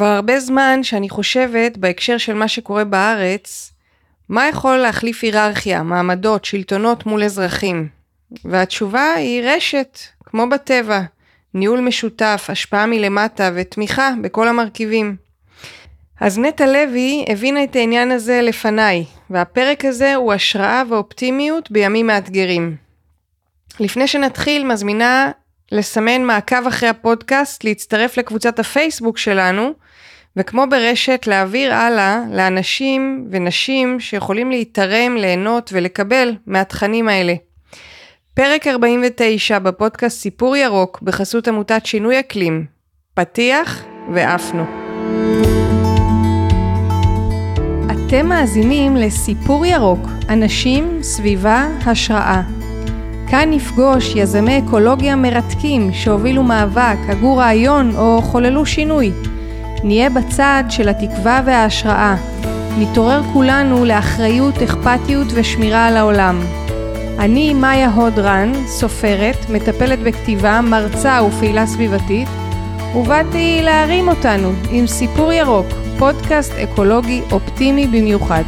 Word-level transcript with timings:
כבר 0.00 0.08
הרבה 0.08 0.40
זמן 0.40 0.82
שאני 0.82 1.08
חושבת 1.08 1.76
בהקשר 1.76 2.18
של 2.18 2.34
מה 2.34 2.48
שקורה 2.48 2.84
בארץ, 2.84 3.72
מה 4.28 4.48
יכול 4.48 4.76
להחליף 4.76 5.24
היררכיה, 5.24 5.82
מעמדות, 5.82 6.44
שלטונות 6.44 7.06
מול 7.06 7.24
אזרחים? 7.24 7.88
והתשובה 8.44 9.12
היא 9.12 9.42
רשת, 9.44 9.98
כמו 10.24 10.48
בטבע, 10.48 11.00
ניהול 11.54 11.80
משותף, 11.80 12.46
השפעה 12.48 12.86
מלמטה 12.86 13.50
ותמיכה 13.54 14.10
בכל 14.22 14.48
המרכיבים. 14.48 15.16
אז 16.20 16.38
נטע 16.38 16.66
לוי 16.66 17.24
הבינה 17.28 17.64
את 17.64 17.76
העניין 17.76 18.10
הזה 18.10 18.40
לפניי, 18.42 19.04
והפרק 19.30 19.84
הזה 19.84 20.14
הוא 20.14 20.32
השראה 20.32 20.82
ואופטימיות 20.88 21.70
בימים 21.70 22.06
מאתגרים. 22.06 22.76
לפני 23.80 24.06
שנתחיל, 24.06 24.66
מזמינה 24.66 25.30
לסמן 25.72 26.22
מעקב 26.22 26.66
אחרי 26.66 26.88
הפודקאסט, 26.88 27.64
להצטרף 27.64 28.18
לקבוצת 28.18 28.58
הפייסבוק 28.58 29.18
שלנו, 29.18 29.74
וכמו 30.36 30.64
ברשת, 30.70 31.24
להעביר 31.26 31.74
הלאה 31.74 32.20
לאנשים 32.32 33.28
ונשים 33.30 34.00
שיכולים 34.00 34.50
להתערם, 34.50 35.16
ליהנות 35.16 35.70
ולקבל 35.72 36.34
מהתכנים 36.46 37.08
האלה. 37.08 37.34
פרק 38.34 38.66
49 38.66 39.58
בפודקאסט 39.58 40.20
סיפור 40.20 40.56
ירוק 40.56 41.02
בחסות 41.02 41.48
עמותת 41.48 41.86
שינוי 41.86 42.20
אקלים. 42.20 42.66
פתיח 43.14 43.84
ועפנו. 44.14 44.64
אתם 47.90 48.26
מאזינים 48.26 48.96
לסיפור 48.96 49.66
ירוק, 49.66 50.00
אנשים, 50.28 51.02
סביבה, 51.02 51.68
השראה. 51.86 52.42
כאן 53.30 53.50
נפגוש 53.50 54.14
יזמי 54.16 54.58
אקולוגיה 54.58 55.16
מרתקים 55.16 55.92
שהובילו 55.92 56.42
מאבק, 56.42 56.98
הגו 57.08 57.36
רעיון 57.36 57.96
או 57.96 58.22
חוללו 58.22 58.66
שינוי. 58.66 59.12
נהיה 59.84 60.10
בצד 60.10 60.64
של 60.68 60.88
התקווה 60.88 61.42
וההשראה. 61.44 62.16
נתעורר 62.78 63.22
כולנו 63.32 63.84
לאחריות, 63.84 64.62
אכפתיות 64.62 65.26
ושמירה 65.34 65.86
על 65.86 65.96
העולם. 65.96 66.40
אני 67.18 67.54
מאיה 67.54 67.90
הודרן, 67.90 68.52
סופרת, 68.66 69.50
מטפלת 69.50 69.98
בכתיבה, 69.98 70.60
מרצה 70.60 71.20
ופעילה 71.22 71.66
סביבתית, 71.66 72.28
ובאתי 72.96 73.60
להרים 73.62 74.08
אותנו 74.08 74.52
עם 74.70 74.86
סיפור 74.86 75.32
ירוק, 75.32 75.66
פודקאסט 75.98 76.52
אקולוגי 76.52 77.20
אופטימי 77.32 77.86
במיוחד. 77.86 78.42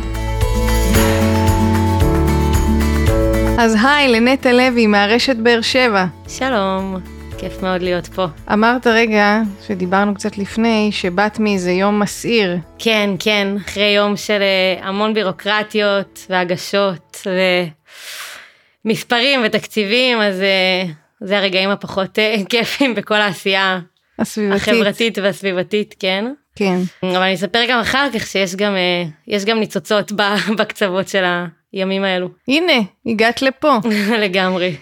אז 3.58 3.76
היי 3.84 4.08
לנטע 4.08 4.52
לוי 4.52 4.86
מהרשת 4.86 5.36
באר 5.36 5.60
שבע. 5.60 6.04
שלום, 6.28 6.96
כיף 7.42 7.62
מאוד 7.62 7.82
להיות 7.82 8.06
פה. 8.06 8.26
אמרת 8.52 8.86
רגע, 8.86 9.40
שדיברנו 9.66 10.14
קצת 10.14 10.38
לפני, 10.38 10.88
שבאת 10.92 11.38
מאיזה 11.38 11.70
יום 11.70 12.00
מסעיר. 12.00 12.56
כן, 12.78 13.10
כן, 13.18 13.48
אחרי 13.66 13.94
יום 13.96 14.16
של 14.16 14.38
אה, 14.42 14.88
המון 14.88 15.14
בירוקרטיות 15.14 16.26
והגשות 16.30 17.26
ומספרים 18.84 19.40
ותקציבים, 19.44 20.20
אז 20.20 20.40
אה, 20.40 20.84
זה 21.20 21.38
הרגעים 21.38 21.70
הפחות 21.70 22.18
אה, 22.18 22.36
כיפים 22.50 22.94
בכל 22.94 23.14
העשייה 23.14 23.80
הסביבתית. 24.18 24.68
החברתית 24.68 25.18
והסביבתית, 25.18 25.94
כן. 25.98 26.32
כן. 26.56 26.78
אבל 27.02 27.22
אני 27.22 27.34
אספר 27.34 27.64
גם 27.68 27.80
אחר 27.80 28.06
כך 28.14 28.26
שיש 28.26 28.56
גם, 28.56 28.76
יש 29.28 29.44
גם 29.44 29.60
ניצוצות 29.60 30.12
בקצוות 30.58 31.08
של 31.08 31.24
הימים 31.72 32.04
האלו. 32.04 32.28
הנה, 32.48 32.80
הגעת 33.06 33.42
לפה. 33.42 33.76
לגמרי. 34.24 34.72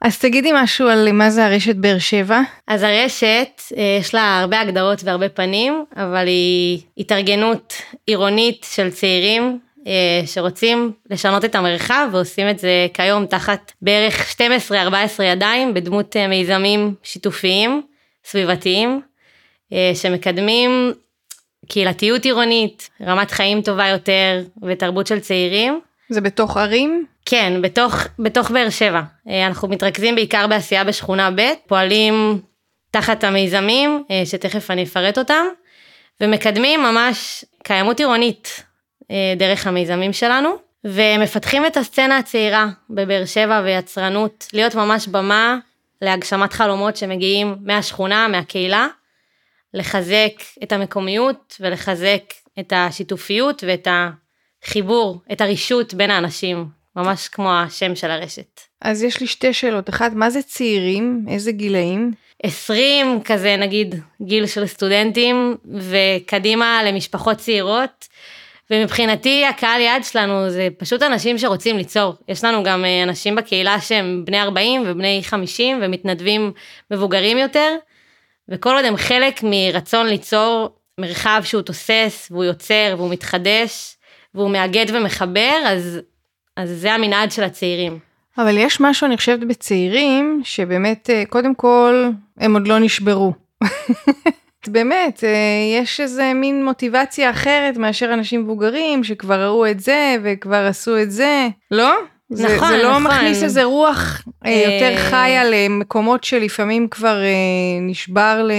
אז 0.00 0.18
תגידי 0.18 0.50
משהו 0.54 0.88
על 0.88 1.12
מה 1.12 1.30
זה 1.30 1.46
הרשת 1.46 1.76
באר 1.76 1.98
שבע. 1.98 2.40
אז 2.66 2.82
הרשת, 2.82 3.62
יש 4.00 4.14
לה 4.14 4.40
הרבה 4.40 4.60
הגדרות 4.60 5.00
והרבה 5.04 5.28
פנים, 5.28 5.84
אבל 5.96 6.26
היא 6.26 6.80
התארגנות 6.98 7.74
עירונית 8.06 8.66
של 8.70 8.90
צעירים 8.90 9.58
שרוצים 10.26 10.92
לשנות 11.10 11.44
את 11.44 11.54
המרחב 11.54 12.08
ועושים 12.12 12.50
את 12.50 12.58
זה 12.58 12.86
כיום 12.94 13.26
תחת 13.26 13.72
בערך 13.82 14.40
12-14 14.70 15.22
ידיים 15.22 15.74
בדמות 15.74 16.16
מיזמים 16.16 16.94
שיתופיים, 17.02 17.82
סביבתיים, 18.24 19.00
שמקדמים 19.94 20.92
קהילתיות 21.68 22.24
עירונית, 22.24 22.90
רמת 23.06 23.30
חיים 23.30 23.62
טובה 23.62 23.88
יותר 23.88 24.42
ותרבות 24.62 25.06
של 25.06 25.20
צעירים. 25.20 25.80
זה 26.10 26.20
בתוך 26.20 26.56
ערים? 26.56 27.06
כן, 27.24 27.62
בתוך, 27.62 27.96
בתוך 28.18 28.50
באר 28.50 28.70
שבע. 28.70 29.00
אנחנו 29.46 29.68
מתרכזים 29.68 30.14
בעיקר 30.14 30.46
בעשייה 30.46 30.84
בשכונה 30.84 31.30
ב', 31.30 31.52
פועלים 31.66 32.40
תחת 32.90 33.24
המיזמים, 33.24 34.04
שתכף 34.24 34.70
אני 34.70 34.82
אפרט 34.82 35.18
אותם, 35.18 35.44
ומקדמים 36.20 36.82
ממש 36.82 37.44
קיימות 37.62 38.00
עירונית 38.00 38.64
דרך 39.36 39.66
המיזמים 39.66 40.12
שלנו, 40.12 40.56
ומפתחים 40.84 41.66
את 41.66 41.76
הסצנה 41.76 42.18
הצעירה 42.18 42.66
בבאר 42.90 43.24
שבע 43.24 43.60
ויצרנות, 43.64 44.46
להיות 44.52 44.74
ממש 44.74 45.06
במה 45.06 45.58
להגשמת 46.02 46.52
חלומות 46.52 46.96
שמגיעים 46.96 47.56
מהשכונה, 47.60 48.28
מהקהילה, 48.28 48.86
לחזק 49.74 50.32
את 50.62 50.72
המקומיות 50.72 51.56
ולחזק 51.60 52.22
את 52.58 52.72
השיתופיות 52.76 53.64
ואת 53.66 53.88
החיבור, 54.64 55.20
את 55.32 55.40
הרישות 55.40 55.94
בין 55.94 56.10
האנשים, 56.10 56.66
ממש 56.96 57.28
כמו 57.28 57.52
השם 57.52 57.94
של 57.94 58.10
הרשת. 58.10 58.60
אז 58.82 59.02
יש 59.02 59.20
לי 59.20 59.26
שתי 59.26 59.52
שאלות, 59.52 59.88
אחת, 59.88 60.12
מה 60.12 60.30
זה 60.30 60.42
צעירים? 60.42 61.24
איזה 61.28 61.52
גילאים? 61.52 62.12
20 62.42 63.22
כזה 63.24 63.56
נגיד 63.56 63.94
גיל 64.22 64.46
של 64.46 64.66
סטודנטים 64.66 65.56
וקדימה 65.74 66.82
למשפחות 66.84 67.36
צעירות. 67.36 68.08
ומבחינתי 68.70 69.44
הקהל 69.46 69.80
יעד 69.80 70.04
שלנו 70.04 70.50
זה 70.50 70.68
פשוט 70.78 71.02
אנשים 71.02 71.38
שרוצים 71.38 71.76
ליצור. 71.76 72.14
יש 72.28 72.44
לנו 72.44 72.62
גם 72.62 72.84
אנשים 73.02 73.36
בקהילה 73.36 73.80
שהם 73.80 74.22
בני 74.24 74.42
40 74.42 74.82
ובני 74.86 75.20
50 75.22 75.78
ומתנדבים 75.82 76.52
מבוגרים 76.90 77.38
יותר. 77.38 77.76
וכל 78.48 78.76
עוד 78.76 78.84
הם 78.84 78.96
חלק 78.96 79.40
מרצון 79.42 80.06
ליצור 80.06 80.68
מרחב 80.98 81.42
שהוא 81.44 81.62
תוסס 81.62 82.28
והוא 82.30 82.44
יוצר 82.44 82.94
והוא 82.96 83.10
מתחדש 83.10 83.96
והוא 84.34 84.50
מאגד 84.50 84.86
ומחבר, 84.92 85.62
אז, 85.66 86.00
אז 86.56 86.70
זה 86.70 86.92
המנעד 86.92 87.32
של 87.32 87.42
הצעירים. 87.42 87.98
אבל 88.38 88.58
יש 88.58 88.80
משהו, 88.80 89.06
אני 89.06 89.16
חושבת, 89.16 89.40
בצעירים, 89.40 90.40
שבאמת, 90.44 91.10
קודם 91.28 91.54
כל, 91.54 92.10
הם 92.38 92.54
עוד 92.54 92.68
לא 92.68 92.78
נשברו. 92.78 93.32
באמת, 94.68 95.24
יש 95.80 96.00
איזה 96.00 96.32
מין 96.34 96.64
מוטיבציה 96.64 97.30
אחרת 97.30 97.76
מאשר 97.76 98.14
אנשים 98.14 98.40
מבוגרים, 98.40 99.04
שכבר 99.04 99.44
ראו 99.44 99.66
את 99.66 99.80
זה 99.80 100.16
וכבר 100.22 100.66
עשו 100.66 101.02
את 101.02 101.10
זה, 101.10 101.48
לא? 101.70 101.94
זה, 102.32 102.56
נכון, 102.56 102.68
זה 102.68 102.82
לא 102.82 102.90
נכון. 102.90 103.02
מכניס 103.02 103.42
איזה 103.42 103.64
רוח 103.64 104.22
אה, 104.46 104.50
יותר 104.50 104.96
חיה 105.10 105.44
למקומות 105.44 106.24
שלפעמים 106.24 106.88
כבר 106.88 107.22
אה, 107.22 107.80
נשבר 107.80 108.42
ל... 108.44 108.52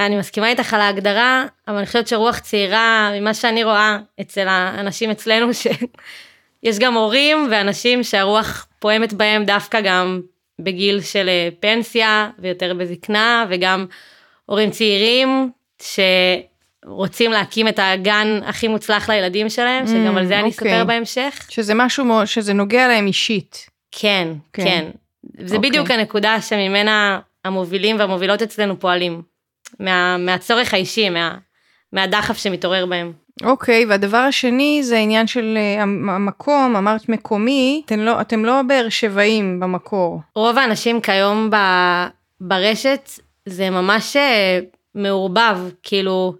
אני 0.00 0.16
מסכימה 0.16 0.48
איתך 0.48 0.74
על 0.74 0.80
ההגדרה, 0.80 1.44
אבל 1.68 1.76
אני 1.76 1.86
חושבת 1.86 2.08
שרוח 2.08 2.38
צעירה, 2.38 3.10
ממה 3.20 3.34
שאני 3.34 3.64
רואה 3.64 3.98
אצל 4.20 4.48
האנשים 4.48 5.10
אצלנו, 5.10 5.54
שיש 5.54 6.78
גם 6.78 6.94
הורים 6.94 7.48
ואנשים 7.50 8.02
שהרוח 8.02 8.66
פועמת 8.78 9.12
בהם 9.12 9.44
דווקא 9.44 9.80
גם 9.80 10.20
בגיל 10.58 11.00
של 11.00 11.28
פנסיה 11.60 12.30
ויותר 12.38 12.74
בזקנה, 12.74 13.46
וגם 13.48 13.86
הורים 14.46 14.70
צעירים 14.70 15.50
שרוצים 16.84 17.30
להקים 17.32 17.68
את 17.68 17.78
הגן 17.82 18.40
הכי 18.46 18.68
מוצלח 18.68 19.10
לילדים 19.10 19.48
שלהם, 19.48 19.86
שגם 19.86 20.16
על 20.16 20.26
זה 20.26 20.38
אני 20.40 20.48
אספר 20.48 20.64
אוקיי. 20.64 20.84
בהמשך. 20.84 21.46
שזה 21.48 21.74
משהו 21.74 22.04
מאוד- 22.04 22.26
שזה 22.26 22.52
נוגע 22.52 22.88
להם 22.88 23.06
אישית. 23.06 23.66
כן, 23.92 24.28
כן. 24.52 24.64
כן. 24.64 24.84
זה 25.46 25.56
אוקיי. 25.56 25.70
בדיוק 25.70 25.90
הנקודה 25.90 26.40
שממנה 26.40 27.18
המובילים 27.44 27.98
והמובילות 27.98 28.42
אצלנו 28.42 28.80
פועלים. 28.80 29.22
מה, 29.80 30.16
מהצורך 30.18 30.74
האישי, 30.74 31.08
מה, 31.08 31.34
מהדחף 31.92 32.38
שמתעורר 32.38 32.86
בהם. 32.86 33.12
אוקיי, 33.44 33.84
והדבר 33.86 34.16
השני 34.16 34.80
זה 34.82 34.96
העניין 34.96 35.26
של 35.26 35.54
אה, 35.56 35.82
המ- 35.82 36.10
המקום, 36.10 36.76
אמרת 36.76 37.08
מקומי, 37.08 37.82
אתם 37.86 37.98
לא, 38.00 38.20
אתם 38.20 38.44
לא 38.44 38.62
באר 38.68 38.88
שבעים 38.88 39.60
במקור. 39.60 40.20
רוב 40.34 40.58
האנשים 40.58 41.00
כיום 41.00 41.50
ב, 41.50 41.56
ברשת 42.40 43.10
זה 43.46 43.70
ממש 43.70 44.16
אה, 44.16 44.58
מעורבב, 44.94 45.58
כאילו 45.82 46.34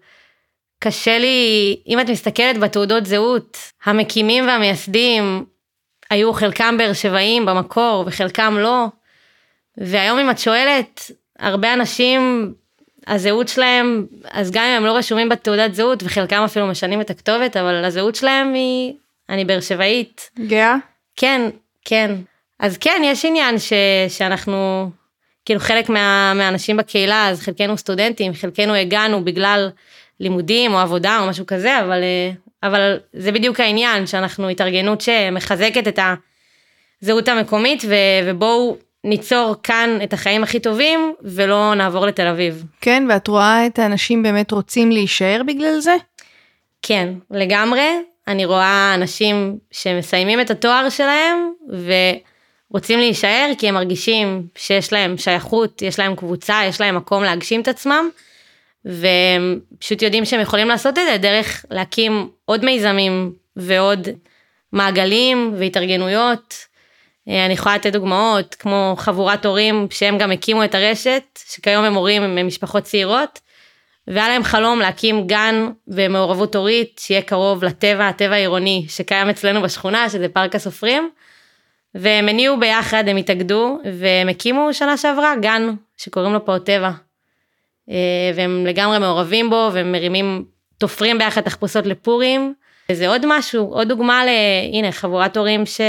קשה 0.79 1.19
לי, 1.19 1.77
אם 1.87 2.01
את 2.01 2.11
מסתכלת 2.11 2.59
בתעודות 2.59 3.07
זהות, 3.07 3.59
המקימים 3.85 4.47
והמייסדים 4.47 5.45
היו 6.11 6.33
חלקם 6.33 6.75
באר 6.79 6.93
שבעים 6.93 7.47
במקור 7.47 8.05
וחלקם 8.07 8.57
לא, 8.59 8.87
והיום 9.77 10.19
אם 10.19 10.31
את 10.31 10.39
שואלת, 10.39 11.11
הרבה 11.39 11.73
אנשים, 11.73 12.53
הזהות 13.07 13.49
שלהם, 13.49 14.07
אז 14.31 14.51
גם 14.51 14.65
אם 14.65 14.77
הם 14.77 14.85
לא 14.85 14.97
רשומים 14.97 15.29
בתעודת 15.29 15.75
זהות 15.75 16.03
וחלקם 16.03 16.43
אפילו 16.45 16.67
משנים 16.67 17.01
את 17.01 17.11
הכתובת, 17.11 17.57
אבל 17.57 17.85
הזהות 17.85 18.15
שלהם 18.15 18.55
היא, 18.55 18.93
אני 19.29 19.45
באר 19.45 19.61
שבעית. 19.61 20.31
גאה? 20.47 20.77
כן, 21.17 21.51
כן. 21.85 22.15
אז 22.59 22.79
כן, 22.79 23.03
יש 23.05 23.25
עניין 23.25 23.59
ש, 23.59 23.73
שאנחנו, 24.09 24.91
כאילו 25.45 25.61
חלק 25.61 25.89
מה, 25.89 26.33
מהאנשים 26.35 26.77
בקהילה, 26.77 27.29
אז 27.29 27.41
חלקנו 27.41 27.79
סטודנטים, 27.79 28.35
חלקנו 28.35 28.75
הגענו 28.75 29.25
בגלל 29.25 29.71
לימודים 30.21 30.75
או 30.75 30.79
עבודה 30.79 31.19
או 31.21 31.27
משהו 31.27 31.47
כזה, 31.47 31.81
אבל, 31.81 32.03
אה, 32.03 32.31
אבל 32.63 32.99
זה 33.13 33.33
בדיוק 33.33 33.61
העניין, 33.61 34.07
שאנחנו 34.07 34.49
התארגנות 34.49 35.01
שמחזקת 35.01 35.89
את 35.89 35.99
הזהות 37.03 37.29
המקומית, 37.29 37.83
ו, 37.89 37.95
ובואו 38.27 38.77
ניצור 39.05 39.55
כאן 39.63 39.99
את 40.03 40.13
החיים 40.13 40.43
הכי 40.43 40.61
טובים, 40.61 41.15
ולא 41.23 41.75
נעבור 41.75 42.07
לתל 42.07 42.27
אביב. 42.27 42.65
כן, 42.81 43.05
ואת 43.09 43.29
רואה 43.29 43.67
את 43.67 43.79
האנשים 43.79 44.23
באמת 44.23 44.53
רוצים 44.53 44.91
להישאר 44.91 45.43
בגלל 45.47 45.79
זה? 45.81 45.95
כן, 46.83 47.09
לגמרי. 47.31 47.89
אני 48.29 48.45
רואה 48.45 48.95
אנשים 48.95 49.59
שמסיימים 49.71 50.41
את 50.41 50.51
התואר 50.51 50.89
שלהם, 50.89 51.53
ורוצים 52.71 52.99
להישאר 52.99 53.51
כי 53.59 53.69
הם 53.69 53.75
מרגישים 53.75 54.47
שיש 54.57 54.93
להם 54.93 55.19
שייכות, 55.19 55.83
יש 55.83 55.99
להם 55.99 56.17
קבוצה, 56.17 56.61
יש 56.69 56.81
להם 56.81 56.97
מקום 56.97 57.23
להגשים 57.23 57.61
את 57.61 57.69
עצמם. 57.69 58.09
והם 58.89 59.61
פשוט 59.79 60.03
יודעים 60.03 60.25
שהם 60.25 60.41
יכולים 60.41 60.69
לעשות 60.69 60.99
את 60.99 61.03
זה 61.11 61.19
דרך 61.19 61.65
להקים 61.71 62.31
עוד 62.45 62.65
מיזמים 62.65 63.33
ועוד 63.57 64.09
מעגלים 64.73 65.55
והתארגנויות. 65.59 66.55
אה, 67.29 67.47
אני 67.47 67.55
יכולה 67.55 67.75
לתת 67.75 67.93
דוגמאות 67.93 68.55
כמו 68.55 68.95
חבורת 68.99 69.47
הורים 69.47 69.87
שהם 69.91 70.19
גם 70.19 70.33
הקימו 70.33 70.65
את 70.65 70.75
הרשת, 70.75 71.23
שכיום 71.49 71.85
הם 71.85 71.95
הורים 71.95 72.23
עם 72.23 72.47
משפחות 72.47 72.83
צעירות, 72.83 73.41
והיה 74.07 74.29
להם 74.29 74.45
חלום 74.45 74.81
להקים 74.81 75.27
גן 75.27 75.69
במעורבות 75.87 76.57
הורית 76.57 77.01
שיהיה 77.05 77.23
קרוב 77.23 77.65
לטבע, 77.65 78.09
הטבע 78.09 78.35
העירוני 78.35 78.87
שקיים 78.89 79.29
אצלנו 79.29 79.63
בשכונה, 79.63 80.11
שזה 80.11 80.29
פארק 80.29 80.55
הסופרים. 80.55 81.11
והם 81.95 82.29
הניעו 82.29 82.61
ביחד, 82.61 83.09
הם 83.09 83.17
התאגדו, 83.17 83.79
והם 83.99 84.29
הקימו 84.29 84.75
שנה 84.75 84.97
שעברה 84.97 85.35
גן 85.37 85.75
שקוראים 85.97 86.33
לו 86.33 86.45
פה 86.45 86.59
טבע. 86.59 86.91
אה, 87.91 87.97
והם 88.35 88.67
לגמרי 88.67 88.99
מעורבים 88.99 89.51
בו 89.51 89.71
והם 89.73 89.93
מרימים, 89.93 90.45
תופרים 90.79 91.19
ביחד 91.19 91.41
תחפושות 91.41 91.87
לפורים. 91.87 92.55
וזה 92.91 93.09
עוד 93.09 93.23
משהו, 93.27 93.65
עוד 93.65 93.89
דוגמה 93.89 94.25
ל... 94.25 94.29
הנה, 94.73 94.93
חבורת 94.93 95.37
הורים 95.37 95.67
ש... 95.67 95.81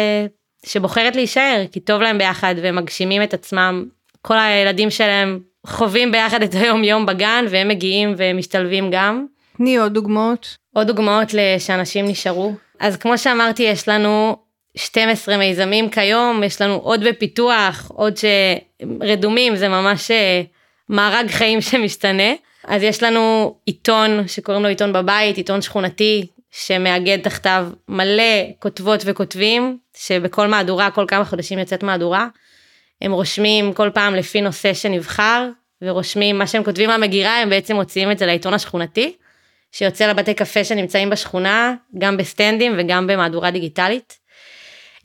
שבוחרת 0.65 1.15
להישאר, 1.15 1.63
כי 1.71 1.79
טוב 1.79 2.01
להם 2.01 2.17
ביחד 2.17 2.55
והם 2.61 2.75
מגשימים 2.75 3.23
את 3.23 3.33
עצמם. 3.33 3.85
כל 4.21 4.37
הילדים 4.39 4.89
שלהם 4.89 5.39
חווים 5.67 6.11
ביחד 6.11 6.41
את 6.43 6.53
היום 6.53 6.83
יום 6.83 7.05
בגן 7.05 7.45
והם 7.49 7.67
מגיעים 7.67 8.13
ומשתלבים 8.17 8.89
גם. 8.91 9.25
תני 9.57 9.77
עוד 9.77 9.93
דוגמאות. 9.93 10.57
עוד 10.75 10.87
דוגמאות 10.87 11.27
שאנשים 11.59 12.07
נשארו. 12.07 12.53
אז 12.79 12.97
כמו 12.97 13.17
שאמרתי, 13.17 13.63
יש 13.63 13.89
לנו 13.89 14.37
12 14.77 15.37
מיזמים 15.37 15.89
כיום, 15.89 16.43
יש 16.43 16.61
לנו 16.61 16.73
עוד 16.73 17.03
בפיתוח, 17.03 17.91
עוד 17.95 18.13
שרדומים, 18.17 19.55
זה 19.55 19.69
ממש 19.69 20.11
אה, 20.11 20.41
מארג 20.89 21.27
חיים 21.31 21.62
שמשתנה. 21.62 22.33
אז 22.68 22.83
יש 22.83 23.03
לנו 23.03 23.56
עיתון 23.65 24.27
שקוראים 24.27 24.63
לו 24.63 24.69
עיתון 24.69 24.94
בבית, 24.94 25.38
עיתון 25.38 25.62
שכונתי, 25.62 26.27
שמאגד 26.51 27.18
תחתיו 27.21 27.68
מלא 27.88 28.44
כותבות 28.59 29.01
וכותבים, 29.06 29.77
שבכל 29.97 30.47
מהדורה, 30.47 30.91
כל 30.91 31.06
כמה 31.07 31.25
חודשים 31.25 31.59
יוצאת 31.59 31.83
מהדורה. 31.83 32.27
הם 33.01 33.12
רושמים 33.12 33.74
כל 33.74 33.89
פעם 33.94 34.15
לפי 34.15 34.41
נושא 34.41 34.74
שנבחר, 34.74 35.47
ורושמים 35.81 36.38
מה 36.38 36.47
שהם 36.47 36.63
כותבים 36.63 36.89
מהמגירה, 36.89 37.42
הם 37.42 37.50
בעצם 37.50 37.75
מוציאים 37.75 38.12
את 38.12 38.18
זה 38.18 38.25
לעיתון 38.25 38.53
השכונתי, 38.53 39.15
שיוצא 39.71 40.07
לבתי 40.07 40.33
קפה 40.33 40.63
שנמצאים 40.63 41.09
בשכונה, 41.09 41.74
גם 41.97 42.18
בסטנדים 42.18 42.75
וגם 42.77 43.07
במהדורה 43.07 43.51
דיגיטלית. 43.51 44.18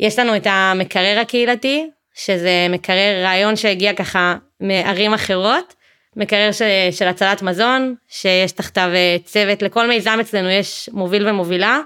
יש 0.01 0.19
לנו 0.19 0.37
את 0.37 0.47
המקרר 0.51 1.19
הקהילתי, 1.21 1.91
שזה 2.15 2.67
מקרר 2.71 3.23
רעיון 3.25 3.57
שהגיע 3.57 3.93
ככה 3.93 4.35
מערים 4.65 5.15
אחרות, 5.15 5.75
מקרר 6.17 6.53
של, 6.53 6.65
של 6.91 7.09
הצלת 7.09 7.43
מזון, 7.43 7.95
שיש 8.09 8.53
תחתיו 8.53 8.91
אה, 8.95 9.17
צוות, 9.25 9.63
לכל 9.63 9.89
מיזם 9.89 10.19
אצלנו 10.21 10.51
יש 10.51 10.91
מוביל 10.93 11.29
ומובילה, 11.29 11.79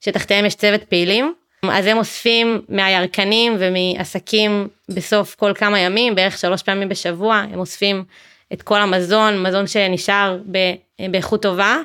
שתחתיהם 0.00 0.44
יש 0.44 0.54
צוות 0.54 0.84
פעילים. 0.84 1.34
אז 1.70 1.86
הם 1.86 1.98
אוספים 1.98 2.62
מהירקנים 2.68 3.56
ומעסקים 3.58 4.68
בסוף 4.88 5.34
כל 5.34 5.52
כמה 5.54 5.78
ימים, 5.78 6.14
בערך 6.14 6.38
שלוש 6.38 6.62
פעמים 6.62 6.88
בשבוע, 6.88 7.36
הם 7.36 7.58
אוספים 7.58 8.04
את 8.52 8.62
כל 8.62 8.80
המזון, 8.80 9.42
מזון 9.42 9.66
שנשאר 9.66 10.38
באיכות 11.10 11.42
טובה, 11.42 11.76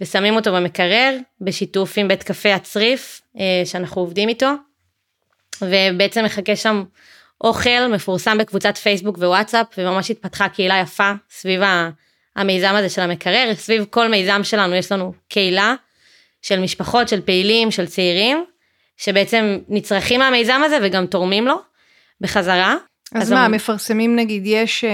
ושמים 0.00 0.36
אותו 0.36 0.52
במקרר, 0.52 1.16
בשיתוף 1.40 1.98
עם 1.98 2.08
בית 2.08 2.22
קפה 2.22 2.54
הצריף, 2.54 3.20
אה, 3.38 3.62
שאנחנו 3.64 4.02
עובדים 4.02 4.28
איתו, 4.28 4.50
ובעצם 5.62 6.24
מחכה 6.24 6.56
שם 6.56 6.84
אוכל 7.40 7.86
מפורסם 7.90 8.38
בקבוצת 8.38 8.76
פייסבוק 8.76 9.18
ווואטסאפ, 9.18 9.66
וממש 9.78 10.10
התפתחה 10.10 10.48
קהילה 10.48 10.78
יפה 10.78 11.12
סביב 11.30 11.60
המיזם 12.36 12.74
הזה 12.74 12.88
של 12.88 13.02
המקרר, 13.02 13.50
סביב 13.54 13.84
כל 13.90 14.08
מיזם 14.08 14.40
שלנו 14.44 14.74
יש 14.74 14.92
לנו 14.92 15.12
קהילה 15.28 15.74
של 16.42 16.60
משפחות, 16.60 17.08
של 17.08 17.20
פעילים, 17.20 17.70
של 17.70 17.86
צעירים, 17.86 18.44
שבעצם 18.96 19.58
נצרכים 19.68 20.20
מהמיזם 20.20 20.60
הזה 20.64 20.78
וגם 20.82 21.06
תורמים 21.06 21.46
לו 21.46 21.54
בחזרה. 22.20 22.76
אז, 23.14 23.22
אז 23.22 23.32
מה, 23.32 23.44
הם... 23.44 23.52
מפרסמים 23.52 24.16
נגיד, 24.16 24.42
יש 24.46 24.84
אה, 24.84 24.90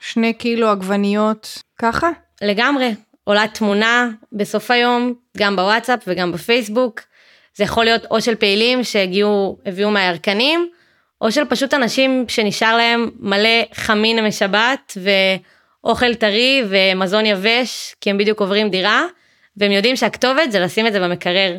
שני 0.00 0.32
קילו 0.32 0.68
עגבניות 0.68 1.62
ככה? 1.78 2.10
לגמרי, 2.42 2.94
עולה 3.24 3.48
תמונה 3.48 4.08
בסוף 4.32 4.70
היום, 4.70 5.14
גם 5.36 5.56
בוואטסאפ 5.56 6.00
וגם 6.06 6.32
בפייסבוק. 6.32 7.00
זה 7.54 7.64
יכול 7.64 7.84
להיות 7.84 8.04
או 8.10 8.20
של 8.20 8.34
פעילים 8.34 8.84
שהגיעו, 8.84 9.58
הביאו 9.66 9.90
מהירקנים, 9.90 10.68
או 11.20 11.32
של 11.32 11.44
פשוט 11.44 11.74
אנשים 11.74 12.24
שנשאר 12.28 12.76
להם 12.76 13.10
מלא 13.20 13.64
חמין 13.74 14.26
משבת 14.26 14.98
ואוכל 15.84 16.14
טרי 16.14 16.62
ומזון 16.68 17.26
יבש, 17.26 17.94
כי 18.00 18.10
הם 18.10 18.18
בדיוק 18.18 18.40
עוברים 18.40 18.70
דירה, 18.70 19.04
והם 19.56 19.72
יודעים 19.72 19.96
שהכתובת 19.96 20.52
זה 20.52 20.60
לשים 20.60 20.86
את 20.86 20.92
זה 20.92 21.00
במקרר. 21.00 21.56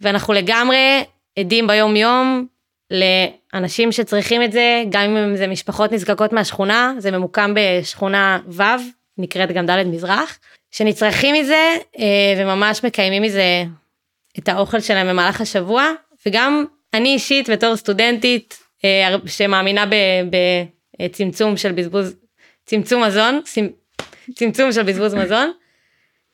ואנחנו 0.00 0.34
לגמרי 0.34 1.04
עדים 1.38 1.66
ביום 1.66 1.96
יום 1.96 2.46
לאנשים 2.90 3.92
שצריכים 3.92 4.42
את 4.42 4.52
זה, 4.52 4.82
גם 4.90 5.16
אם 5.16 5.36
זה 5.36 5.46
משפחות 5.46 5.92
נזקקות 5.92 6.32
מהשכונה, 6.32 6.94
זה 6.98 7.10
ממוקם 7.10 7.54
בשכונה 7.56 8.38
ו', 8.48 8.62
נקראת 9.18 9.52
גם 9.52 9.66
ד' 9.66 9.86
מזרח, 9.86 10.38
שנצרכים 10.70 11.34
מזה 11.34 11.76
אה, 11.98 12.34
וממש 12.38 12.84
מקיימים 12.84 13.22
מזה 13.22 13.64
את 14.38 14.48
האוכל 14.48 14.80
שלהם 14.80 15.08
במהלך 15.08 15.40
השבוע, 15.40 15.90
וגם 16.26 16.64
אני 16.94 17.08
אישית 17.08 17.50
בתור 17.50 17.76
סטודנטית 17.76 18.63
שמאמינה 19.26 19.84
בצמצום 21.00 21.56
של 21.56 21.72
בזבוז, 21.72 22.16
צמצום 22.66 23.04
מזון, 23.04 23.40
צמצום 24.34 24.72
של 24.72 24.82
בזבוז 24.82 25.14
מזון. 25.14 25.50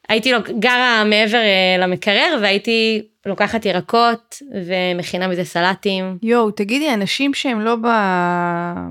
הייתי 0.08 0.32
גרה 0.58 1.04
מעבר 1.04 1.38
אה, 1.38 1.76
למקרר 1.78 2.38
והייתי 2.42 3.02
לוקחת 3.26 3.66
ירקות 3.66 4.42
ומכינה 4.66 5.28
מזה 5.28 5.44
סלטים. 5.44 6.18
יואו, 6.22 6.50
תגידי, 6.50 6.94
אנשים 6.94 7.34
שהם 7.34 7.60
לא 7.60 7.76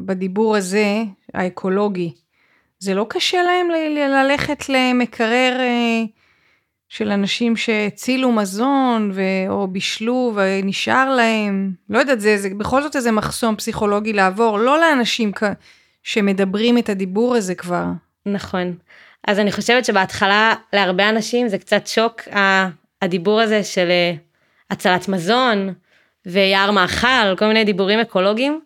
בדיבור 0.05 0.55
הזה, 0.55 1.03
האקולוגי, 1.33 2.13
זה 2.79 2.93
לא 2.93 3.05
קשה 3.09 3.43
להם 3.43 3.67
ללכת 4.09 4.69
למקרר 4.69 5.57
אה, 5.59 6.03
של 6.89 7.11
אנשים 7.11 7.55
שהצילו 7.55 8.31
מזון 8.31 9.11
ו... 9.13 9.21
או 9.49 9.67
בישלו 9.67 10.33
ונשאר 10.35 11.15
להם, 11.15 11.71
לא 11.89 11.99
יודעת, 11.99 12.21
זה, 12.21 12.37
זה 12.37 12.49
בכל 12.57 12.81
זאת 12.81 12.95
איזה 12.95 13.11
מחסום 13.11 13.55
פסיכולוגי 13.55 14.13
לעבור, 14.13 14.59
לא 14.59 14.79
לאנשים 14.79 15.31
כ... 15.35 15.43
שמדברים 16.03 16.77
את 16.77 16.89
הדיבור 16.89 17.35
הזה 17.35 17.55
כבר. 17.55 17.85
נכון. 18.25 18.75
אז 19.27 19.39
אני 19.39 19.51
חושבת 19.51 19.85
שבהתחלה 19.85 20.53
להרבה 20.73 21.09
אנשים 21.09 21.47
זה 21.47 21.57
קצת 21.57 21.87
שוק 21.87 22.21
הדיבור 23.01 23.41
הזה 23.41 23.63
של 23.63 23.87
אה, 23.89 24.13
הצלת 24.69 25.07
מזון 25.07 25.73
ויער 26.25 26.71
מאכל, 26.71 27.35
כל 27.37 27.47
מיני 27.47 27.63
דיבורים 27.63 27.99
אקולוגיים. 27.99 28.59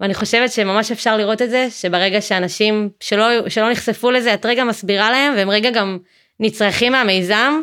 ואני 0.00 0.14
חושבת 0.14 0.52
שממש 0.52 0.92
אפשר 0.92 1.16
לראות 1.16 1.42
את 1.42 1.50
זה, 1.50 1.66
שברגע 1.70 2.20
שאנשים 2.20 2.88
שלא, 3.00 3.48
שלא 3.48 3.70
נחשפו 3.70 4.10
לזה, 4.10 4.34
את 4.34 4.46
רגע 4.46 4.64
מסבירה 4.64 5.10
להם, 5.10 5.34
והם 5.36 5.50
רגע 5.50 5.70
גם 5.70 5.98
נצרכים 6.40 6.92
מהמיזם. 6.92 7.62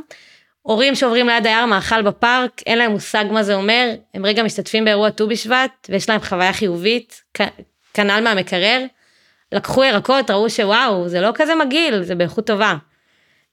הורים 0.61 0.95
שעוברים 0.95 1.27
ליד 1.27 1.47
היער 1.47 1.65
מאכל 1.65 2.01
בפארק, 2.01 2.61
אין 2.65 2.77
להם 2.77 2.91
מושג 2.91 3.25
מה 3.31 3.43
זה 3.43 3.55
אומר, 3.55 3.89
הם 4.13 4.25
רגע 4.25 4.43
משתתפים 4.43 4.85
באירוע 4.85 5.09
ט"ו 5.09 5.27
בשבט, 5.27 5.89
ויש 5.89 6.09
להם 6.09 6.21
חוויה 6.21 6.53
חיובית, 6.53 7.21
כנ"ל 7.93 8.19
מהמקרר. 8.23 8.85
לקחו 9.51 9.83
ירקות, 9.83 10.31
ראו 10.31 10.49
שוואו, 10.49 11.09
זה 11.09 11.21
לא 11.21 11.31
כזה 11.35 11.55
מגעיל, 11.55 12.03
זה 12.03 12.15
באיכות 12.15 12.47
טובה. 12.47 12.75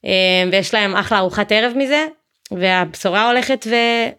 אה, 0.04 0.11
ויש 0.52 0.75
להם 0.75 0.96
אחלה 0.96 1.18
ארוחת 1.18 1.52
ערב 1.52 1.73
מזה, 1.76 2.06
והבשורה 2.50 3.28
הולכת 3.28 3.66
ו... 3.70 3.75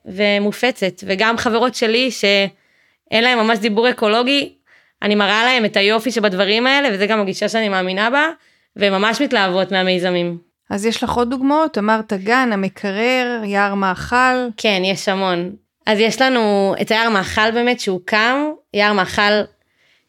ומופצת. 0.06 1.04
וגם 1.04 1.38
חברות 1.38 1.75
שלי 1.75 2.12
שאין 2.12 3.24
להם 3.24 3.39
ממש 3.39 3.60
דיבור 3.60 3.89
אקולוגי, 3.89 4.54
אני 5.01 5.16
מראה 5.16 5.44
להם 5.44 5.66
את 5.66 5.77
היופי 5.77 6.12
שבדברים 6.12 6.68
האלה, 6.68 6.89
וזה 6.94 7.06
גם 7.06 7.22
הגישה 7.22 7.50
שאני 7.50 7.70
מאמינה 7.70 8.10
בה, 8.10 8.30
והן 8.75 8.94
ממש 8.94 9.22
מתלהבות 9.22 9.72
מהמיזמים. 9.72 10.47
אז 10.69 10.86
יש 10.86 11.03
לך 11.03 11.12
עוד 11.12 11.29
דוגמאות? 11.29 11.77
אמרת 11.77 12.13
גן, 12.13 12.50
המקרר, 12.53 13.41
יער 13.43 13.74
מאכל. 13.74 14.47
כן, 14.57 14.81
יש 14.86 15.09
המון. 15.09 15.55
אז 15.86 16.00
יש 16.00 16.21
לנו 16.21 16.75
את 16.81 16.91
היער 16.91 17.09
מאכל 17.09 17.51
באמת 17.51 17.79
שהוקם, 17.79 18.51
יער 18.74 18.93
מאכל 18.93 19.41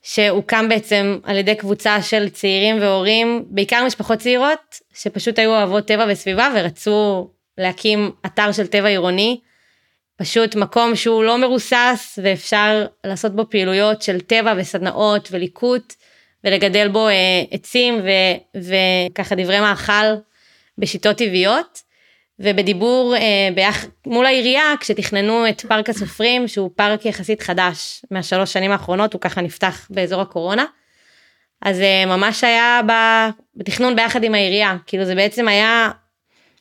שהוקם 0.03 0.69
בעצם 0.69 1.19
על 1.23 1.37
ידי 1.37 1.55
קבוצה 1.55 2.03
של 2.03 2.29
צעירים 2.29 2.81
והורים, 2.81 3.45
בעיקר 3.47 3.85
משפחות 3.87 4.19
צעירות, 4.19 4.81
שפשוט 4.95 5.39
היו 5.39 5.51
אוהבות 5.51 5.87
טבע 5.87 6.07
וסביבה 6.09 6.49
ורצו 6.57 7.31
להקים 7.59 8.11
אתר 8.27 8.53
של 8.53 8.67
טבע 8.67 8.89
עירוני. 8.89 9.41
פשוט 10.17 10.57
מקום 10.57 10.97
שהוא 10.97 11.25
לא 11.25 11.39
מרוסס 11.39 12.19
ואפשר 12.23 12.87
לעשות 13.05 13.37
בו 13.37 13.51
פעילויות 13.51 14.03
של 14.03 14.21
טבע 14.21 14.55
וסדנאות 14.57 15.29
וליקוט 15.33 15.95
ולגדל 16.45 16.89
בו 16.89 17.09
אה, 17.09 17.15
עצים 17.51 18.01
ו, 18.03 18.09
וככה 18.57 19.35
דברי 19.35 19.61
מאכל 19.61 20.15
בשיטות 20.79 21.17
טבעיות. 21.17 21.89
ובדיבור 22.41 23.15
אה, 23.17 23.49
ביח... 23.55 23.85
מול 24.07 24.27
העירייה 24.27 24.75
בתכננו 24.91 25.49
את 25.49 25.61
פארק 25.61 25.89
הסופרים 25.89 26.49
שהוא 26.49 26.71
פארק 26.77 27.07
יחסית 27.07 27.43
חדש 27.43 28.03
מהשלוש 28.11 28.53
שנים 28.53 28.71
האחרונות 28.71 29.13
הוא 29.13 29.21
ככה 29.21 29.41
נפתח 29.41 29.89
באזור 29.91 30.21
הקורונה. 30.21 30.65
אז 31.63 31.81
אה, 31.81 32.07
ממש 32.07 32.45
היה 32.45 32.81
בתכנון 33.57 33.97
ביחד 33.97 34.25
עם 34.25 34.35
העירייה 34.35 34.77
כאילו 34.87 35.05
זה 35.05 35.15
בעצם 35.15 35.49
היה 35.49 35.91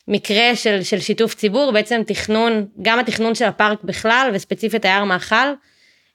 מקרה 0.08 0.56
של, 0.56 0.82
של 0.82 1.00
שיתוף 1.00 1.34
ציבור 1.34 1.72
בעצם 1.72 2.02
תכנון 2.06 2.66
גם 2.82 2.98
התכנון 2.98 3.34
של 3.34 3.44
הפארק 3.44 3.82
בכלל 3.84 4.30
וספציפית 4.34 4.84
היער 4.84 5.04
מאכל 5.04 5.52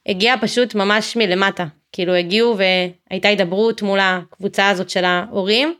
הגיע 0.06 0.34
פשוט 0.40 0.74
ממש 0.74 1.16
מלמטה 1.16 1.66
כאילו 1.92 2.14
הגיעו 2.14 2.56
והייתה 2.58 3.28
הידברות 3.28 3.82
מול 3.82 3.98
הקבוצה 4.02 4.68
הזאת 4.68 4.90
של 4.90 5.04
ההורים 5.04 5.74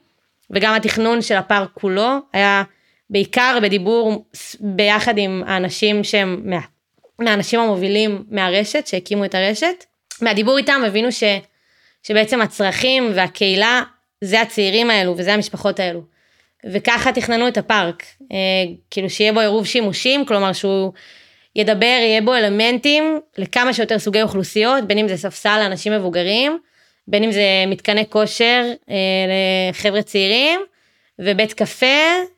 וגם 0.51 0.75
התכנון 0.75 1.23
של 1.23 1.35
הפארק 1.35 1.71
כולו 1.75 2.19
היה 2.33 2.63
בעיקר 3.11 3.59
בדיבור 3.63 4.27
ביחד 4.61 5.19
עם 5.19 5.43
האנשים 5.47 6.05
שהם 6.05 6.41
מה, 6.45 6.61
מהאנשים 7.19 7.61
המובילים 7.61 8.25
מהרשת 8.31 8.87
שהקימו 8.87 9.25
את 9.25 9.35
הרשת. 9.35 9.85
מהדיבור 10.21 10.59
איתם 10.59 10.83
הבינו 10.87 11.13
ש, 11.13 11.23
שבעצם 12.03 12.41
הצרכים 12.41 13.13
והקהילה 13.15 13.83
זה 14.21 14.41
הצעירים 14.41 14.91
האלו 14.91 15.15
וזה 15.17 15.35
המשפחות 15.35 15.81
האלו. 15.81 16.03
וככה 16.73 17.13
תכננו 17.13 17.49
את 17.49 17.59
הפארק, 17.59 18.05
אה, 18.33 18.37
כאילו 18.91 19.11
שיהיה 19.11 19.33
בו 19.33 19.41
עירוב 19.41 19.67
שימושים, 19.67 20.27
כלומר 20.27 20.53
שהוא 20.53 20.93
ידבר, 21.57 21.87
יהיה 21.87 22.23
בו 22.23 22.35
אלמנטים 22.35 23.21
לכמה 23.39 23.73
שיותר 23.73 23.99
סוגי 23.99 24.23
אוכלוסיות, 24.23 24.85
בין 24.85 24.99
אם 24.99 25.09
זה 25.09 25.17
ספסל 25.17 25.59
לאנשים 25.59 25.93
מבוגרים, 25.93 26.59
בין 27.08 27.25
אם 27.25 27.32
זה 27.32 27.42
מתקני 27.66 28.04
כושר 28.11 28.73
אה, 28.90 28.94
לחבר'ה 29.70 30.02
צעירים, 30.02 30.61
ובית 31.18 31.52
קפה 31.52 31.87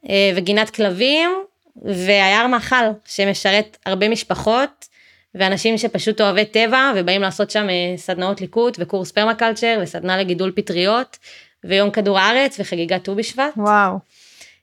אה, 0.08 0.32
וגינת 0.36 0.70
כלבים 0.70 1.30
והיער 1.82 2.46
מאכל 2.46 2.84
שמשרת 3.04 3.76
הרבה 3.86 4.08
משפחות 4.08 4.88
ואנשים 5.34 5.78
שפשוט 5.78 6.20
אוהבי 6.20 6.44
טבע 6.44 6.92
ובאים 6.96 7.22
לעשות 7.22 7.50
שם 7.50 7.70
אה, 7.70 7.96
סדנאות 7.96 8.40
ליקוט 8.40 8.76
וקורס 8.80 9.12
פרמקלצ'ר 9.12 9.78
וסדנה 9.82 10.16
לגידול 10.18 10.52
פטריות 10.56 11.18
ויום 11.64 11.90
כדור 11.90 12.18
הארץ 12.18 12.60
וחגיגת 12.60 13.04
ט"ו 13.04 13.14
בשבט. 13.14 13.52
וואו. 13.56 13.98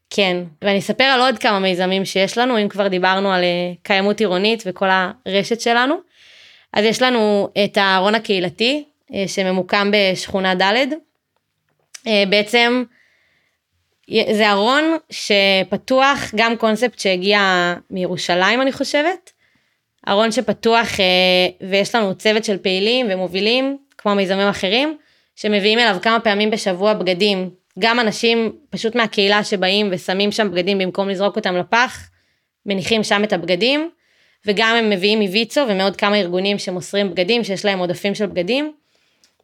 כן, 0.10 0.38
ואני 0.62 0.80
אספר 0.80 1.04
על 1.04 1.22
עוד 1.22 1.40
כמה 1.40 1.60
מיזמים 1.60 2.06
שיש 2.06 2.38
לנו, 2.38 2.60
אם 2.60 2.70
כבר 2.70 2.88
דיברנו 2.88 3.32
על 3.32 3.44
קיימות 3.84 4.20
עירונית 4.20 4.64
וכל 4.66 4.88
הרשת 5.26 5.62
שלנו. 5.62 5.96
אז 6.74 6.86
יש 6.86 7.02
לנו 7.02 7.50
את 7.66 7.78
הארון 7.78 8.16
הקהילתי 8.16 8.84
שממוקם 9.28 9.92
בשכונה 9.94 10.56
ד'. 10.56 10.86
בעצם 12.30 12.84
זה 14.10 14.52
ארון 14.52 14.84
שפתוח, 15.10 16.32
גם 16.36 16.58
קונספט 16.58 17.00
שהגיע 17.00 17.74
מירושלים 17.90 18.62
אני 18.62 18.72
חושבת. 18.72 19.32
ארון 20.08 20.32
שפתוח 20.32 21.00
אה, 21.00 21.70
ויש 21.70 21.96
לנו 21.96 22.16
צוות 22.16 22.44
של 22.44 22.58
פעילים 22.58 23.08
ומובילים, 23.10 23.78
כמו 23.98 24.16
מיזמים 24.16 24.48
אחרים, 24.48 24.98
שמביאים 25.36 25.80
אליו 25.80 25.98
כמה 26.02 26.20
פעמים 26.20 26.52
בשבוע 26.52 26.94
בגדים. 26.94 27.50
גם 27.80 28.00
אנשים 28.00 28.56
פשוט 28.70 28.96
מהקהילה 28.96 29.44
שבאים 29.44 29.90
ושמים 29.92 30.32
שם 30.32 30.52
בגדים 30.52 30.78
במקום 30.78 31.10
לזרוק 31.10 31.36
אותם 31.36 31.56
לפח, 31.56 32.10
מניחים 32.66 33.04
שם 33.04 33.24
את 33.24 33.34
הבגדים, 33.34 33.90
וגם 34.46 34.76
הם 34.76 34.90
מביאים 34.90 35.20
מוויצו 35.20 35.62
ומעוד 35.70 35.96
כמה 35.96 36.18
ארגונים 36.18 36.60
שמוסרים 36.60 37.12
בגדים, 37.12 37.44
שיש 37.44 37.66
להם 37.66 37.80
עודפים 37.80 38.16
של 38.16 38.26
בגדים. 38.26 38.74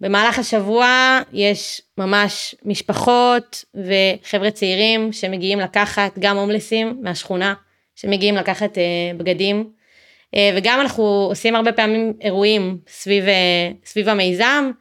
במהלך 0.02 0.40
השבוע 0.40 1.20
יש 1.34 1.82
ממש 1.98 2.56
משפחות 2.66 3.66
וחבר'ה 3.76 4.52
צעירים 4.52 5.14
שמגיעים 5.14 5.60
לקחת, 5.60 6.20
גם 6.20 6.38
הומלסים 6.38 6.98
מהשכונה, 7.02 7.54
שמגיעים 7.96 8.36
לקחת 8.36 8.78
אה, 8.78 8.84
בגדים. 9.18 9.72
אה, 10.36 10.52
וגם 10.58 10.82
אנחנו 10.82 11.04
עושים 11.04 11.56
הרבה 11.56 11.72
פעמים 11.72 12.14
אירועים 12.22 12.78
סביב, 12.88 13.28
אה, 13.28 13.72
סביב 13.86 14.10
המיזם, 14.10 14.72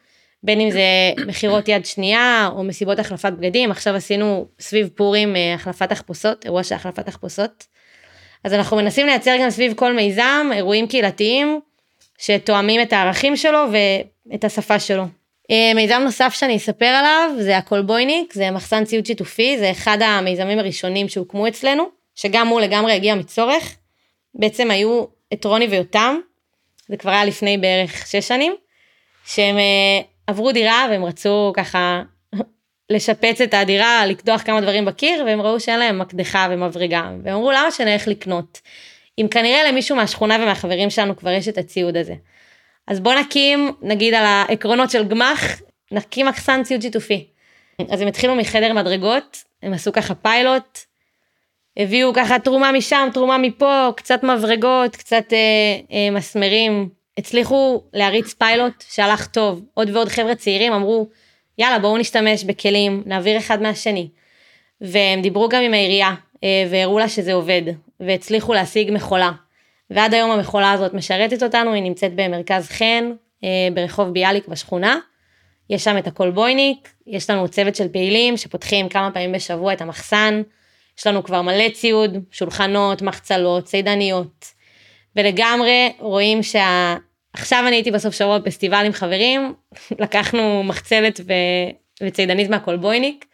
בין 0.43 0.61
אם 0.61 0.71
זה 0.71 0.83
מכירות 1.27 1.69
יד 1.69 1.87
שנייה 1.87 2.49
או 2.53 2.65
מסיבות 2.65 2.99
החלפת 2.99 3.33
בגדים, 3.33 3.71
עכשיו 3.71 3.95
עשינו 3.95 4.47
סביב 4.61 4.89
פורים 4.95 5.37
אה, 5.37 5.55
החלפת 5.55 5.89
תחפושות, 5.89 6.45
אירוע 6.45 6.63
של 6.63 6.75
החלפת 6.75 7.07
תחפושות. 7.07 7.67
אז 8.45 8.55
אנחנו 8.55 8.77
מנסים 8.77 9.07
לייצר 9.07 9.37
גם 9.41 9.51
סביב 9.51 9.75
כל 9.75 9.93
מיזם 9.93 10.51
אירועים 10.55 10.87
קהילתיים 10.87 11.61
שתואמים 12.19 12.83
את 12.83 12.93
הערכים 12.93 13.37
שלו 13.37 13.65
ואת 14.30 14.44
השפה 14.44 14.80
שלו. 14.80 15.04
אה, 15.50 15.75
מיזם 15.75 16.00
נוסף 16.04 16.35
שאני 16.35 16.56
אספר 16.56 16.87
עליו 16.87 17.30
זה 17.38 17.56
הקולבויניק, 17.56 18.32
זה 18.32 18.50
מחסן 18.50 18.85
ציוד 18.85 19.06
שיתופי, 19.06 19.58
זה 19.58 19.70
אחד 19.70 19.99
המיזמים 20.02 20.58
הראשונים 20.58 21.08
שהוקמו 21.08 21.49
אצלנו, 21.49 21.85
שגם 22.14 22.49
הוא 22.49 22.61
לגמרי 22.61 22.92
הגיע 22.92 23.14
מצורך. 23.14 23.76
בעצם 24.35 24.70
היו 24.70 25.04
את 25.32 25.44
רוני 25.44 25.66
ויותם, 25.66 26.16
זה 26.88 26.97
כבר 26.97 27.11
היה 27.11 27.25
לפני 27.25 27.58
בערך 27.58 28.06
שש 28.06 28.28
שנים, 28.28 28.54
שהם 29.26 29.58
אה, 29.58 30.00
עברו 30.26 30.52
דירה 30.52 30.87
והם 30.90 31.04
רצו 31.04 31.52
ככה 31.56 32.02
לשפץ 32.90 33.40
את 33.40 33.54
הדירה, 33.54 34.06
לקדוח 34.06 34.42
כמה 34.42 34.61
דברים 34.61 34.85
בקיר, 34.85 35.25
והם 35.26 35.40
ראו 35.40 35.61
שאין 35.61 35.78
להם 35.78 35.99
מקדחה 35.99 36.49
ומברגה, 36.50 37.11
והם 37.25 37.35
אמרו 37.35 37.50
למה 37.50 37.70
שנלך 37.70 38.08
לקנות. 38.08 38.61
אם 39.18 39.26
כנראה 39.30 39.68
למישהו 39.68 39.97
מהשכונה 39.97 40.37
ומהחברים 40.42 40.90
שלנו 40.90 41.16
כבר 41.16 41.30
יש 41.30 41.49
את 41.49 41.58
הציוד 41.58 41.97
הזה. 41.97 42.14
אז 42.88 43.00
בוא 43.00 43.14
נקים, 43.14 43.73
נגיד 43.83 44.14
על 44.14 44.25
העקרונות 44.25 44.90
של 44.90 45.09
גמ"ח, 45.09 45.61
נקים 45.92 46.26
מחסן 46.26 46.62
ציוד 46.62 46.83
שיתופי. 46.83 47.26
אז 47.90 48.00
הם 48.00 48.09
התחילו 48.09 48.35
מחדר 48.35 48.73
מדרגות, 48.73 49.45
הם 49.62 49.73
עשו 49.73 49.92
ככה 49.92 50.14
פיילוט, 50.14 50.78
הביאו 51.76 52.12
ככה 52.14 52.38
תרומה 52.38 52.73
משם, 52.73 53.09
תרומה 53.14 53.38
מפה, 53.38 53.88
קצת 53.97 54.23
מברגות, 54.23 54.97
קצת 54.97 55.33
אה, 55.33 55.38
אה, 55.92 56.11
מסמרים. 56.11 56.88
הצליחו 57.18 57.83
להריץ 57.92 58.33
פיילוט 58.33 58.85
שהלך 58.90 59.26
טוב. 59.26 59.62
עוד 59.75 59.90
ועוד 59.90 60.09
חבר'ה 60.09 60.35
צעירים 60.35 60.73
אמרו, 60.73 61.09
יאללה 61.59 61.78
בואו 61.78 61.99
נשתמש 61.99 62.45
בכלים, 62.45 63.02
נעביר 63.07 63.38
אחד 63.38 63.62
מהשני. 63.62 64.09
והם 64.80 65.23
דיברו 65.23 65.49
גם 65.49 65.62
עם 65.62 65.75
העירייה, 65.75 66.14
אה, 66.45 66.64
והראו 66.71 66.99
לה 66.99 67.09
שזה 67.09 67.33
עובד, 67.33 67.62
והצליחו 68.00 68.54
להשיג 68.54 68.90
מכולה. 68.92 69.30
ועד 69.90 70.14
היום 70.14 70.30
המכולה 70.30 70.73
הזאת 70.73 70.95
משרתת 70.95 71.42
אותנו, 71.42 71.73
היא 71.73 71.83
נמצאת 71.83 72.14
במרכז 72.14 72.68
חן, 72.68 73.12
אה, 73.45 73.68
ברחוב 73.75 74.09
ביאליק 74.09 74.49
בשכונה. 74.49 74.99
יש 75.71 75.85
שם 75.85 75.99
את 75.99 76.07
הקולבויניק, 76.07 76.88
יש 77.07 77.30
לנו 77.30 77.49
צוות 77.49 77.76
של 77.76 77.88
פעילים 77.88 78.37
שפותחים 78.37 78.88
כמה 78.88 79.11
פעמים 79.11 79.33
בשבוע 79.33 79.73
את 79.73 79.80
המחסן. 79.80 80.42
יש 80.99 81.07
לנו 81.07 81.25
כבר 81.25 81.42
מלא 81.42 81.68
ציוד, 81.68 82.16
שולחנות, 82.30 83.02
מחצלות, 83.02 83.64
צידניות. 83.64 84.45
ולגמרי 85.16 85.92
רואים 85.99 86.42
שה... 86.42 86.97
עכשיו 87.33 87.64
אני 87.66 87.76
הייתי 87.76 87.90
בסוף 87.90 88.14
שבוע 88.14 88.38
בפסטיבל 88.38 88.87
עם 88.87 88.92
חברים, 88.92 89.54
לקחנו 90.02 90.62
מחצלת 90.62 91.21
ו... 91.26 91.33
וצידנית 92.02 92.50
מהקולבויניק, 92.50 93.25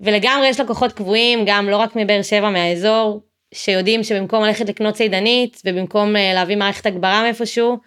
ולגמרי 0.00 0.48
יש 0.48 0.60
לקוחות 0.60 0.92
קבועים, 0.92 1.44
גם 1.46 1.68
לא 1.68 1.76
רק 1.76 1.96
מבאר 1.96 2.22
שבע, 2.22 2.50
מהאזור, 2.50 3.20
שיודעים 3.54 4.04
שבמקום 4.04 4.44
ללכת 4.44 4.68
לקנות 4.68 4.94
צידנית 4.94 5.62
ובמקום 5.64 6.16
אה, 6.16 6.34
להביא 6.34 6.56
מערכת 6.56 6.86
הגברה 6.86 7.22
מאיפשהו, 7.22 7.78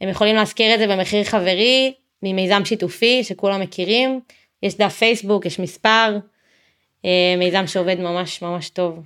הם 0.00 0.08
יכולים 0.08 0.36
להשכיר 0.36 0.74
את 0.74 0.78
זה 0.78 0.86
במחיר 0.86 1.24
חברי, 1.24 1.94
ממיזם 2.22 2.64
שיתופי 2.64 3.24
שכולם 3.24 3.60
מכירים, 3.60 4.20
יש 4.62 4.76
דף 4.76 4.92
פייסבוק, 4.92 5.46
יש 5.46 5.60
מספר, 5.60 6.18
אה, 7.04 7.34
מיזם 7.38 7.66
שעובד 7.66 8.00
ממש 8.00 8.42
ממש 8.42 8.70
טוב. 8.70 9.00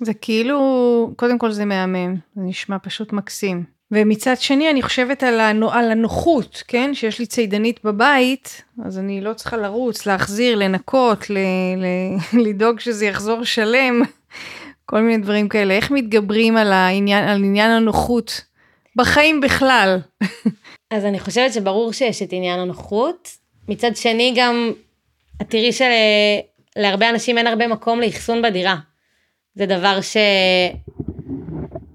זה 0.00 0.14
כאילו, 0.14 1.10
קודם 1.16 1.38
כל 1.38 1.50
זה 1.50 1.64
מהמם, 1.64 2.14
זה 2.36 2.42
נשמע 2.42 2.76
פשוט 2.82 3.12
מקסים. 3.12 3.64
ומצד 3.90 4.34
שני 4.38 4.70
אני 4.70 4.82
חושבת 4.82 5.22
על, 5.22 5.40
על 5.72 5.90
הנוחות, 5.90 6.62
כן? 6.68 6.94
שיש 6.94 7.18
לי 7.18 7.26
צידנית 7.26 7.80
בבית, 7.84 8.62
אז 8.84 8.98
אני 8.98 9.20
לא 9.20 9.32
צריכה 9.34 9.56
לרוץ, 9.56 10.06
להחזיר, 10.06 10.56
לנקות, 10.56 11.30
ל, 11.30 11.38
ל, 11.76 11.86
לדאוג 12.46 12.80
שזה 12.80 13.06
יחזור 13.06 13.44
שלם. 13.44 14.02
כל 14.86 15.00
מיני 15.00 15.22
דברים 15.22 15.48
כאלה. 15.48 15.74
איך 15.74 15.90
מתגברים 15.90 16.56
על 16.56 16.72
העניין, 16.72 17.28
על 17.28 17.44
עניין 17.44 17.70
הנוחות 17.70 18.40
בחיים 18.96 19.40
בכלל? 19.40 19.98
אז 20.90 21.04
אני 21.04 21.20
חושבת 21.20 21.52
שברור 21.52 21.92
שיש 21.92 22.22
את 22.22 22.28
עניין 22.32 22.60
הנוחות. 22.60 23.28
מצד 23.68 23.96
שני 23.96 24.34
גם, 24.36 24.72
את 25.42 25.50
תראי 25.50 25.70
שלהרבה 25.72 27.10
אנשים 27.10 27.38
אין 27.38 27.46
הרבה 27.46 27.68
מקום 27.68 28.00
לאחסון 28.00 28.42
בדירה. 28.42 28.76
זה 29.54 29.66
דבר 29.66 30.00
ש... 30.00 30.16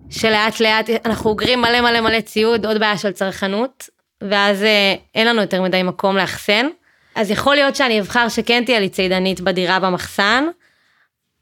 שלאט 0.10 0.60
לאט 0.60 0.90
אנחנו 1.06 1.30
אוגרים 1.30 1.62
מלא 1.62 1.82
מלא 1.82 2.02
מלא 2.02 2.22
ציוד, 2.22 2.66
עוד 2.66 2.80
בעיה 2.80 2.98
של 2.98 3.12
צרכנות. 3.12 3.90
ואז 4.22 4.64
אה, 4.64 4.96
אין 5.16 5.28
לנו 5.28 5.42
יותר 5.42 5.62
מדי 5.62 5.84
מקום 5.84 6.18
לאחסן. 6.18 6.68
אז 7.16 7.32
יכול 7.32 7.56
להיות 7.56 7.76
שאני 7.76 8.00
אבחר 8.00 8.30
שכן 8.30 8.64
תהיה 8.66 8.80
לי 8.80 8.90
צידנית 8.90 9.42
בדירה 9.42 9.80
במחסן, 9.80 10.48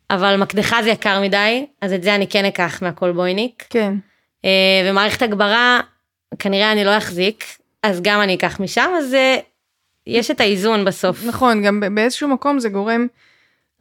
אבל 0.10 0.36
מקדחה 0.36 0.84
זה 0.84 0.90
יקר 0.90 1.22
מדי, 1.22 1.66
אז 1.82 1.94
את 1.94 2.04
זה 2.04 2.16
אני 2.16 2.28
כן 2.28 2.46
אקח 2.46 2.82
מהקולבויניק. 2.82 3.64
כן. 3.70 3.94
אה, 4.46 4.50
ומערכת 4.90 5.22
הגברה, 5.22 5.80
כנראה 6.40 6.72
אני 6.72 6.86
לא 6.86 6.98
אחזיק, 6.98 7.44
אז 7.84 8.02
גם 8.02 8.22
אני 8.22 8.36
אקח 8.36 8.60
משם, 8.60 8.90
אז 8.98 9.14
אה, 9.14 9.38
יש 10.08 10.32
את 10.32 10.42
האיזון 10.42 10.86
בסוף. 10.86 11.26
נכון, 11.26 11.64
גם 11.64 11.84
באיזשהו 11.96 12.28
מקום 12.28 12.60
זה 12.60 12.70
גורם 12.70 13.08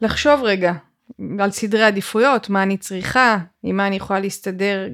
לחשוב 0.01 0.43
רגע 0.43 0.73
על 1.39 1.51
סדרי 1.51 1.83
עדיפויות, 1.83 2.49
מה 2.49 2.63
אני 2.63 2.77
צריכה, 2.77 3.37
עם 3.63 3.77
מה 3.77 3.87
אני 3.87 3.95
יכולה 3.95 4.19
להסתדר 4.19 4.87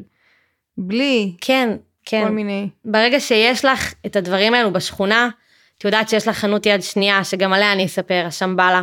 בלי, 0.77 1.33
כן, 1.41 1.69
כל 1.71 1.77
כן. 2.05 2.27
מיני. 2.27 2.69
ברגע 2.85 3.19
שיש 3.19 3.65
לך 3.65 3.93
את 4.05 4.15
הדברים 4.15 4.53
האלו 4.53 4.73
בשכונה, 4.73 5.29
את 5.77 5.85
יודעת 5.85 6.09
שיש 6.09 6.27
לך 6.27 6.37
חנות 6.37 6.65
יד 6.65 6.81
שנייה, 6.81 7.23
שגם 7.23 7.53
עליה 7.53 7.73
אני 7.73 7.85
אספר, 7.85 8.23
השמבלה, 8.27 8.81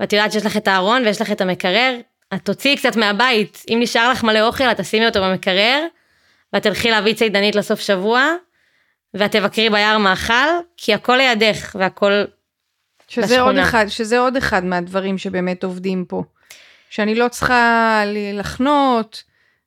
ואת 0.00 0.12
יודעת 0.12 0.32
שיש 0.32 0.46
לך 0.46 0.56
את 0.56 0.68
הארון 0.68 1.02
ויש 1.06 1.20
לך 1.20 1.32
את 1.32 1.40
המקרר, 1.40 1.96
את 2.34 2.44
תוציאי 2.44 2.76
קצת 2.76 2.96
מהבית, 2.96 3.64
אם 3.68 3.78
נשאר 3.80 4.10
לך 4.10 4.24
מלא 4.24 4.40
אוכל, 4.40 4.64
את 4.64 4.80
תשימי 4.80 5.06
אותו 5.06 5.22
במקרר, 5.22 5.86
ואת 6.52 6.62
תלכי 6.62 6.90
להביא 6.90 7.14
צידנית 7.14 7.54
לסוף 7.54 7.80
שבוע, 7.80 8.34
ואת 9.14 9.32
תבקרי 9.32 9.70
ביער 9.70 9.98
מאכל, 9.98 10.34
כי 10.76 10.94
הכל 10.94 11.16
לידך, 11.16 11.76
והכל... 11.78 12.24
שזה 13.08 13.40
עוד 13.40 13.54
בשכונה. 13.54 13.62
אחד, 13.62 13.86
שזה 13.88 14.18
עוד 14.18 14.36
אחד 14.36 14.64
מהדברים 14.64 15.18
שבאמת 15.18 15.64
עובדים 15.64 16.04
פה. 16.04 16.22
שאני 16.90 17.14
לא 17.14 17.28
צריכה 17.28 18.02
לחנות 18.32 19.22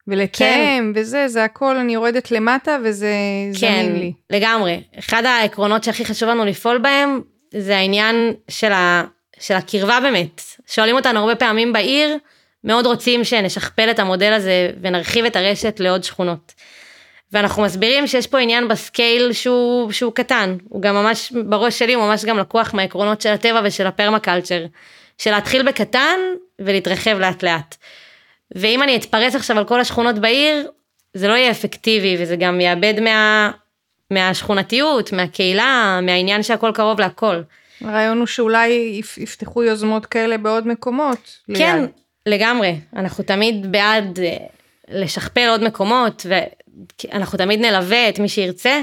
ולתאם 0.08 0.94
וזה, 0.96 1.28
זה 1.28 1.44
הכל, 1.44 1.78
אני 1.78 1.94
יורדת 1.94 2.32
למטה 2.32 2.78
וזה 2.84 3.14
כן, 3.60 3.60
זמין 3.60 3.96
לי. 3.96 4.14
לגמרי. 4.30 4.84
אחד 5.00 5.26
העקרונות 5.26 5.84
שהכי 5.84 6.06
חשוב 6.06 6.30
לנו 6.30 6.46
לפעול 6.46 6.78
בהם, 6.78 7.22
זה 7.58 7.78
העניין 7.78 8.34
של, 8.50 8.72
ה, 8.72 9.04
של 9.44 9.54
הקרבה 9.54 10.00
באמת. 10.02 10.42
שואלים 10.68 10.96
אותנו 10.96 11.20
הרבה 11.20 11.36
פעמים 11.36 11.74
בעיר, 11.74 12.18
מאוד 12.64 12.86
רוצים 12.86 13.24
שנשכפל 13.24 13.92
את 13.92 14.00
המודל 14.00 14.34
הזה 14.34 14.70
ונרחיב 14.82 15.26
את 15.26 15.36
הרשת 15.36 15.80
לעוד 15.80 16.04
שכונות. 16.04 16.54
ואנחנו 17.32 17.64
מסבירים 17.64 18.08
שיש 18.08 18.28
פה 18.28 18.40
עניין 18.40 18.68
בסקייל 18.68 19.34
שהוא, 19.34 19.92
שהוא 19.92 20.14
קטן, 20.14 20.58
הוא 20.70 20.82
גם 20.82 20.96
ממש, 20.96 21.32
בראש 21.46 21.80
שלי 21.80 21.94
הוא 21.94 22.04
ממש 22.04 22.26
גם 22.26 22.40
לקוח 22.40 22.74
מהעקרונות 22.74 23.22
של 23.22 23.30
הטבע 23.30 23.62
ושל 23.64 23.88
הפרמקלצ'ר, 23.88 24.66
של 25.18 25.32
להתחיל 25.32 25.64
בקטן 25.68 26.20
ולהתרחב 26.60 27.20
לאט 27.20 27.44
לאט. 27.44 27.76
ואם 28.56 28.84
אני 28.84 28.96
אתפרס 28.96 29.36
עכשיו 29.36 29.58
על 29.58 29.66
כל 29.66 29.80
השכונות 29.80 30.20
בעיר, 30.20 30.68
זה 31.14 31.28
לא 31.28 31.34
יהיה 31.34 31.52
אפקטיבי 31.52 32.16
וזה 32.20 32.36
גם 32.36 32.62
יאבד 32.62 33.00
מה, 33.00 33.52
מהשכונתיות, 34.12 35.14
מהקהילה, 35.14 36.00
מהעניין 36.02 36.44
שהכל 36.44 36.72
קרוב 36.74 37.00
להכל. 37.00 37.42
הרעיון 37.84 38.18
הוא 38.18 38.28
שאולי 38.28 39.00
יפ- 39.02 39.18
יפתחו 39.18 39.64
יוזמות 39.64 40.06
כאלה 40.06 40.38
בעוד 40.38 40.68
מקומות. 40.68 41.40
כן, 41.58 41.80
ליד. 41.82 41.90
לגמרי. 42.26 42.76
אנחנו 42.96 43.24
תמיד 43.24 43.72
בעד 43.72 44.20
אה, 44.20 44.38
לשכפל 44.90 45.48
עוד 45.50 45.64
מקומות, 45.64 46.26
ואנחנו 46.30 47.38
תמיד 47.38 47.60
נלווה 47.60 48.10
את 48.10 48.20
מי 48.20 48.30
שירצה, 48.30 48.82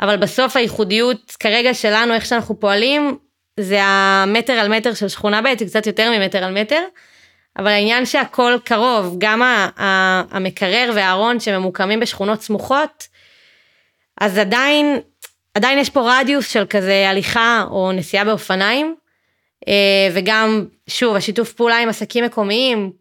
אבל 0.00 0.16
בסוף 0.16 0.56
הייחודיות 0.56 1.36
כרגע 1.40 1.74
שלנו, 1.74 2.14
איך 2.14 2.26
שאנחנו 2.26 2.60
פועלים, 2.60 3.18
זה 3.60 3.78
המטר 3.82 4.52
על 4.52 4.68
מטר 4.76 4.94
של 4.94 5.08
שכונה 5.08 5.42
ב', 5.42 5.58
זה 5.58 5.64
קצת 5.66 5.86
יותר 5.86 6.10
ממטר 6.18 6.44
על 6.44 6.60
מטר, 6.62 6.80
אבל 7.58 7.68
העניין 7.68 8.06
שהכל 8.06 8.56
קרוב, 8.64 9.16
גם 9.18 9.42
המקרר 10.30 10.90
והארון 10.94 11.40
שממוקמים 11.40 12.00
בשכונות 12.00 12.42
סמוכות, 12.42 13.08
אז 14.20 14.38
עדיין, 14.38 15.00
עדיין 15.54 15.78
יש 15.78 15.90
פה 15.90 16.00
רדיוס 16.06 16.48
של 16.48 16.64
כזה 16.70 17.08
הליכה 17.08 17.64
או 17.70 17.92
נסיעה 17.92 18.24
באופניים, 18.24 18.94
אה, 19.68 20.08
וגם, 20.14 20.66
שוב, 20.86 21.16
השיתוף 21.16 21.52
פעולה 21.52 21.78
עם 21.78 21.88
עסקים 21.88 22.24
מקומיים, 22.24 22.92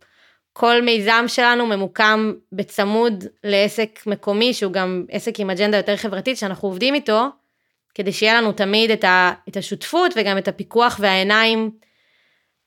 כל 0.53 0.81
מיזם 0.81 1.23
שלנו 1.27 1.65
ממוקם 1.65 2.33
בצמוד 2.51 3.23
לעסק 3.43 3.99
מקומי, 4.07 4.53
שהוא 4.53 4.73
גם 4.73 5.05
עסק 5.11 5.39
עם 5.39 5.49
אג'נדה 5.49 5.77
יותר 5.77 5.97
חברתית, 5.97 6.37
שאנחנו 6.37 6.67
עובדים 6.67 6.93
איתו, 6.93 7.27
כדי 7.95 8.11
שיהיה 8.11 8.41
לנו 8.41 8.51
תמיד 8.51 8.91
את, 8.91 9.03
ה, 9.03 9.31
את 9.49 9.57
השותפות 9.57 10.13
וגם 10.15 10.37
את 10.37 10.47
הפיקוח 10.47 10.97
והעיניים 10.99 11.71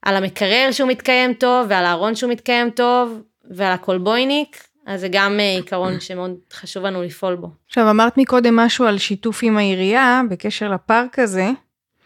על 0.02 0.16
המקרר 0.16 0.68
שהוא 0.72 0.88
מתקיים 0.88 1.34
טוב, 1.34 1.66
ועל 1.68 1.84
הארון 1.84 2.14
שהוא 2.14 2.30
מתקיים 2.30 2.70
טוב, 2.70 3.20
ועל 3.50 3.72
הקולבויניק, 3.72 4.68
אז 4.86 5.00
זה 5.00 5.08
גם 5.10 5.40
אה, 5.40 5.56
עיקרון 5.56 6.00
שמאוד 6.00 6.34
חשוב 6.52 6.84
לנו 6.84 7.02
לפעול 7.02 7.34
בו. 7.36 7.48
עכשיו 7.66 7.90
אמרת 7.90 8.18
מקודם 8.18 8.56
משהו 8.56 8.84
על 8.86 8.98
שיתוף 8.98 9.40
עם 9.42 9.56
העירייה 9.56 10.22
בקשר 10.30 10.68
לפארק 10.68 11.18
הזה, 11.18 11.50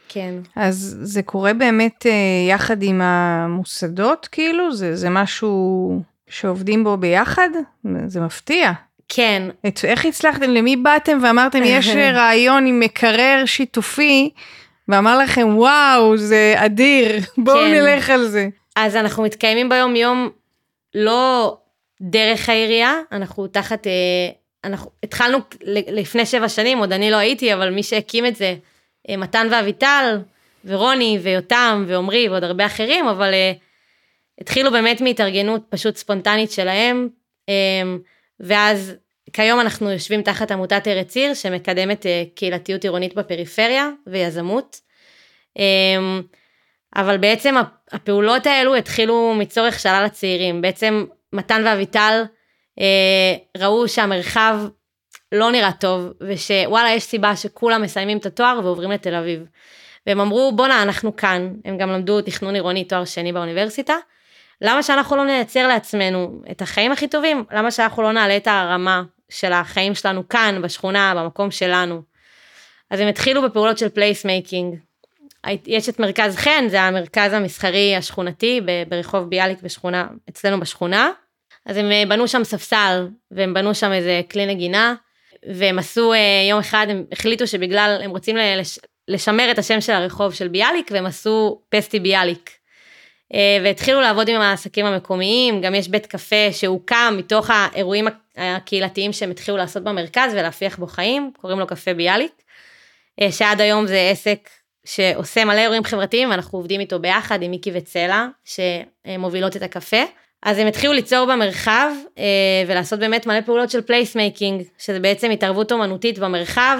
כן. 0.08 0.34
אז 0.56 0.98
זה 1.02 1.22
קורה 1.22 1.54
באמת 1.54 2.06
אה, 2.06 2.12
יחד 2.50 2.82
עם 2.82 3.00
המוסדות 3.00 4.28
כאילו? 4.32 4.72
זה, 4.72 4.96
זה 4.96 5.10
משהו 5.10 6.02
שעובדים 6.28 6.84
בו 6.84 6.96
ביחד? 6.96 7.48
זה 8.06 8.20
מפתיע. 8.20 8.72
כן, 9.08 9.42
את, 9.66 9.80
איך 9.84 10.04
הצלחתם, 10.04 10.50
למי 10.50 10.76
באתם 10.76 11.18
ואמרתם 11.22 11.62
יש 11.64 11.88
רעיון 12.14 12.66
עם 12.66 12.80
מקרר 12.80 13.42
שיתופי, 13.46 14.30
ואמר 14.88 15.18
לכם 15.18 15.48
וואו 15.56 16.16
זה 16.16 16.54
אדיר, 16.56 17.20
בואו 17.38 17.56
כן. 17.56 17.72
נלך 17.72 18.10
על 18.10 18.26
זה. 18.26 18.48
אז 18.76 18.96
אנחנו 18.96 19.22
מתקיימים 19.22 19.68
ביום 19.68 19.96
יום 19.96 20.28
לא 20.94 21.56
דרך 22.00 22.48
העירייה, 22.48 22.94
אנחנו 23.12 23.46
תחת, 23.46 23.86
אה, 23.86 23.92
אנחנו 24.64 24.90
התחלנו 25.02 25.38
לפני 25.92 26.26
שבע 26.26 26.48
שנים, 26.48 26.78
עוד 26.78 26.92
אני 26.92 27.10
לא 27.10 27.16
הייתי, 27.16 27.54
אבל 27.54 27.70
מי 27.70 27.82
שהקים 27.82 28.26
את 28.26 28.36
זה, 28.36 28.54
אה, 29.08 29.16
מתן 29.16 29.46
ואביטל, 29.50 30.18
ורוני 30.64 31.18
ויותם 31.22 31.84
ועמרי 31.88 32.28
ועוד 32.28 32.44
הרבה 32.44 32.66
אחרים, 32.66 33.08
אבל 33.08 33.34
אה, 33.34 33.52
התחילו 34.40 34.70
באמת 34.70 35.00
מהתארגנות 35.00 35.62
פשוט 35.68 35.96
ספונטנית 35.96 36.50
שלהם, 36.50 37.08
ואז 38.40 38.94
כיום 39.32 39.60
אנחנו 39.60 39.90
יושבים 39.90 40.22
תחת 40.22 40.50
עמותת 40.50 40.88
ארץ 40.88 41.16
עיר, 41.16 41.34
שמקדמת 41.34 42.06
קהילתיות 42.34 42.84
עירונית 42.84 43.14
בפריפריה 43.14 43.90
ויזמות. 44.06 44.80
אבל 46.96 47.18
בעצם 47.18 47.56
הפ- 47.56 47.68
הפעולות 47.92 48.46
האלו 48.46 48.76
התחילו 48.76 49.34
מצורך 49.38 49.80
שעלה 49.80 50.04
לצעירים. 50.04 50.62
בעצם 50.62 51.04
מתן 51.32 51.62
ואביטל 51.66 52.22
אה, 52.80 53.34
ראו 53.56 53.88
שהמרחב 53.88 54.58
לא 55.32 55.52
נראה 55.52 55.72
טוב, 55.72 56.12
ושווואלה 56.20 56.90
יש 56.90 57.02
סיבה 57.02 57.36
שכולם 57.36 57.82
מסיימים 57.82 58.18
את 58.18 58.26
התואר 58.26 58.60
ועוברים 58.64 58.90
לתל 58.90 59.14
אביב. 59.14 59.42
והם 60.06 60.20
אמרו 60.20 60.52
בואנה 60.56 60.82
אנחנו 60.82 61.16
כאן, 61.16 61.54
הם 61.64 61.78
גם 61.78 61.90
למדו 61.90 62.20
תכנון 62.20 62.54
עירוני 62.54 62.84
תואר 62.84 63.04
שני 63.04 63.32
באוניברסיטה, 63.32 63.94
למה 64.60 64.82
שאנחנו 64.82 65.16
לא 65.16 65.24
נייצר 65.24 65.68
לעצמנו 65.68 66.42
את 66.50 66.62
החיים 66.62 66.92
הכי 66.92 67.08
טובים? 67.08 67.44
למה 67.52 67.70
שאנחנו 67.70 68.02
לא 68.02 68.12
נעלה 68.12 68.36
את 68.36 68.46
הרמה 68.46 69.02
של 69.28 69.52
החיים 69.52 69.94
שלנו 69.94 70.28
כאן, 70.28 70.62
בשכונה, 70.62 71.14
במקום 71.16 71.50
שלנו? 71.50 72.02
אז 72.90 73.00
הם 73.00 73.08
התחילו 73.08 73.42
בפעולות 73.42 73.78
של 73.78 73.88
placemaking, 73.88 74.76
יש 75.66 75.88
את 75.88 76.00
מרכז 76.00 76.36
חן, 76.36 76.64
זה 76.68 76.80
המרכז 76.80 77.32
המסחרי 77.32 77.96
השכונתי 77.96 78.60
ברחוב 78.88 79.30
ביאליק 79.30 79.62
בשכונה, 79.62 80.06
אצלנו 80.28 80.60
בשכונה. 80.60 81.10
אז 81.66 81.76
הם 81.76 81.92
אה, 81.92 82.02
בנו 82.08 82.28
שם 82.28 82.44
ספסל, 82.44 83.08
והם 83.30 83.54
בנו 83.54 83.74
שם 83.74 83.92
איזה 83.92 84.20
כלי 84.30 84.46
נגינה, 84.46 84.94
והם 85.54 85.78
עשו 85.78 86.12
אה, 86.12 86.18
יום 86.50 86.58
אחד, 86.58 86.86
הם 86.90 87.04
החליטו 87.12 87.46
שבגלל, 87.46 88.00
הם 88.04 88.10
רוצים 88.10 88.36
לשמר 89.08 89.50
את 89.50 89.58
השם 89.58 89.80
של 89.80 89.92
הרחוב 89.92 90.34
של 90.34 90.48
ביאליק, 90.48 90.90
והם 90.90 91.06
עשו 91.06 91.60
פסטי 91.68 92.00
ביאליק. 92.00 92.50
אה, 93.34 93.58
והתחילו 93.64 94.00
לעבוד 94.00 94.28
עם 94.28 94.40
העסקים 94.40 94.86
המקומיים, 94.86 95.60
גם 95.60 95.74
יש 95.74 95.88
בית 95.88 96.06
קפה 96.06 96.52
שהוקם 96.52 97.14
מתוך 97.18 97.50
האירועים 97.50 98.08
הקהילתיים 98.36 99.12
שהם 99.12 99.30
התחילו 99.30 99.56
לעשות 99.56 99.84
במרכז 99.84 100.32
ולהפיח 100.32 100.78
בו 100.78 100.86
חיים, 100.86 101.32
קוראים 101.40 101.58
לו 101.58 101.66
קפה 101.66 101.94
ביאליק, 101.94 102.32
שעד 103.30 103.60
היום 103.60 103.86
זה 103.86 104.08
עסק 104.12 104.48
שעושה 104.88 105.44
מלא 105.44 105.60
אירועים 105.60 105.84
חברתיים 105.84 106.30
ואנחנו 106.30 106.58
עובדים 106.58 106.80
איתו 106.80 106.98
ביחד 106.98 107.42
עם 107.42 107.50
מיקי 107.50 107.70
וצלע 107.74 108.26
שמובילות 108.44 109.56
את 109.56 109.62
הקפה. 109.62 110.02
אז 110.42 110.58
הם 110.58 110.66
התחילו 110.66 110.92
ליצור 110.92 111.26
במרחב 111.26 111.90
אה, 112.18 112.24
ולעשות 112.66 113.00
באמת 113.00 113.26
מלא 113.26 113.40
פעולות 113.40 113.70
של 113.70 113.82
placemaking, 113.82 114.62
שזה 114.78 115.00
בעצם 115.00 115.30
התערבות 115.30 115.72
אומנותית 115.72 116.18
במרחב, 116.18 116.78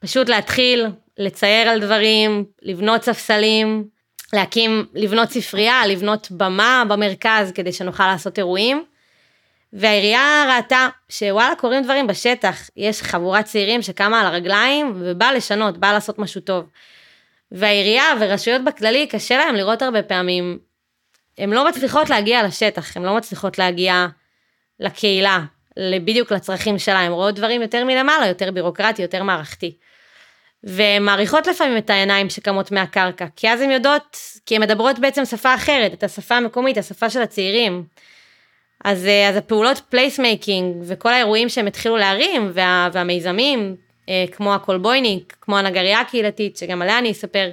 פשוט 0.00 0.28
להתחיל 0.28 0.86
לצייר 1.18 1.68
על 1.68 1.80
דברים, 1.80 2.44
לבנות 2.62 3.02
ספסלים, 3.02 3.84
להקים, 4.32 4.86
לבנות 4.94 5.30
ספרייה, 5.30 5.86
לבנות 5.86 6.28
במה 6.30 6.82
במרכז 6.88 7.52
כדי 7.52 7.72
שנוכל 7.72 8.06
לעשות 8.06 8.38
אירועים. 8.38 8.84
והעירייה 9.72 10.56
ראתה 10.56 10.88
שוואלה 11.08 11.54
קורים 11.54 11.82
דברים 11.82 12.06
בשטח, 12.06 12.70
יש 12.76 13.02
חבורת 13.02 13.44
צעירים 13.44 13.82
שקמה 13.82 14.20
על 14.20 14.26
הרגליים 14.26 14.94
ובאה 14.96 15.32
לשנות, 15.32 15.78
באה 15.78 15.92
לעשות 15.92 16.18
משהו 16.18 16.40
טוב. 16.40 16.64
והעירייה 17.52 18.04
ורשויות 18.20 18.64
בכללי 18.64 19.06
קשה 19.06 19.36
להם 19.36 19.54
לראות 19.54 19.82
הרבה 19.82 20.02
פעמים, 20.02 20.58
הן 21.38 21.50
לא 21.50 21.68
מצליחות 21.68 22.10
להגיע 22.10 22.42
לשטח, 22.42 22.96
הן 22.96 23.02
לא 23.02 23.16
מצליחות 23.16 23.58
להגיע 23.58 24.06
לקהילה, 24.80 25.40
בדיוק 26.04 26.32
לצרכים 26.32 26.78
שלה, 26.78 27.00
הן 27.00 27.12
רואות 27.12 27.34
דברים 27.34 27.62
יותר 27.62 27.84
מלמעלה, 27.84 28.26
יותר 28.26 28.50
בירוקרטי, 28.50 29.02
יותר 29.02 29.22
מערכתי. 29.22 29.76
ומעריכות 30.64 31.46
לפעמים 31.46 31.76
את 31.76 31.90
העיניים 31.90 32.30
שקמות 32.30 32.72
מהקרקע, 32.72 33.26
כי 33.36 33.50
אז 33.50 33.60
הן 33.60 33.70
יודעות, 33.70 34.16
כי 34.46 34.56
הן 34.56 34.62
מדברות 34.62 34.98
בעצם 34.98 35.24
שפה 35.24 35.54
אחרת, 35.54 35.92
את 35.92 36.02
השפה 36.02 36.36
המקומית, 36.36 36.78
השפה 36.78 37.10
של 37.10 37.22
הצעירים. 37.22 37.84
אז, 38.84 39.06
אה, 39.06 39.28
אז 39.28 39.36
הפעולות 39.36 39.82
placemaking 39.88 40.76
וכל 40.86 41.12
האירועים 41.12 41.48
שהם 41.48 41.66
התחילו 41.66 41.96
להרים, 41.96 42.50
וה, 42.54 42.88
והמיזמים, 42.92 43.76
אה, 44.08 44.24
כמו 44.32 44.54
הקולבויניק, 44.54 45.36
כמו 45.40 45.58
הנגרייה 45.58 46.00
הקהילתית, 46.00 46.56
שגם 46.56 46.82
עליה 46.82 46.98
אני 46.98 47.10
אספר. 47.10 47.50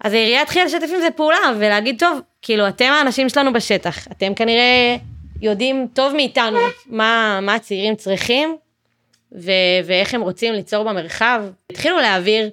אז 0.00 0.12
העירייה 0.12 0.42
התחילה 0.42 0.64
לשתף 0.64 0.88
עם 0.94 1.00
זה 1.00 1.08
פעולה 1.16 1.52
ולהגיד, 1.58 1.98
טוב, 1.98 2.20
כאילו, 2.42 2.68
אתם 2.68 2.84
האנשים 2.84 3.28
שלנו 3.28 3.52
בשטח, 3.52 4.08
אתם 4.08 4.34
כנראה 4.34 4.96
יודעים 5.42 5.88
טוב 5.94 6.14
מאיתנו 6.14 6.58
מה, 6.86 7.38
מה 7.42 7.54
הצעירים 7.54 7.96
צריכים, 7.96 8.56
ו- 9.32 9.80
ואיך 9.84 10.14
הם 10.14 10.20
רוצים 10.20 10.52
ליצור 10.54 10.84
במרחב. 10.84 11.42
התחילו 11.70 11.96
להעביר 11.98 12.50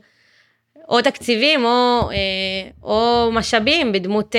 או 0.89 1.01
תקציבים 1.01 1.65
או, 1.65 2.09
אה, 2.11 2.69
או 2.83 3.29
משאבים 3.31 3.91
בדמות 3.91 4.35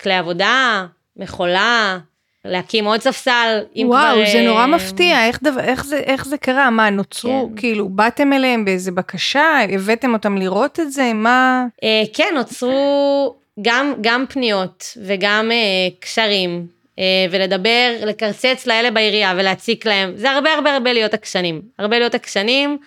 כלי 0.00 0.14
עבודה, 0.14 0.86
מכולה, 1.16 1.98
להקים 2.44 2.84
עוד 2.84 3.00
ספסל. 3.00 3.58
וואו, 3.76 4.14
כבר, 4.14 4.32
זה 4.32 4.38
אה... 4.38 4.46
נורא 4.46 4.66
מפתיע, 4.66 5.26
איך, 5.26 5.38
דבר, 5.42 5.60
איך, 5.60 5.84
זה, 5.84 5.96
איך 5.96 6.26
זה 6.26 6.38
קרה? 6.38 6.70
מה, 6.70 6.90
נוצרו, 6.90 7.48
כן. 7.50 7.60
כאילו, 7.60 7.88
באתם 7.88 8.32
אליהם 8.32 8.64
באיזה 8.64 8.92
בקשה? 8.92 9.58
הבאתם 9.72 10.12
אותם 10.12 10.36
לראות 10.36 10.80
את 10.80 10.92
זה? 10.92 11.12
מה... 11.14 11.64
אה, 11.82 12.02
כן, 12.12 12.34
נוצרו 12.34 13.34
גם, 13.62 13.94
גם 14.00 14.24
פניות 14.28 14.96
וגם 15.06 15.50
אה, 15.52 15.88
קשרים, 16.00 16.66
אה, 16.98 17.04
ולדבר, 17.30 17.92
לקרצץ 18.06 18.66
לאלה 18.66 18.90
בעירייה 18.90 19.34
ולהציק 19.36 19.86
להם. 19.86 20.12
זה 20.16 20.30
הרבה 20.30 20.54
הרבה 20.54 20.74
הרבה 20.74 20.92
להיות 20.92 21.14
עקשנים. 21.14 21.62
הרבה 21.78 21.98
להיות 21.98 22.14
עקשנים, 22.14 22.78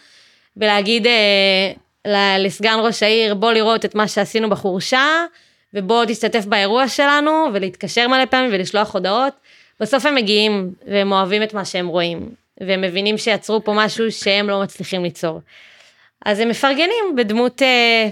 ולהגיד 0.57 1.07
אה, 1.07 2.37
לסגן 2.39 2.77
ראש 2.83 3.03
העיר, 3.03 3.33
בוא 3.33 3.51
לראות 3.51 3.85
את 3.85 3.95
מה 3.95 4.07
שעשינו 4.07 4.49
בחורשה, 4.49 5.25
ובוא 5.73 6.05
תשתתף 6.05 6.45
באירוע 6.45 6.87
שלנו, 6.87 7.47
ולהתקשר 7.53 8.07
מלא 8.07 8.25
פעמים 8.25 8.49
ולשלוח 8.53 8.93
הודעות. 8.93 9.33
בסוף 9.79 10.05
הם 10.05 10.15
מגיעים 10.15 10.73
והם 10.88 11.12
אוהבים 11.12 11.43
את 11.43 11.53
מה 11.53 11.65
שהם 11.65 11.88
רואים, 11.88 12.29
והם 12.59 12.81
מבינים 12.81 13.17
שיצרו 13.17 13.63
פה 13.63 13.73
משהו 13.75 14.12
שהם 14.12 14.49
לא 14.49 14.62
מצליחים 14.62 15.03
ליצור. 15.03 15.39
אז 16.25 16.39
הם 16.39 16.49
מפרגנים 16.49 17.15
בדמות, 17.17 17.62
אה, 17.62 18.09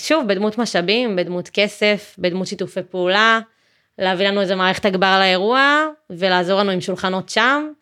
שוב, 0.00 0.26
בדמות 0.28 0.58
משאבים, 0.58 1.16
בדמות 1.16 1.48
כסף, 1.48 2.16
בדמות 2.18 2.46
שיתופי 2.46 2.80
פעולה, 2.90 3.40
להביא 3.98 4.28
לנו 4.28 4.40
איזה 4.40 4.54
מערכת 4.54 4.84
הגבר 4.84 5.18
לאירוע, 5.18 5.86
ולעזור 6.10 6.60
לנו 6.60 6.70
עם 6.70 6.80
שולחנות 6.80 7.28
שם. 7.28 7.72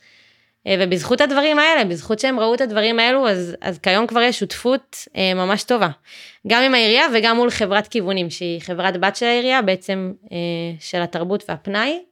אה, 0.67 0.77
ובזכות 0.79 1.21
הדברים 1.21 1.59
האלה, 1.59 1.85
בזכות 1.85 2.19
שהם 2.19 2.41
ראו 2.41 2.55
את 2.55 2.61
הדברים 2.61 2.99
האלו, 2.99 3.29
אז, 3.29 3.57
אז 3.61 3.79
כיום 3.79 4.07
כבר 4.07 4.21
יש 4.21 4.39
שותפות 4.39 4.97
אה, 5.17 5.35
ממש 5.35 5.63
טובה. 5.63 5.89
גם 6.47 6.63
עם 6.63 6.75
העירייה 6.75 7.07
וגם 7.15 7.37
מול 7.37 7.51
חברת 7.51 7.89
כיוונים, 7.89 8.31
שהיא 8.31 8.61
חברת 8.61 8.97
בת 8.97 9.17
של 9.17 9.27
העירייה, 9.27 9.63
בעצם 9.63 10.13
אה, 10.33 10.37
של 10.81 11.03
התרבות 11.03 11.45
והפנאי. 11.49 12.03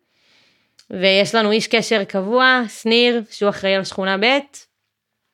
ויש 0.91 1.35
לנו 1.35 1.51
איש 1.51 1.67
קשר 1.67 2.05
קבוע, 2.05 2.63
שניר, 2.69 3.23
שהוא 3.31 3.51
אחראי 3.51 3.75
על 3.75 3.85
שכונה 3.85 4.17
ב', 4.19 4.39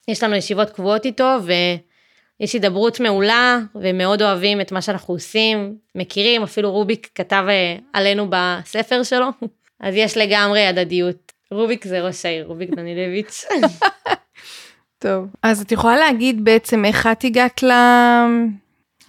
יש 0.09 0.23
לנו 0.23 0.37
ישיבות 0.37 0.71
קבועות 0.71 1.05
איתו, 1.05 1.37
ויש 1.45 2.53
הידברות 2.53 3.01
מעולה, 3.01 3.59
ומאוד 3.75 4.23
אוהבים 4.23 4.61
את 4.61 4.73
מה 4.73 4.83
שאנחנו 4.83 5.15
עושים, 5.15 5.77
מכירים, 5.95 6.43
אפילו 6.43 6.73
רוביק 6.73 7.11
כתב 7.15 7.45
אה, 7.49 7.77
עלינו 7.93 8.27
בספר 8.31 9.03
שלו, 9.03 9.27
אז 9.81 9.95
יש 9.95 10.17
לגמרי 10.17 10.67
הדדיות. 10.67 11.33
רוביק 11.51 11.85
זה 11.85 12.01
ראש 12.01 12.27
העיר, 12.27 12.47
רוביק 12.47 12.71
דנילביץ'. 12.71 13.45
טוב, 14.99 15.27
אז 15.43 15.61
את 15.61 15.73
יכולה 15.73 15.97
להגיד 15.97 16.45
בעצם 16.45 16.85
איך 16.85 17.07
את 17.07 17.25
הגעת 17.25 17.63
ל... 17.63 17.71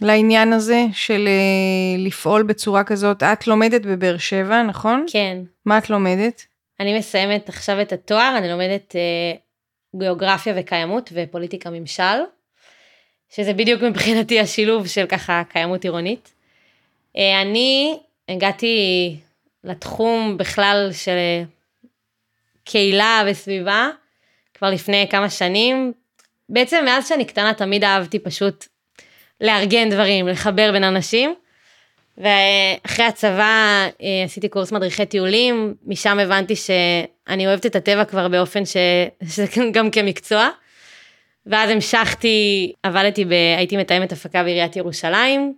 לעניין 0.01 0.53
הזה 0.53 0.85
של 0.93 1.27
אה, 1.27 2.03
לפעול 2.05 2.43
בצורה 2.43 2.83
כזאת? 2.83 3.23
את 3.23 3.47
לומדת 3.47 3.81
בבאר 3.85 4.17
שבע, 4.17 4.63
נכון? 4.63 5.05
כן. 5.11 5.37
מה 5.65 5.77
את 5.77 5.89
לומדת? 5.89 6.45
אני 6.79 6.97
מסיימת 6.97 7.49
עכשיו 7.49 7.81
את 7.81 7.93
התואר, 7.93 8.35
אני 8.37 8.49
לומדת 8.49 8.95
אה, 8.95 9.37
גיאוגרפיה 9.99 10.53
וקיימות 10.57 11.09
ופוליטיקה 11.13 11.69
ממשל, 11.69 12.03
שזה 13.35 13.53
בדיוק 13.53 13.81
מבחינתי 13.81 14.39
השילוב 14.39 14.87
של 14.87 15.05
ככה 15.05 15.41
קיימות 15.49 15.83
עירונית. 15.83 16.33
אה, 17.17 17.41
אני 17.41 17.99
הגעתי 18.29 19.15
לתחום 19.63 20.37
בכלל 20.37 20.89
של 20.91 21.17
קהילה 22.63 23.23
וסביבה 23.27 23.89
כבר 24.53 24.69
לפני 24.69 25.07
כמה 25.09 25.29
שנים. 25.29 25.93
בעצם 26.49 26.81
מאז 26.85 27.07
שאני 27.07 27.25
קטנה 27.25 27.53
תמיד 27.53 27.83
אהבתי 27.83 28.19
פשוט 28.19 28.65
לארגן 29.43 29.89
דברים, 29.89 30.27
לחבר 30.27 30.71
בין 30.71 30.83
אנשים. 30.83 31.35
ואחרי 32.17 33.05
הצבא 33.05 33.87
אה, 34.01 34.23
עשיתי 34.25 34.49
קורס 34.49 34.71
מדריכי 34.71 35.05
טיולים, 35.05 35.73
משם 35.85 36.19
הבנתי 36.19 36.55
שאני 36.55 37.47
אוהבת 37.47 37.65
את 37.65 37.75
הטבע 37.75 38.05
כבר 38.05 38.27
באופן 38.27 38.65
ש... 38.65 38.77
שזה 39.29 39.45
גם 39.71 39.91
כמקצוע. 39.91 40.49
ואז 41.45 41.69
המשכתי, 41.69 42.71
עבדתי, 42.83 43.25
ב... 43.25 43.31
הייתי 43.57 43.77
מתאמת 43.77 44.11
הפקה 44.11 44.43
בעיריית 44.43 44.75
ירושלים, 44.75 45.53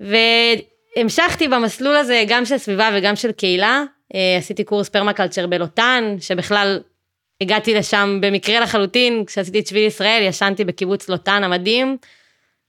והמשכתי 0.00 1.48
במסלול 1.48 1.96
הזה 1.96 2.24
גם 2.28 2.44
של 2.44 2.58
סביבה 2.58 2.90
וגם 2.94 3.16
של 3.16 3.32
קהילה. 3.32 3.82
אה, 4.14 4.36
עשיתי 4.38 4.64
קורס 4.64 4.88
פרמקלצ'ר 4.88 5.46
בלוטן, 5.46 6.16
שבכלל 6.20 6.80
הגעתי 7.40 7.74
לשם 7.74 8.18
במקרה 8.22 8.60
לחלוטין, 8.60 9.24
כשעשיתי 9.24 9.58
את 9.58 9.66
שביל 9.66 9.86
ישראל, 9.86 10.22
ישנתי 10.22 10.64
בקיבוץ 10.64 11.08
לוטן 11.08 11.44
המדהים. 11.44 11.96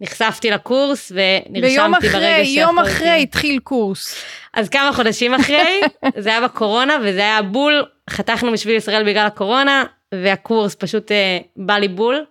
נחשפתי 0.02 0.52
לקורס 0.52 1.12
ונרשמתי 1.12 2.10
ברגע 2.10 2.46
שיכולתי. 2.46 2.60
יום 2.60 2.80
אחרי 2.80 3.22
התחיל 3.22 3.60
קורס. 3.60 4.16
אז 4.54 4.70
כמה 4.70 4.94
חודשים 4.94 5.34
אחרי, 5.34 5.82
זה 6.24 6.30
היה 6.30 6.42
בקורונה 6.42 6.98
וזה 7.04 7.20
היה 7.20 7.42
בול, 7.42 7.86
חתכנו 8.10 8.52
בשביל 8.52 8.76
ישראל 8.76 9.04
בגלל 9.04 9.26
הקורונה, 9.26 9.84
והקורס 10.12 10.76
פשוט 10.76 11.12
אה, 11.12 11.38
בא 11.56 11.74
לי 11.74 11.88
בול. 11.88 12.26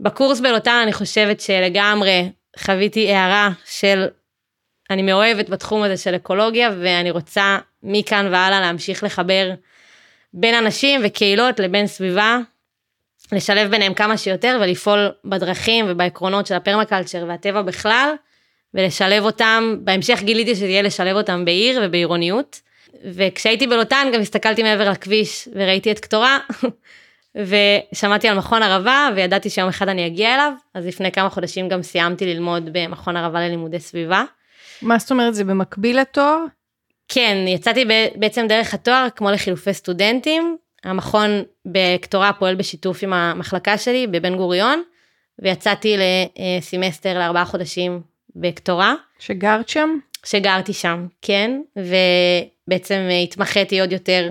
בקורס 0.00 0.40
בלוטן 0.40 0.80
אני 0.82 0.92
חושבת 0.92 1.40
שלגמרי 1.40 2.30
חוויתי 2.58 3.12
הערה 3.12 3.50
של 3.64 4.06
אני 4.90 5.02
מאוהבת 5.02 5.48
בתחום 5.48 5.82
הזה 5.82 5.96
של 5.96 6.16
אקולוגיה 6.16 6.70
ואני 6.80 7.10
רוצה 7.10 7.58
מכאן 7.82 8.28
והלאה 8.32 8.60
להמשיך 8.60 9.04
לחבר 9.04 9.50
בין 10.34 10.54
אנשים 10.54 11.00
וקהילות 11.04 11.60
לבין 11.60 11.86
סביבה 11.86 12.38
לשלב 13.32 13.70
ביניהם 13.70 13.94
כמה 13.94 14.16
שיותר 14.16 14.58
ולפעול 14.60 15.08
בדרכים 15.24 15.84
ובעקרונות 15.88 16.46
של 16.46 16.54
הפרמקלצ'ר 16.54 17.24
והטבע 17.28 17.62
בכלל, 17.62 18.14
ולשלב 18.74 19.24
אותם, 19.24 19.76
בהמשך 19.80 20.22
גיליתי 20.22 20.54
שזה 20.54 20.66
יהיה 20.66 20.82
לשלב 20.82 21.16
אותם 21.16 21.44
בעיר 21.44 21.80
ובעירוניות. 21.84 22.60
וכשהייתי 23.04 23.66
בלוטן 23.66 24.10
גם 24.14 24.20
הסתכלתי 24.20 24.62
מעבר 24.62 24.90
לכביש 24.90 25.48
וראיתי 25.52 25.90
את 25.92 26.00
קטורה, 26.00 26.38
ושמעתי 27.92 28.28
על 28.28 28.38
מכון 28.38 28.62
ערבה 28.62 29.08
וידעתי 29.16 29.50
שיום 29.50 29.68
אחד 29.68 29.88
אני 29.88 30.06
אגיע 30.06 30.34
אליו, 30.34 30.52
אז 30.74 30.86
לפני 30.86 31.12
כמה 31.12 31.28
חודשים 31.28 31.68
גם 31.68 31.82
סיימתי 31.82 32.26
ללמוד 32.26 32.68
במכון 32.72 33.16
ערבה 33.16 33.40
ללימודי 33.40 33.80
סביבה. 33.80 34.24
מה 34.82 34.98
זאת 34.98 35.10
אומרת, 35.10 35.34
זה 35.34 35.44
במקביל 35.44 36.00
לתואר? 36.00 36.38
כן, 37.08 37.36
יצאתי 37.48 37.84
בעצם 38.14 38.46
דרך 38.46 38.74
התואר 38.74 39.06
כמו 39.16 39.30
לחילופי 39.30 39.74
סטודנטים, 39.74 40.56
המכון 40.84 41.30
בקטורה 41.66 42.32
פועל 42.32 42.54
בשיתוף 42.54 43.02
עם 43.02 43.12
המחלקה 43.12 43.78
שלי 43.78 44.06
בבן 44.06 44.36
גוריון, 44.36 44.82
ויצאתי 45.38 45.96
לסמסטר 45.98 47.18
לארבעה 47.18 47.44
חודשים 47.44 48.00
בקטורה. 48.36 48.94
שגרת 49.18 49.68
שם? 49.68 49.98
שגרתי 50.24 50.72
שם, 50.72 51.06
כן, 51.22 51.60
ובעצם 51.76 53.08
התמחיתי 53.24 53.80
עוד 53.80 53.92
יותר 53.92 54.30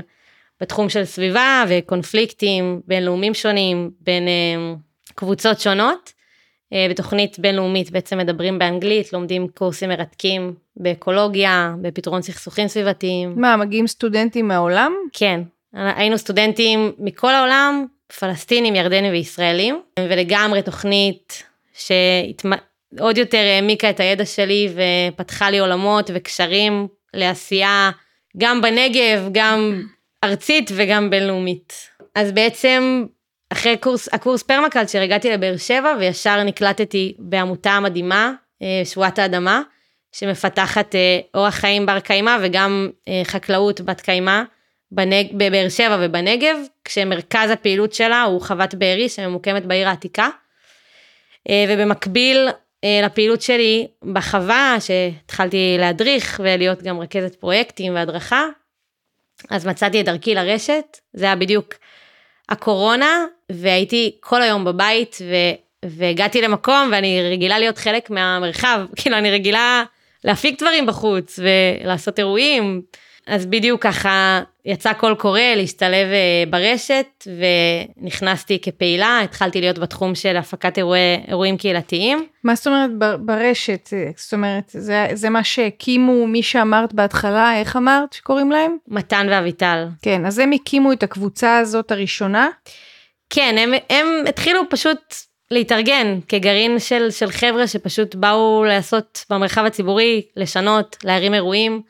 בתחום 0.62 0.90
של 0.90 1.06
סביבה 1.06 1.64
וקונפליקטים 1.70 2.82
בינלאומיים 2.88 3.34
שונים 3.34 3.92
בין 4.02 4.28
אה, 4.28 4.74
קבוצות 5.16 5.60
שונות. 5.60 6.14
אה, 6.74 6.88
בתוכנית 6.90 7.40
בינלאומית 7.40 7.92
בעצם 7.92 8.18
מדברים 8.18 8.60
באנגלית, 8.60 9.14
לומדים 9.14 9.48
קורסים 9.48 9.90
מרתקים 9.90 10.54
באקולוגיה, 10.78 11.76
בפתרון 11.82 12.22
סכסוכים 12.22 12.68
סביבתיים. 12.68 13.34
מה, 13.42 13.58
מגיעים 13.58 13.88
סטודנטים 13.88 14.48
מהעולם? 14.48 14.94
כן, 15.14 15.42
היינו 15.76 16.18
סטודנטים 16.18 16.92
מכל 16.98 17.34
העולם, 17.34 17.86
פלסטינים, 18.20 18.76
ירדנים 18.76 19.12
וישראלים, 19.12 19.82
ולגמרי 20.00 20.62
תוכנית 20.62 21.44
שעוד 21.74 23.18
יותר 23.18 23.38
העמיקה 23.38 23.90
את 23.90 24.00
הידע 24.00 24.26
שלי 24.26 24.70
ופתחה 24.76 25.50
לי 25.50 25.60
עולמות 25.60 26.12
וקשרים 26.14 26.88
לעשייה 27.14 27.92
גם 28.38 28.62
בנגב, 28.62 29.30
גם 29.32 29.84
ארצית 30.24 30.72
וגם 30.76 31.10
בינלאומית. 31.10 31.74
אז 32.16 32.32
בעצם 32.32 33.06
אחרי 33.50 33.78
קורס, 33.78 34.10
הקורס 34.14 34.44
פרמקלצ'ר 34.44 35.02
הגעתי 35.02 35.30
לבאר 35.30 35.58
שבע 35.58 35.94
וישר 36.00 36.44
נקלטתי 36.44 37.16
בעמותה 37.20 37.80
מדהימה, 37.80 38.32
אה, 38.62 38.82
שבועת 38.86 39.20
האדמה, 39.20 39.62
שמפתחת 40.12 40.96
אה, 40.96 41.20
אורח 41.34 41.56
חיים 41.56 41.86
בר 41.86 42.00
קיימא 42.00 42.38
וגם 42.42 42.90
אה, 43.08 43.22
חקלאות 43.26 43.82
בת 43.82 44.02
קיימא 44.02 44.42
בנג... 44.92 45.28
בבאר 45.34 45.70
שבע 45.70 45.98
ובנגב, 46.02 46.58
כשמרכז 46.84 47.50
הפעילות 47.50 47.94
שלה 47.94 48.24
הוא 48.24 48.42
חוות 48.42 48.76
בארי 48.76 49.10
שממוקמת 49.10 49.66
בעיר 49.66 49.88
העתיקה. 49.90 50.30
אה, 51.50 51.66
ובמקביל 51.70 52.50
אה, 52.84 53.02
לפעילות 53.04 53.42
שלי 53.42 53.88
בחווה, 54.14 54.78
שהתחלתי 54.80 55.76
להדריך 55.80 56.42
ולהיות 56.44 56.84
גם 56.84 57.00
רכזת 57.00 57.36
פרויקטים 57.36 57.96
והדרכה, 57.96 58.46
אז 59.50 59.68
מצאתי 59.68 60.02
את 60.02 60.06
דרכי 60.06 60.36
לרשת, 60.36 60.98
זה 61.14 61.26
היה 61.26 61.36
בדיוק 61.36 61.74
הקורונה, 62.50 63.26
והייתי 63.52 64.18
כל 64.20 64.42
היום 64.42 64.66
בבית, 64.66 65.18
ו... 65.22 65.36
והגעתי 65.86 66.42
למקום 66.42 66.90
ואני 66.92 67.22
רגילה 67.32 67.60
להיות 67.60 67.78
חלק 67.78 68.10
מהמרחב, 68.10 68.80
כאילו 68.96 69.18
אני 69.18 69.32
רגילה 69.32 69.84
להפיק 70.24 70.60
דברים 70.60 70.86
בחוץ 70.86 71.40
ולעשות 71.40 72.20
אירועים, 72.20 72.82
אז 73.28 73.46
בדיוק 73.46 73.84
ככה 73.84 74.42
יצא 74.66 74.94
קול 74.94 75.16
קורא 75.16 75.40
להשתלב 75.56 76.08
אה, 76.12 76.44
ברשת 76.50 77.28
ונכנסתי 77.98 78.60
כפעילה, 78.62 79.20
התחלתי 79.24 79.62
להיות 79.62 79.80
בתחום 79.80 80.16
של 80.16 80.38
הפקת 80.38 80.78
אירועי, 80.78 81.18
אירועים 81.28 81.58
קהילתיים. 81.58 82.28
מה 82.44 82.56
זאת 82.56 82.68
אומרת 82.68 82.92
ברשת? 83.20 83.90
זאת 84.18 84.34
אומרת, 84.34 84.64
זה, 84.68 85.08
זה 85.14 85.30
מה 85.30 85.44
שהקימו, 85.44 86.28
מי 86.28 86.44
שאמרת 86.44 86.94
בהתחלה, 86.94 87.60
איך 87.60 87.76
אמרת 87.76 88.14
שקוראים 88.14 88.52
להם? 88.52 88.78
מתן 88.88 89.28
ואביטל. 89.32 89.88
כן, 90.02 90.26
אז 90.26 90.40
הם 90.40 90.52
הקימו 90.52 90.92
את 90.92 91.04
הקבוצה 91.04 91.58
הזאת 91.58 91.92
הראשונה? 91.92 92.50
כן, 93.30 93.56
הם, 93.60 93.74
הם 93.90 94.08
התחילו 94.30 94.62
פשוט 94.70 95.16
להתארגן 95.52 96.20
כגרעין 96.28 96.80
של, 96.80 97.12
של 97.12 97.32
חבר'ה 97.32 97.68
שפשוט 97.68 98.16
באו 98.16 98.64
לעשות 98.68 99.26
במרחב 99.30 99.66
הציבורי, 99.66 100.22
לשנות, 100.36 100.98
להרים 101.04 101.34
אירועים. 101.34 101.82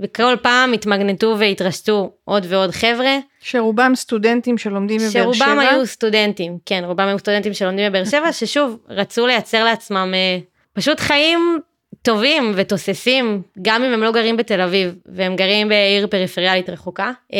וכל 0.00 0.34
פעם 0.42 0.72
התמגנטו 0.72 1.36
והתרשתו 1.38 2.12
עוד 2.24 2.46
ועוד 2.48 2.70
חבר'ה. 2.70 3.18
שרובם 3.40 3.92
סטודנטים 3.94 4.58
שלומדים 4.58 4.98
בבאר 4.98 5.10
שבע? 5.10 5.32
שרובם 5.32 5.58
היו 5.58 5.86
סטודנטים, 5.86 6.58
כן, 6.66 6.82
רובם 6.86 7.06
היו 7.06 7.18
סטודנטים 7.18 7.54
שלומדים 7.54 7.92
בבאר 7.92 8.04
שבע, 8.04 8.32
ששוב, 8.32 8.78
רצו 8.88 9.26
לייצר 9.26 9.64
לעצמם 9.64 10.12
אה, 10.14 10.38
פשוט 10.72 11.00
חיים 11.00 11.60
טובים 12.02 12.52
ותוססים, 12.56 13.42
גם 13.62 13.82
אם 13.82 13.92
הם 13.92 14.02
לא 14.02 14.12
גרים 14.12 14.36
בתל 14.36 14.60
אביב, 14.60 14.94
והם 15.06 15.36
גרים 15.36 15.68
בעיר 15.68 16.06
פריפריאלית 16.06 16.70
רחוקה. 16.70 17.10
אה, 17.32 17.38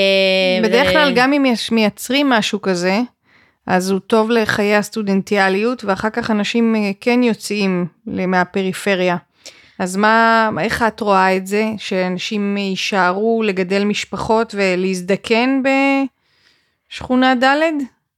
בדרך 0.63 0.89
ו... 0.89 0.93
כלל, 0.93 1.13
גם 1.15 1.33
אם 1.33 1.45
יש, 1.47 1.73
מייצרים 1.73 2.29
משהו 2.29 2.63
כזה, 2.63 3.01
אז 3.67 3.91
הוא 3.91 4.01
טוב 4.01 4.31
לחיי 4.31 4.77
הסטודנטיאליות, 4.77 5.85
ואחר 5.85 6.11
כך 6.11 6.31
אנשים 6.31 6.77
אה, 6.77 6.91
כן 7.01 7.23
יוצאים 7.23 7.87
מהפריפריה. 8.07 9.17
אז 9.79 9.97
מה, 9.97 10.51
איך 10.61 10.83
את 10.83 11.01
רואה 11.01 11.37
את 11.37 11.47
זה, 11.47 11.65
שאנשים 11.79 12.57
יישארו 12.57 13.43
לגדל 13.43 13.85
משפחות 13.85 14.55
ולהזדקן 14.59 15.63
בשכונה 16.91 17.35
ד'? 17.35 17.63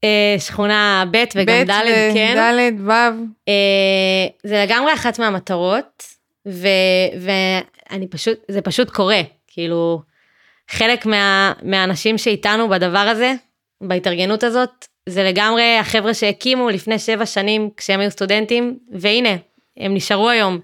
אה, 0.04 0.36
שכונה 0.38 1.04
ב' 1.10 1.24
וגם 1.34 1.54
ד', 1.66 1.84
כן. 2.14 2.36
ב', 2.36 2.88
ו'. 2.88 2.90
אה, 3.48 4.26
זה 4.44 4.64
לגמרי 4.66 4.94
אחת 4.94 5.18
מהמטרות, 5.18 6.02
ואני 6.46 8.06
פשוט, 8.10 8.38
זה 8.48 8.62
פשוט 8.62 8.90
קורה, 8.90 9.20
כאילו, 9.46 10.02
חלק 10.70 11.06
מה, 11.06 11.52
מהאנשים 11.62 12.18
שאיתנו 12.18 12.68
בדבר 12.68 12.98
הזה, 12.98 13.34
בהתארגנות 13.80 14.42
הזאת, 14.42 14.86
זה 15.08 15.24
לגמרי 15.24 15.76
החבר'ה 15.76 16.14
שהקימו 16.14 16.70
לפני 16.70 16.98
שבע 16.98 17.26
שנים 17.26 17.70
כשהם 17.76 18.00
היו 18.00 18.10
סטודנטים, 18.10 18.78
והנה, 18.92 19.36
הם 19.76 19.94
נשארו 19.94 20.28
היום. 20.30 20.60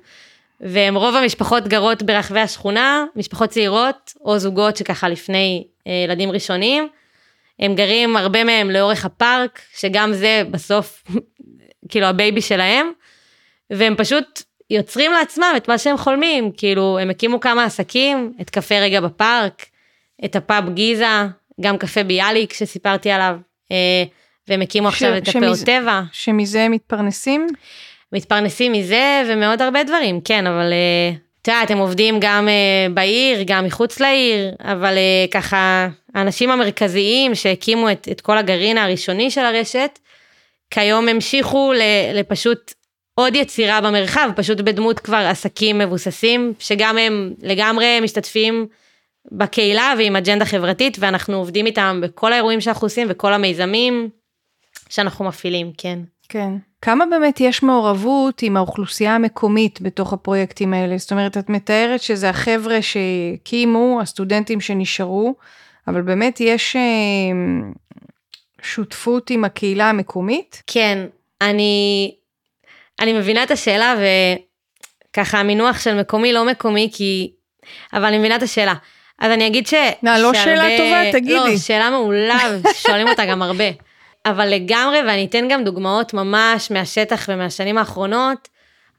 והם 0.60 0.96
רוב 0.96 1.14
המשפחות 1.16 1.68
גרות 1.68 2.02
ברחבי 2.02 2.40
השכונה, 2.40 3.04
משפחות 3.16 3.50
צעירות 3.50 4.12
או 4.24 4.38
זוגות 4.38 4.76
שככה 4.76 5.08
לפני 5.08 5.64
אה, 5.86 5.92
ילדים 6.04 6.30
ראשונים. 6.30 6.88
הם 7.60 7.74
גרים 7.74 8.16
הרבה 8.16 8.44
מהם 8.44 8.70
לאורך 8.70 9.04
הפארק, 9.04 9.60
שגם 9.76 10.12
זה 10.12 10.42
בסוף 10.50 11.04
כאילו 11.88 12.06
הבייבי 12.06 12.40
שלהם, 12.40 12.90
והם 13.70 13.94
פשוט 13.96 14.42
יוצרים 14.70 15.12
לעצמם 15.12 15.52
את 15.56 15.68
מה 15.68 15.78
שהם 15.78 15.96
חולמים, 15.96 16.52
כאילו 16.56 16.98
הם 16.98 17.10
הקימו 17.10 17.40
כמה 17.40 17.64
עסקים, 17.64 18.32
את 18.40 18.50
קפה 18.50 18.74
רגע 18.78 19.00
בפארק, 19.00 19.66
את 20.24 20.36
הפאב 20.36 20.74
גיזה, 20.74 21.06
גם 21.60 21.78
קפה 21.78 22.02
ביאליק 22.02 22.52
שסיפרתי 22.52 23.10
עליו, 23.10 23.36
אה, 23.72 24.04
והם 24.48 24.60
הקימו 24.62 24.90
ש- 24.90 24.94
עכשיו 24.94 25.16
את 25.16 25.28
הפאות 25.28 25.58
טבע. 25.66 26.02
שמזה 26.12 26.62
הם 26.62 26.72
מתפרנסים? 26.72 27.46
מתפרנסים 28.14 28.72
מזה 28.72 29.22
ומעוד 29.28 29.62
הרבה 29.62 29.84
דברים, 29.84 30.20
כן, 30.20 30.46
אבל 30.46 30.72
אה, 30.72 31.16
את 31.42 31.48
יודעת, 31.48 31.70
הם 31.70 31.78
עובדים 31.78 32.16
גם 32.20 32.48
אה, 32.48 32.86
בעיר, 32.94 33.42
גם 33.46 33.64
מחוץ 33.64 34.00
לעיר, 34.00 34.54
אבל 34.60 34.96
אה, 34.96 35.26
ככה, 35.30 35.88
האנשים 36.14 36.50
המרכזיים 36.50 37.34
שהקימו 37.34 37.90
את, 37.90 38.08
את 38.10 38.20
כל 38.20 38.38
הגרעין 38.38 38.78
הראשוני 38.78 39.30
של 39.30 39.40
הרשת, 39.40 39.98
כיום 40.70 41.08
המשיכו 41.08 41.72
לפשוט 42.14 42.72
עוד 43.14 43.36
יצירה 43.36 43.80
במרחב, 43.80 44.30
פשוט 44.36 44.60
בדמות 44.60 45.00
כבר 45.00 45.26
עסקים 45.30 45.78
מבוססים, 45.78 46.52
שגם 46.58 46.98
הם 46.98 47.34
לגמרי 47.42 48.00
משתתפים 48.00 48.66
בקהילה 49.32 49.94
ועם 49.98 50.16
אג'נדה 50.16 50.44
חברתית, 50.44 50.96
ואנחנו 51.00 51.36
עובדים 51.36 51.66
איתם 51.66 52.00
בכל 52.02 52.32
האירועים 52.32 52.60
שאנחנו 52.60 52.86
עושים 52.86 53.06
וכל 53.10 53.32
המיזמים 53.32 54.08
שאנחנו 54.88 55.24
מפעילים, 55.24 55.72
כן. 55.78 55.98
כן. 56.28 56.50
כמה 56.84 57.06
באמת 57.06 57.40
יש 57.40 57.62
מעורבות 57.62 58.42
עם 58.42 58.56
האוכלוסייה 58.56 59.14
המקומית 59.14 59.78
בתוך 59.82 60.12
הפרויקטים 60.12 60.74
האלה? 60.74 60.98
זאת 60.98 61.12
אומרת, 61.12 61.38
את 61.38 61.48
מתארת 61.48 62.02
שזה 62.02 62.30
החבר'ה 62.30 62.78
שהקימו, 62.82 63.98
הסטודנטים 64.02 64.60
שנשארו, 64.60 65.34
אבל 65.88 66.02
באמת 66.02 66.40
יש 66.40 66.76
אה, 66.76 66.82
שותפות 68.62 69.30
עם 69.30 69.44
הקהילה 69.44 69.90
המקומית? 69.90 70.62
כן, 70.66 71.06
אני, 71.40 72.14
אני 73.00 73.12
מבינה 73.12 73.42
את 73.42 73.50
השאלה 73.50 73.94
וככה 75.10 75.40
המינוח 75.40 75.80
של 75.80 76.00
מקומי 76.00 76.32
לא 76.32 76.44
מקומי 76.44 76.90
כי, 76.92 77.32
אבל 77.92 78.04
אני 78.04 78.18
מבינה 78.18 78.36
את 78.36 78.42
השאלה. 78.42 78.74
אז 79.18 79.32
אני 79.32 79.46
אגיד 79.46 79.66
ש... 79.66 79.74
לא, 80.02 80.16
לא 80.16 80.34
שאלה 80.34 80.68
טובה, 80.76 81.12
תגידי. 81.12 81.34
לא, 81.34 81.56
שאלה 81.56 81.90
מעולה, 81.90 82.40
שואלים 82.74 83.08
אותה 83.08 83.26
גם 83.26 83.42
הרבה. 83.42 83.93
אבל 84.26 84.48
לגמרי, 84.48 84.98
ואני 85.06 85.26
אתן 85.26 85.48
גם 85.48 85.64
דוגמאות 85.64 86.14
ממש 86.14 86.70
מהשטח 86.70 87.26
ומהשנים 87.28 87.78
האחרונות, 87.78 88.48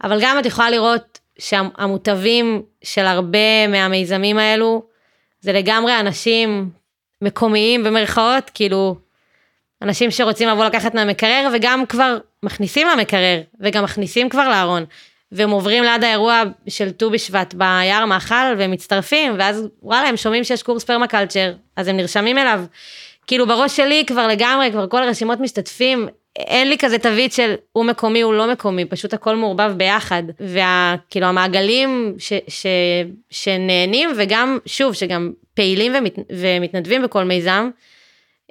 אבל 0.03 0.21
גם 0.21 0.39
את 0.39 0.45
יכולה 0.45 0.69
לראות 0.69 1.19
שהמוטבים 1.39 2.61
של 2.83 3.05
הרבה 3.05 3.67
מהמיזמים 3.67 4.37
האלו, 4.37 4.83
זה 5.41 5.53
לגמרי 5.53 5.99
אנשים 5.99 6.69
מקומיים 7.21 7.83
במרכאות, 7.83 8.51
כאילו, 8.53 8.95
אנשים 9.81 10.11
שרוצים 10.11 10.49
לבוא 10.49 10.65
לקחת 10.65 10.95
מהמקרר 10.95 11.49
וגם 11.53 11.85
כבר 11.85 12.17
מכניסים 12.43 12.87
למקרר, 12.87 13.41
וגם 13.59 13.83
מכניסים 13.83 14.29
כבר 14.29 14.49
לארון. 14.49 14.85
והם 15.31 15.49
עוברים 15.49 15.83
ליד 15.83 16.03
האירוע 16.03 16.43
של 16.67 16.91
ט"ו 16.91 17.09
בשבט 17.09 17.53
ביער 17.53 18.05
מאכל 18.05 18.55
והם 18.57 18.71
מצטרפים 18.71 19.35
ואז 19.39 19.67
וואלה 19.81 20.07
הם 20.07 20.17
שומעים 20.17 20.43
שיש 20.43 20.63
קורס 20.63 20.83
פרמקלצ'ר 20.83 21.53
אז 21.75 21.87
הם 21.87 21.97
נרשמים 21.97 22.37
אליו. 22.37 22.63
כאילו 23.27 23.47
בראש 23.47 23.77
שלי 23.77 24.03
כבר 24.07 24.27
לגמרי, 24.27 24.71
כבר 24.71 24.87
כל 24.87 25.03
הרשימות 25.03 25.39
משתתפים, 25.39 26.07
אין 26.37 26.69
לי 26.69 26.77
כזה 26.77 26.99
תווית 26.99 27.33
של 27.33 27.55
הוא 27.71 27.85
מקומי, 27.85 28.21
הוא 28.21 28.33
לא 28.33 28.51
מקומי, 28.51 28.85
פשוט 28.85 29.13
הכל 29.13 29.35
מעורבב 29.35 29.73
ביחד. 29.77 30.23
וכאילו 30.39 31.27
המעגלים 31.27 32.15
ש, 32.17 32.33
ש, 32.47 32.65
שנהנים 33.29 34.09
וגם, 34.17 34.57
שוב, 34.65 34.93
שגם 34.93 35.31
פעילים 35.53 35.91
ומת, 35.95 36.19
ומתנדבים 36.31 37.03
בכל 37.03 37.23
מיזם, 37.23 37.69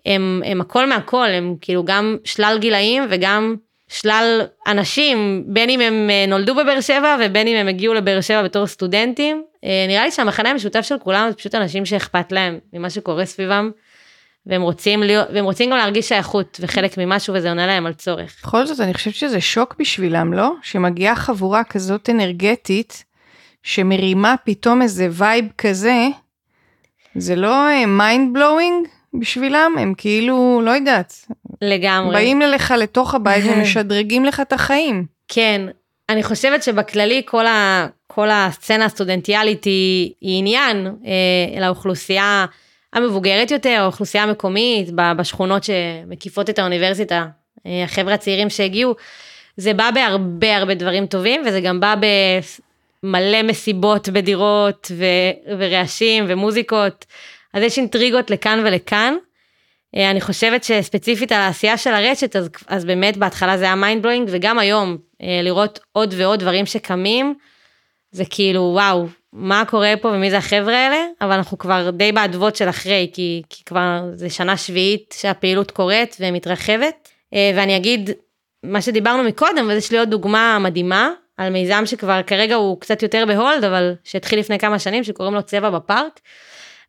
הם, 0.06 0.42
הם 0.44 0.60
הכל 0.60 0.86
מהכל, 0.88 1.28
הם 1.28 1.54
כאילו 1.60 1.84
גם 1.84 2.16
שלל 2.24 2.56
גילאים 2.60 3.02
וגם 3.10 3.56
שלל 3.88 4.40
אנשים, 4.66 5.44
בין 5.46 5.70
אם 5.70 5.80
הם 5.80 6.10
אה, 6.10 6.26
נולדו 6.28 6.54
בבאר 6.54 6.80
שבע 6.80 7.16
ובין 7.20 7.48
אם 7.48 7.56
הם 7.56 7.68
הגיעו 7.68 7.94
לבאר 7.94 8.20
שבע 8.20 8.42
בתור 8.42 8.66
סטודנטים. 8.66 9.42
אה, 9.64 9.84
נראה 9.88 10.04
לי 10.04 10.10
שהמחנה 10.10 10.50
המשותף 10.50 10.80
של 10.80 10.98
כולם 10.98 11.30
זה 11.30 11.36
פשוט 11.36 11.54
אנשים 11.54 11.86
שאכפת 11.86 12.32
להם 12.32 12.58
ממה 12.72 12.90
שקורה 12.90 13.24
סביבם. 13.24 13.70
והם 14.46 14.62
רוצים, 14.62 15.02
להיות, 15.02 15.28
והם 15.34 15.44
רוצים 15.44 15.70
גם 15.70 15.76
להרגיש 15.76 16.08
שייכות 16.08 16.60
וחלק 16.60 16.98
ממשהו 16.98 17.34
וזה 17.34 17.48
עונה 17.48 17.66
להם 17.66 17.86
על 17.86 17.92
צורך. 17.92 18.36
בכל 18.42 18.66
זאת 18.66 18.80
אני 18.80 18.94
חושבת 18.94 19.14
שזה 19.14 19.40
שוק 19.40 19.76
בשבילם, 19.78 20.32
לא? 20.32 20.52
שמגיעה 20.62 21.16
חבורה 21.16 21.64
כזאת 21.64 22.10
אנרגטית, 22.10 23.04
שמרימה 23.62 24.34
פתאום 24.44 24.82
איזה 24.82 25.08
vibe 25.10 25.44
כזה, 25.58 26.06
זה 27.14 27.36
לא 27.36 27.84
מיינד 27.86 28.30
uh, 28.30 28.34
בלואוינג 28.34 28.86
בשבילם? 29.14 29.74
הם 29.78 29.94
כאילו, 29.96 30.60
לא 30.64 30.70
יודעת. 30.70 31.14
לגמרי. 31.62 32.14
באים 32.14 32.40
לך 32.40 32.74
לתוך 32.78 33.14
הבית 33.14 33.44
ומשדרגים 33.48 34.24
לך 34.24 34.40
את 34.40 34.52
החיים. 34.52 35.06
כן, 35.28 35.60
אני 36.08 36.22
חושבת 36.22 36.62
שבכללי 36.62 37.22
כל, 37.24 37.46
ה, 37.46 37.86
כל 38.06 38.28
הסצנה 38.30 38.84
הסטודנטיאלית 38.84 39.64
היא, 39.64 40.12
היא 40.20 40.38
עניין 40.38 40.86
אה, 40.86 41.60
לאוכלוסייה. 41.60 42.46
המבוגרת 42.94 43.50
יותר, 43.50 43.76
האוכלוסייה 43.80 44.24
המקומית, 44.24 44.90
בשכונות 45.16 45.64
שמקיפות 45.64 46.50
את 46.50 46.58
האוניברסיטה, 46.58 47.26
אה, 47.66 47.84
החבר'ה 47.84 48.14
הצעירים 48.14 48.50
שהגיעו, 48.50 48.94
זה 49.56 49.74
בא 49.74 49.90
בהרבה 49.90 50.56
הרבה 50.56 50.74
דברים 50.74 51.06
טובים, 51.06 51.42
וזה 51.46 51.60
גם 51.60 51.80
בא 51.80 51.94
במלא 53.02 53.42
מסיבות 53.42 54.08
בדירות, 54.08 54.92
ו- 54.94 55.56
ורעשים 55.58 56.24
ומוזיקות. 56.28 57.06
אז 57.54 57.62
יש 57.62 57.78
אינטריגות 57.78 58.30
לכאן 58.30 58.62
ולכאן. 58.64 59.14
אה, 59.96 60.10
אני 60.10 60.20
חושבת 60.20 60.64
שספציפית 60.64 61.32
על 61.32 61.40
העשייה 61.40 61.78
של 61.78 61.90
הרשת, 61.94 62.36
אז, 62.36 62.48
אז 62.66 62.84
באמת 62.84 63.16
בהתחלה 63.16 63.58
זה 63.58 63.64
היה 63.64 63.74
mind 63.74 64.02
blowing, 64.02 64.28
וגם 64.32 64.58
היום, 64.58 64.96
אה, 65.22 65.40
לראות 65.42 65.80
עוד 65.92 66.14
ועוד 66.16 66.40
דברים 66.40 66.66
שקמים, 66.66 67.34
זה 68.10 68.24
כאילו, 68.30 68.60
וואו, 68.60 69.06
מה 69.34 69.64
קורה 69.68 69.94
פה 70.00 70.08
ומי 70.08 70.30
זה 70.30 70.38
החבר'ה 70.38 70.76
האלה, 70.76 71.06
אבל 71.20 71.32
אנחנו 71.32 71.58
כבר 71.58 71.90
די 71.90 72.12
באדוות 72.12 72.56
של 72.56 72.68
אחרי, 72.68 73.10
כי, 73.12 73.42
כי 73.48 73.64
כבר 73.64 74.02
זה 74.14 74.30
שנה 74.30 74.56
שביעית 74.56 75.14
שהפעילות 75.18 75.70
קורית 75.70 76.16
ומתרחבת. 76.20 77.08
אה, 77.34 77.52
ואני 77.56 77.76
אגיד, 77.76 78.10
מה 78.62 78.82
שדיברנו 78.82 79.22
מקודם, 79.22 79.68
ויש 79.68 79.92
לי 79.92 79.98
עוד 79.98 80.10
דוגמה 80.10 80.58
מדהימה, 80.60 81.10
על 81.36 81.52
מיזם 81.52 81.86
שכבר 81.86 82.20
כרגע 82.26 82.54
הוא 82.54 82.80
קצת 82.80 83.02
יותר 83.02 83.24
ב 83.26 83.33
hold, 83.33 83.64
אבל 83.64 83.94
שהתחיל 84.04 84.38
לפני 84.38 84.58
כמה 84.58 84.78
שנים, 84.78 85.04
שקוראים 85.04 85.34
לו 85.34 85.42
צבע 85.42 85.70
בפארק. 85.70 86.20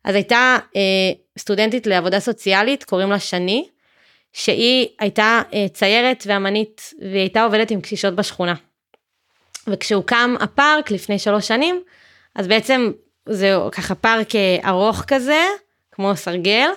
אז 0.04 0.14
הייתה 0.14 0.58
אה, 0.76 0.80
סטודנטית 1.38 1.86
לעבודה 1.86 2.20
סוציאלית, 2.20 2.84
קוראים 2.84 3.10
לה 3.10 3.18
שני, 3.18 3.68
שהיא 4.32 4.88
הייתה 4.98 5.40
אה, 5.54 5.66
ציירת 5.72 6.24
ואמנית, 6.26 6.94
והיא 7.00 7.20
הייתה 7.20 7.44
עובדת 7.44 7.70
עם 7.70 7.80
קשישות 7.80 8.14
בשכונה. 8.14 8.54
וכשהוקם 9.66 10.34
הפארק 10.40 10.90
לפני 10.90 11.18
שלוש 11.18 11.48
שנים, 11.48 11.82
אז 12.36 12.48
בעצם 12.48 12.90
זה 13.28 13.56
ככה 13.72 13.94
פארק 13.94 14.34
אה, 14.34 14.56
ארוך 14.68 15.02
כזה, 15.06 15.44
כמו 15.92 16.16
סרגל, 16.16 16.68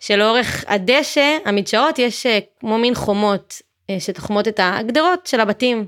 שלאורך 0.00 0.64
הדשא, 0.68 1.38
המדשאות, 1.44 1.98
יש 1.98 2.26
אה, 2.26 2.38
כמו 2.60 2.78
מין 2.78 2.94
חומות 2.94 3.62
אה, 3.90 4.00
שתחומות 4.00 4.48
את 4.48 4.60
הגדרות 4.62 5.26
של 5.26 5.40
הבתים. 5.40 5.86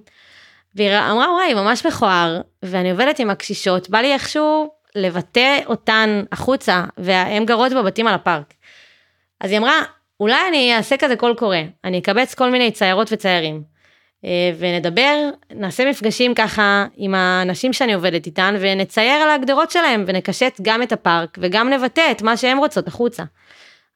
והיא 0.75 0.91
אמרה, 1.11 1.33
וואי, 1.33 1.55
ממש 1.55 1.87
מכוער, 1.87 2.41
ואני 2.63 2.91
עובדת 2.91 3.19
עם 3.19 3.31
הקשישות, 3.31 3.91
בא 3.91 3.99
לי 3.99 4.13
איכשהו 4.13 4.71
לבטא 4.95 5.59
אותן 5.67 6.23
החוצה, 6.33 6.85
והן 6.99 7.45
גרות 7.45 7.73
בבתים 7.73 8.07
על 8.07 8.15
הפארק. 8.15 8.55
אז 9.41 9.51
היא 9.51 9.59
אמרה, 9.59 9.83
אולי 10.21 10.49
אני 10.49 10.77
אעשה 10.77 10.97
כזה 10.97 11.17
קול 11.17 11.35
קורא, 11.35 11.57
אני 11.85 11.99
אקבץ 11.99 12.35
כל 12.35 12.51
מיני 12.51 12.71
ציירות 12.71 13.09
וציירים, 13.13 13.63
ונדבר, 14.59 15.31
נעשה 15.51 15.91
מפגשים 15.91 16.35
ככה 16.35 16.87
עם 16.97 17.15
האנשים 17.15 17.73
שאני 17.73 17.93
עובדת 17.93 18.27
איתן, 18.27 18.57
ונצייר 18.61 19.23
על 19.23 19.31
הגדרות 19.31 19.71
שלהם, 19.71 20.05
ונקשט 20.07 20.61
גם 20.63 20.83
את 20.83 20.93
הפארק, 20.93 21.39
וגם 21.41 21.71
נבטא 21.71 22.11
את 22.11 22.23
מה 22.23 22.37
שהן 22.37 22.59
רוצות 22.59 22.89
החוצה. 22.89 23.23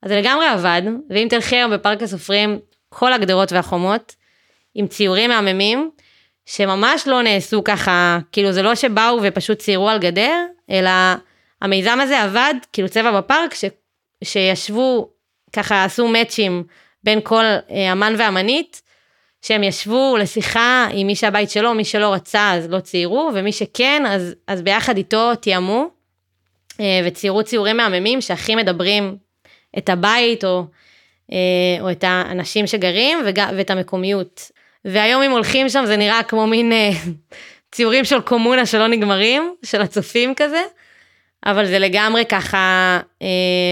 אז 0.03 0.11
זה 0.11 0.21
לגמרי 0.21 0.47
עבד, 0.47 0.83
ואם 1.11 1.27
תלכי 1.31 1.57
היום 1.57 1.73
בפארק 1.73 2.03
הסופרים, 2.03 2.59
כל 2.89 3.13
הגדרות 3.13 3.53
והחומות, 3.53 4.15
עם 4.75 4.87
ציורים 4.87 5.31
מהממים, 5.31 5.91
שממש 6.47 7.07
לא 7.07 7.23
נעשו 7.23 7.65
ככה, 7.65 8.19
כאילו 8.33 8.53
זה 8.53 8.63
לא 8.63 8.75
שבאו 8.75 9.19
ופשוט 9.23 9.59
ציירו 9.59 9.89
על 9.89 9.99
גדר, 9.99 10.45
אלא 10.71 10.91
המיזם 11.63 11.99
הזה 12.03 12.23
עבד, 12.23 12.55
כאילו 12.73 12.89
צבע 12.89 13.21
בפארק, 13.21 13.55
ש, 13.55 13.65
שישבו, 14.25 15.11
ככה 15.53 15.85
עשו 15.85 16.09
מאצ'ים 16.09 16.65
בין 17.05 17.21
כל 17.23 17.45
אה, 17.45 17.93
אמן 17.93 18.15
ואמנית, 18.19 18.82
שהם 19.43 19.63
ישבו 19.63 20.17
לשיחה 20.21 20.89
עם 20.93 21.07
מי 21.07 21.17
שהבית 21.17 21.51
שלו, 21.51 21.75
מי 21.75 21.85
שלא 21.85 22.13
רצה 22.13 22.53
אז 22.53 22.71
לא 22.71 22.81
ציירו, 22.81 23.31
ומי 23.35 23.53
שכן, 23.53 24.03
אז, 24.09 24.35
אז 24.47 24.63
ביחד 24.63 24.97
איתו 24.97 25.35
תיאמו, 25.35 25.89
אה, 26.81 27.01
וציירו 27.05 27.43
ציורים 27.43 27.77
מהממים 27.77 28.21
שהכי 28.21 28.55
מדברים 28.55 29.17
את 29.79 29.89
הבית, 29.89 30.45
או, 30.45 30.65
אה, 31.33 31.37
או 31.81 31.91
את 31.91 32.05
האנשים 32.07 32.67
שגרים, 32.67 33.19
וג, 33.27 33.41
ואת 33.57 33.71
המקומיות. 33.71 34.51
והיום 34.85 35.23
אם 35.23 35.31
הולכים 35.31 35.69
שם 35.69 35.85
זה 35.87 35.97
נראה 35.97 36.23
כמו 36.23 36.47
מין 36.47 36.73
אה, 36.73 36.91
ציורים 37.73 38.05
של 38.05 38.21
קומונה 38.21 38.67
שלא 38.67 38.87
נגמרים, 38.89 39.55
של 39.65 39.81
הצופים 39.81 40.35
כזה, 40.35 40.63
אבל 41.47 41.67
זה 41.67 41.79
לגמרי 41.79 42.25
ככה 42.25 42.99
אה, 43.23 43.29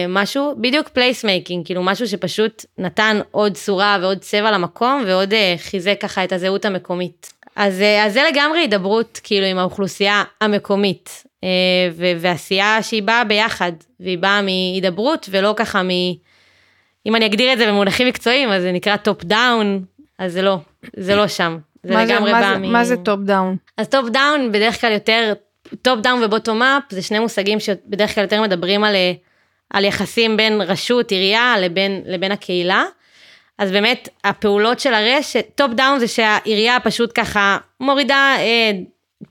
משהו, 0.08 0.54
בדיוק 0.60 0.88
placemaking, 0.88 1.66
כאילו 1.66 1.82
משהו 1.82 2.06
שפשוט 2.06 2.64
נתן 2.78 3.20
עוד 3.30 3.54
צורה 3.54 3.98
ועוד 4.00 4.18
צבע 4.18 4.50
למקום 4.50 5.02
ועוד 5.06 5.34
אה, 5.34 5.54
חיזק 5.58 5.96
ככה 6.00 6.24
את 6.24 6.32
הזהות 6.32 6.64
המקומית. 6.64 7.32
אז, 7.56 7.80
אה, 7.80 8.06
אז 8.06 8.12
זה 8.12 8.22
לגמרי 8.32 8.58
הידברות 8.58 9.20
כאילו 9.22 9.46
עם 9.46 9.58
האוכלוסייה 9.58 10.22
המקומית, 10.40 11.24
אה, 11.44 11.48
ו- 11.92 12.12
ועשייה 12.20 12.82
שהיא 12.82 13.02
באה 13.02 13.24
ביחד, 13.24 13.72
והיא 14.00 14.18
באה 14.18 14.42
מהידברות 14.42 15.28
ולא 15.30 15.54
ככה 15.56 15.82
מ... 15.82 15.88
אם 17.06 17.16
אני 17.16 17.26
אגדיר 17.26 17.52
את 17.52 17.58
זה 17.58 17.66
במונחים 17.66 18.08
מקצועיים, 18.08 18.50
אז 18.50 18.62
זה 18.62 18.72
נקרא 18.72 18.96
top 18.96 19.24
down, 19.24 19.84
אז 20.18 20.32
זה 20.32 20.42
לא, 20.42 20.58
זה 20.96 21.16
לא 21.16 21.28
שם. 21.28 21.58
זה 21.82 21.94
מה 21.94 22.04
לגמרי 22.04 22.32
בא 22.32 22.52
זה, 22.52 22.58
מ... 22.58 22.72
מה 22.72 22.84
זה 22.84 22.96
top 22.96 23.20
down? 23.20 23.56
אז 23.76 23.88
top 23.88 24.08
down 24.08 24.52
בדרך 24.52 24.80
כלל 24.80 24.92
יותר, 24.92 25.32
top 25.82 26.00
down 26.00 26.22
ו 26.24 26.30
bottom 26.30 26.62
up 26.62 26.82
זה 26.90 27.02
שני 27.02 27.18
מושגים 27.18 27.60
שבדרך 27.60 28.14
כלל 28.14 28.24
יותר 28.24 28.42
מדברים 28.42 28.84
על, 28.84 28.94
אה, 28.94 29.12
על 29.70 29.84
יחסים 29.84 30.36
בין 30.36 30.60
רשות, 30.60 31.10
עירייה 31.10 31.54
לבין, 31.58 32.02
לבין 32.06 32.32
הקהילה. 32.32 32.84
אז 33.58 33.70
באמת 33.70 34.08
הפעולות 34.24 34.80
של 34.80 34.94
הרשת, 34.94 35.46
top 35.54 35.72
down 35.72 35.98
זה 35.98 36.08
שהעירייה 36.08 36.80
פשוט 36.80 37.12
ככה 37.14 37.58
מורידה 37.80 38.36
אה, 38.38 38.70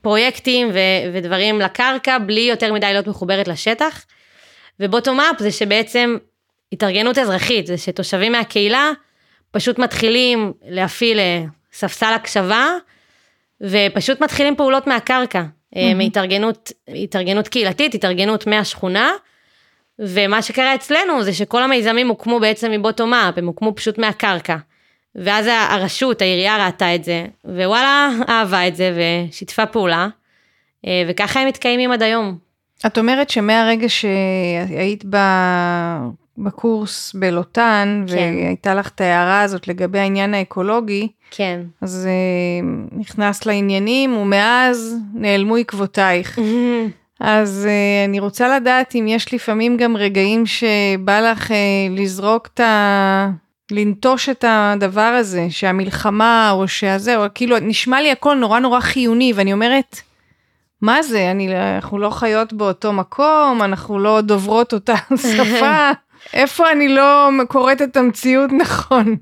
פרויקטים 0.02 0.70
ו, 0.72 0.78
ודברים 1.12 1.60
לקרקע 1.60 2.18
בלי 2.18 2.40
יותר 2.40 2.72
מדי 2.72 2.86
להיות 2.86 3.06
מחוברת 3.06 3.48
לשטח. 3.48 4.04
ובוטום 4.80 5.20
אפ 5.20 5.36
זה 5.38 5.50
שבעצם 5.50 6.16
התארגנות 6.72 7.18
אזרחית, 7.18 7.66
זה 7.66 7.78
שתושבים 7.78 8.32
מהקהילה 8.32 8.90
פשוט 9.50 9.78
מתחילים 9.78 10.52
להפעיל 10.62 11.18
אה, 11.18 11.44
ספסל 11.72 12.12
הקשבה, 12.14 12.66
ופשוט 13.60 14.20
מתחילים 14.20 14.56
פעולות 14.56 14.86
מהקרקע, 14.86 15.42
mm-hmm. 15.74 15.94
מהתארגנות 15.96 16.72
התארגנות 16.88 17.48
קהילתית, 17.48 17.94
התארגנות 17.94 18.46
מהשכונה, 18.46 19.10
ומה 19.98 20.42
שקרה 20.42 20.74
אצלנו 20.74 21.22
זה 21.22 21.32
שכל 21.32 21.62
המיזמים 21.62 22.08
הוקמו 22.08 22.40
בעצם 22.40 22.70
מבוטום 22.70 23.14
אפ, 23.14 23.38
הם 23.38 23.46
הוקמו 23.46 23.72
פשוט 23.76 23.98
מהקרקע. 23.98 24.56
ואז 25.14 25.46
הרשות, 25.46 26.22
העירייה 26.22 26.66
ראתה 26.66 26.94
את 26.94 27.04
זה, 27.04 27.26
ווואלה, 27.44 28.10
אהבה 28.28 28.68
את 28.68 28.76
זה 28.76 28.92
ושיתפה 29.28 29.66
פעולה, 29.66 30.08
אה, 30.86 31.02
וככה 31.08 31.40
הם 31.40 31.48
מתקיימים 31.48 31.92
עד 31.92 32.02
היום. 32.02 32.38
את 32.86 32.98
אומרת 32.98 33.30
שמהרגע 33.30 33.88
שהיית 33.88 35.04
ב... 35.10 35.16
בקורס 36.44 37.14
בלוטן, 37.14 38.04
כן. 38.06 38.14
והייתה 38.14 38.74
לך 38.74 38.88
את 38.88 39.00
ההערה 39.00 39.42
הזאת 39.42 39.68
לגבי 39.68 39.98
העניין 39.98 40.34
האקולוגי, 40.34 41.08
כן. 41.30 41.60
אז 41.80 42.08
uh, 42.08 42.98
נכנסת 42.98 43.46
לעניינים, 43.46 44.16
ומאז 44.16 44.96
נעלמו 45.14 45.56
עקבותייך. 45.56 46.38
אז 47.20 47.68
uh, 47.68 48.08
אני 48.08 48.20
רוצה 48.20 48.56
לדעת 48.56 48.94
אם 48.94 49.06
יש 49.08 49.34
לפעמים 49.34 49.76
גם 49.76 49.96
רגעים 49.96 50.46
שבא 50.46 51.20
לך 51.20 51.50
uh, 51.50 51.54
לזרוק 51.90 52.48
את 52.54 52.60
ה... 52.60 53.30
לנטוש 53.72 54.28
את 54.28 54.44
הדבר 54.48 55.00
הזה, 55.00 55.46
שהמלחמה 55.50 56.50
או 56.50 56.68
שהזה, 56.68 57.16
או 57.16 57.24
כאילו 57.34 57.56
נשמע 57.60 58.00
לי 58.00 58.10
הכל 58.10 58.34
נורא 58.34 58.58
נורא 58.58 58.80
חיוני, 58.80 59.32
ואני 59.36 59.52
אומרת, 59.52 60.00
מה 60.82 61.02
זה, 61.02 61.30
אני, 61.30 61.56
אנחנו 61.74 61.98
לא 61.98 62.10
חיות 62.10 62.52
באותו 62.52 62.92
מקום, 62.92 63.60
אנחנו 63.62 63.98
לא 63.98 64.20
דוברות 64.20 64.72
אותה 64.72 64.94
שפה, 65.36 65.90
איפה 66.32 66.72
אני 66.72 66.88
לא 66.88 67.30
קוראת 67.48 67.82
את 67.82 67.96
המציאות 67.96 68.50
נכון? 68.62 69.16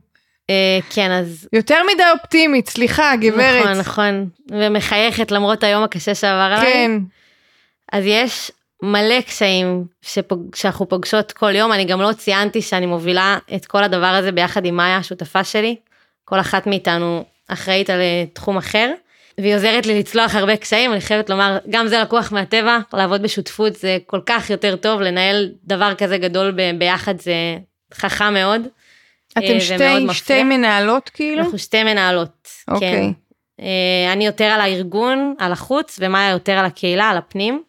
אה, 0.51 0.79
כן, 0.91 1.11
אז... 1.11 1.49
יותר 1.53 1.77
מדי 1.95 2.03
אופטימית, 2.13 2.69
סליחה, 2.69 3.17
גברת. 3.17 3.63
נכון, 3.65 3.79
נכון, 3.79 4.29
ומחייכת 4.51 5.31
למרות 5.31 5.65
היום 5.65 5.83
הקשה 5.83 6.15
שעבר 6.15 6.55
עליי. 6.57 6.73
כן. 6.73 6.93
אז 7.93 8.05
יש 8.07 8.51
מלא 8.83 9.21
קשיים 9.21 9.85
שפוג... 10.03 10.55
שאנחנו 10.55 10.89
פוגשות 10.89 11.33
כל 11.33 11.55
יום, 11.55 11.73
אני 11.73 11.85
גם 11.85 12.01
לא 12.01 12.13
ציינתי 12.13 12.63
שאני 12.63 12.87
מובילה 12.87 13.39
את 13.55 13.67
כל 13.67 13.85
הדבר 13.85 14.07
הזה 14.07 14.33
ביחד 14.33 14.65
עם 14.65 14.77
מאיה, 14.77 14.97
השותפה 14.97 15.45
שלי. 15.45 15.77
כל 16.25 16.41
אחת 16.41 16.67
מאיתנו 16.67 17.25
אחראית 17.49 17.91
על 17.91 18.01
אה, 18.01 18.25
תחום 18.33 18.57
אחר, 18.57 18.93
והיא 19.39 19.55
עוזרת 19.55 19.87
לי 19.87 19.99
לצלוח 19.99 20.35
הרבה 20.35 20.57
קשיים, 20.57 20.93
אני 20.93 21.01
חייבת 21.01 21.31
לומר, 21.31 21.59
גם 21.71 21.87
זה 21.87 21.99
לקוח 21.99 22.33
מהטבע, 22.33 22.79
לעבוד 22.93 23.23
בשותפות 23.23 23.77
זה 23.77 23.99
כל 24.07 24.21
כך 24.27 24.51
יותר 24.51 24.77
טוב, 24.77 25.01
לנהל 25.01 25.53
דבר 25.65 25.95
כזה 25.95 26.19
גדול 26.19 26.51
ב... 26.57 26.79
ביחד 26.79 27.21
זה 27.21 27.35
חכם 27.95 28.35
מאוד. 28.35 28.63
אה, 29.37 29.43
אתם 29.45 29.61
שתי. 29.61 30.15
שתי 30.15 30.43
מנהלות 30.43 31.09
כאילו? 31.09 31.43
אנחנו 31.43 31.59
שתי 31.59 31.85
מנהלות, 31.85 32.49
אוקיי. 32.69 32.91
כן. 32.91 33.11
אה, 33.61 34.13
אני 34.13 34.27
יותר 34.27 34.45
על 34.45 34.61
הארגון, 34.61 35.35
על 35.39 35.53
החוץ, 35.53 35.99
ומאיה 36.01 36.31
יותר 36.31 36.53
על 36.53 36.65
הקהילה, 36.65 37.11
על 37.11 37.17
הפנים, 37.17 37.63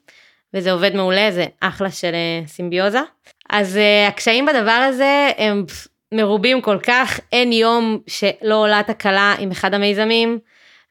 וזה 0.53 0.72
עובד 0.72 0.95
מעולה, 0.95 1.32
זה 1.32 1.45
אחלה 1.59 1.91
של 1.91 2.11
אה, 2.13 2.47
סימביוזה. 2.47 3.01
אז 3.49 3.80
הקשיים 4.07 4.45
בדבר 4.45 4.72
הזה 4.72 5.30
הם 5.38 5.65
מרובים 6.13 6.61
כל 6.61 6.78
כך, 6.84 7.20
אין 7.32 7.51
יום 7.51 7.99
שלא 8.07 8.55
עולה 8.55 8.82
תקלה 8.88 9.36
עם 9.39 9.51
אחד 9.51 9.74
המיזמים, 9.74 10.39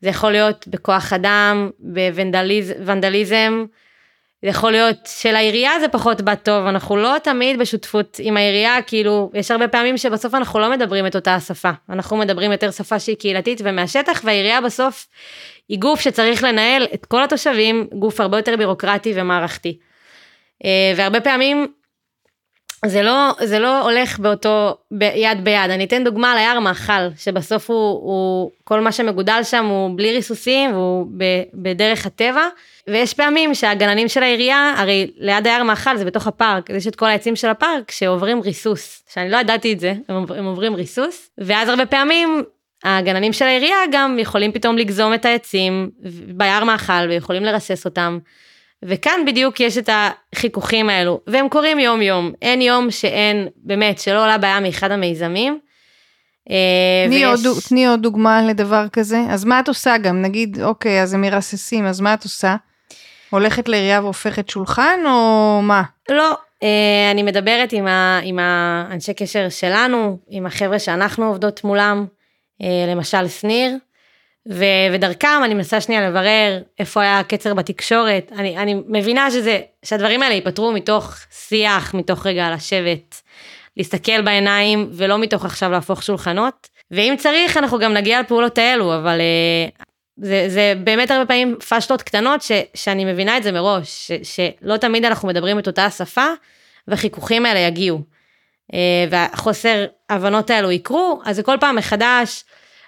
זה 0.01 0.09
יכול 0.09 0.32
להיות 0.32 0.68
בכוח 0.68 1.12
אדם, 1.12 1.70
בוונדליזם, 1.78 3.64
זה 4.42 4.49
יכול 4.49 4.72
להיות 4.72 4.96
שלעירייה 5.07 5.80
זה 5.80 5.88
פחות 5.88 6.20
בא 6.20 6.34
טוב, 6.34 6.66
אנחנו 6.66 6.96
לא 6.96 7.16
תמיד 7.22 7.59
בשותפות 7.59 8.16
עם 8.22 8.36
העירייה, 8.36 8.82
כאילו, 8.82 9.30
יש 9.34 9.51
הרבה 9.51 9.68
פעמים 9.68 9.96
שבסוף 9.96 10.34
אנחנו 10.34 10.61
לא 10.61 10.70
מדברים 10.70 11.07
את 11.07 11.16
אותה 11.16 11.34
השפה, 11.34 11.70
אנחנו 11.90 12.16
מדברים 12.16 12.53
יותר 12.53 12.70
שפה 12.70 12.99
שהיא 12.99 13.16
קהילתית 13.16 13.61
ומהשטח, 13.64 14.20
והעירייה 14.24 14.61
בסוף 14.61 15.07
היא 15.68 15.78
גוף 15.78 16.01
שצריך 16.01 16.44
לנהל 16.44 16.86
את 16.94 17.07
כל 17.07 17.24
התושבים, 17.24 17.86
גוף 17.92 18.20
הרבה 18.20 18.38
יותר 18.38 18.57
בירוקרטי 18.57 19.12
ומערכתי. 19.16 19.78
אה, 20.64 20.92
והרבה 20.96 21.20
פעמים 21.20 21.66
זה 22.87 23.03
לא, 23.03 23.31
זה 23.45 23.59
לא 23.59 23.83
הולך 23.83 24.18
באותו, 24.18 24.76
ב- 24.91 25.11
יד 25.14 25.45
ביד. 25.45 25.70
אני 25.70 25.85
אתן 25.85 26.05
דוגמה 26.05 26.33
על 26.33 26.39
היער 26.39 26.61
מאכל, 26.61 27.09
שבסוף 27.16 27.70
הוא, 27.70 27.76
הוא, 27.91 28.51
כל 28.64 28.81
מה 28.81 28.93
שמגודל 28.93 29.41
שם 29.43 29.66
הוא 29.66 29.97
בלי 29.97 30.12
ריסוסים, 30.12 30.72
והוא 30.72 31.07
ב, 31.16 31.24
בדרך 31.55 32.07
הטבע. 32.07 32.49
ויש 32.89 33.14
פעמים 33.14 33.55
שהגננים 33.55 34.09
של 34.09 34.22
העירייה, 34.22 34.74
הרי 34.76 35.11
ליד 35.16 35.47
היער 35.47 35.62
מאכל 35.62 35.97
זה 35.97 36.05
בתוך 36.05 36.26
הפארק, 36.26 36.70
יש 36.70 36.87
את 36.87 36.97
כל 36.97 37.07
העצים 37.07 37.37
של 37.37 37.49
הפארק 37.49 37.91
שעוברים 37.91 38.41
ריסוס, 38.41 39.03
שאני 39.12 39.31
לא 39.31 39.37
ידעתי 39.37 39.72
את 39.72 39.81
זה, 39.81 39.95
הם, 40.09 40.24
הם 40.37 40.45
עוברים 40.45 40.74
ריסוס, 40.74 41.31
ואז 41.39 41.68
הרבה 41.68 41.87
פעמים 41.87 42.43
הגננים 42.85 43.33
של 43.33 43.45
העירייה 43.45 43.76
גם 43.93 44.18
יכולים 44.18 44.53
פתאום 44.53 44.79
לגזום 44.79 45.14
את 45.14 45.24
העצים 45.24 45.91
ביער 46.29 46.64
מאכל 46.64 47.09
ויכולים 47.09 47.45
לרסס 47.45 47.85
אותם. 47.85 48.18
וכאן 48.85 49.20
בדיוק 49.26 49.61
יש 49.61 49.79
את 49.79 49.89
החיכוכים 50.35 50.89
האלו, 50.91 51.20
והם 51.26 51.49
קורים 51.49 51.79
יום 51.79 52.03
יום, 52.03 52.33
אין 52.43 52.62
יום 52.62 52.91
שאין, 52.91 53.49
באמת, 53.57 53.99
שלא 53.99 54.22
עולה 54.22 54.39
בעיה 54.39 54.61
מאחד 54.61 54.91
המיזמים. 54.91 55.59
אה, 56.51 56.55
תני, 57.07 57.26
ויש- 57.26 57.47
עוד, 57.47 57.57
תני 57.68 57.87
עוד 57.87 58.03
דוגמה 58.03 58.43
לדבר 58.43 58.89
כזה. 58.93 59.18
אז 59.31 59.45
מה 59.45 59.61
את 59.61 59.68
עושה 59.68 59.99
גם? 59.99 60.22
נגיד, 60.22 60.62
אוקיי, 60.62 61.03
אז 61.03 61.14
הם 61.14 61.20
מרססים, 61.20 61.87
אז 61.87 62.01
מה 62.01 62.14
את 62.14 62.24
עושה? 62.24 62.57
הולכת 63.31 63.68
לעירייה 63.68 64.01
והופכת 64.03 64.49
שולחן, 64.49 64.99
או 65.07 65.61
מה? 65.62 65.83
לא, 66.11 66.37
אה, 66.62 67.09
אני 67.11 67.22
מדברת 67.22 67.72
עם, 67.72 67.87
ה, 67.87 68.20
עם 68.22 68.39
האנשי 68.39 69.14
קשר 69.14 69.49
שלנו, 69.49 70.18
עם 70.31 70.47
החבר'ה 70.47 70.79
שאנחנו 70.79 71.26
עובדות 71.26 71.64
מולם, 71.64 72.07
אה, 72.62 72.93
למשל 72.93 73.29
שניר, 73.29 73.76
ו, 74.51 74.64
ודרכם 74.92 75.40
אני 75.44 75.55
מנסה 75.55 75.80
שנייה 75.80 76.11
לברר 76.11 76.62
איפה 76.78 77.03
היה 77.03 77.18
הקצר 77.18 77.55
בתקשורת. 77.55 78.32
אני, 78.38 78.59
אני 78.59 78.74
מבינה 78.86 79.30
שזה, 79.30 79.61
שהדברים 79.84 80.22
האלה 80.22 80.34
ייפתרו 80.34 80.72
מתוך 80.72 81.16
שיח, 81.30 81.94
מתוך 81.94 82.26
רגע 82.26 82.51
לשבת, 82.55 83.22
להסתכל 83.76 84.22
בעיניים, 84.22 84.88
ולא 84.92 85.18
מתוך 85.18 85.44
עכשיו 85.44 85.70
להפוך 85.70 86.03
שולחנות. 86.03 86.68
ואם 86.90 87.14
צריך, 87.18 87.57
אנחנו 87.57 87.78
גם 87.78 87.92
נגיע 87.92 88.20
לפעולות 88.20 88.59
האלו, 88.59 88.94
אבל 88.94 89.20
אה, 89.20 89.68
זה, 90.16 90.44
זה 90.49 90.72
באמת 90.84 91.11
הרבה 91.11 91.26
פעמים 91.26 91.57
פשלות 91.68 92.03
קטנות 92.03 92.42
ש, 92.42 92.53
שאני 92.74 93.05
מבינה 93.05 93.36
את 93.36 93.42
זה 93.42 93.53
מראש, 93.53 94.12
ש, 94.22 94.36
שלא 94.36 94.76
תמיד 94.76 95.05
אנחנו 95.05 95.28
מדברים 95.28 95.59
את 95.59 95.66
אותה 95.66 95.84
השפה, 95.84 96.26
והחיכוכים 96.88 97.46
האלה 97.46 97.61
יגיעו. 97.61 98.01
אה, 98.74 99.05
והחוסר 99.11 99.84
הבנות 100.11 100.51
האלו 100.51 100.70
יקרו, 100.70 101.20
אז 101.24 101.36
זה 101.36 101.42
כל 101.42 101.57
פעם 101.61 101.76
מחדש 101.76 102.44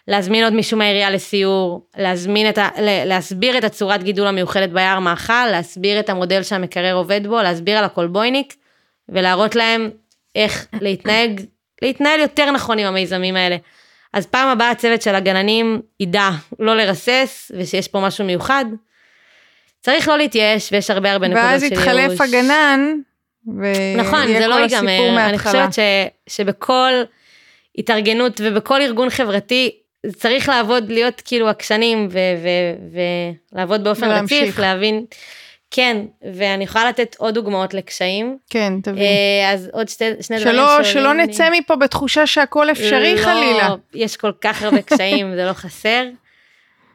להזמין 0.09 0.45
עוד 0.45 0.53
מישהו 0.53 0.79
מהעירייה 0.79 1.11
לסיור, 1.11 1.87
להזמין 1.97 2.49
את 2.49 2.59
ה... 2.59 2.69
להסביר 3.07 3.59
את 3.59 3.65
הצורת 3.65 4.03
גידול 4.03 4.27
המיוחדת 4.27 4.71
ביער 4.71 4.99
מאכל, 4.99 5.47
להסביר 5.51 6.01
את 6.01 6.09
המודל 6.09 6.43
שהמקרר 6.43 6.95
עובד 6.95 7.27
בו, 7.27 7.43
להסביר 7.43 7.79
על 7.79 7.85
הקולבויניק, 7.85 8.55
ולהראות 9.09 9.55
להם 9.57 9.91
איך 10.35 10.67
להתנהג, 10.81 11.41
להתנהל 11.83 12.21
יותר 12.21 12.51
נכון 12.51 12.79
עם 12.79 12.87
המיזמים 12.87 13.37
האלה. 13.37 13.57
אז 14.13 14.27
פעם 14.27 14.49
הבאה 14.49 14.71
הצוות 14.71 15.03
של 15.03 15.15
הגננים 15.15 15.81
ידע 16.01 16.31
לא 16.59 16.77
לרסס, 16.77 17.53
ושיש 17.57 17.89
פה 17.89 18.01
משהו 18.01 18.25
מיוחד. 18.25 18.65
צריך 19.81 20.09
לא 20.09 20.19
להתייאש, 20.19 20.73
ויש 20.73 20.91
הרבה 20.91 21.13
הרבה 21.13 21.29
נקודות 21.29 21.45
ואז 21.45 21.61
של 21.61 21.67
ייאוש. 21.67 21.87
יתחלף 21.87 22.21
הגנן, 22.21 22.95
ויהיה 23.59 23.97
נכון, 23.97 24.27
זה 24.27 24.47
לא 24.47 24.55
ייגמר. 24.55 25.29
אני. 25.29 25.39
חושבת 25.39 25.73
ש, 25.73 25.79
שבכל 26.27 26.93
התארגנות 27.79 28.41
ובכל 28.45 28.83
ארגון 28.83 29.11
חברתי, 29.11 29.80
צריך 30.17 30.49
לעבוד, 30.49 30.91
להיות 30.91 31.23
כאילו 31.25 31.49
עקשנים 31.49 32.09
ולעבוד 33.53 33.85
באופן 33.85 34.07
ולהמשיך. 34.07 34.43
רציף, 34.43 34.59
להבין. 34.59 35.05
כן, 35.71 35.97
ואני 36.35 36.65
יכולה 36.65 36.89
לתת 36.89 37.17
עוד 37.19 37.35
דוגמאות 37.35 37.75
לקשיים. 37.75 38.39
כן, 38.51 38.73
תבין. 38.83 39.03
אה, 39.03 39.53
אז 39.53 39.69
עוד 39.73 39.89
שתי, 39.89 40.05
שני 40.21 40.39
דברים 40.39 40.55
שלא, 40.55 40.67
שעולים 40.67 40.85
שלא 40.85 41.15
לי. 41.15 41.23
נצא 41.23 41.49
מפה 41.53 41.77
בתחושה 41.77 42.27
שהכל 42.27 42.71
אפשרי 42.71 43.15
לא, 43.15 43.23
חלילה. 43.23 43.75
יש 43.95 44.17
כל 44.17 44.33
כך 44.41 44.63
הרבה 44.63 44.83
קשיים, 44.83 45.35
זה 45.35 45.45
לא 45.45 45.53
חסר. 45.53 46.05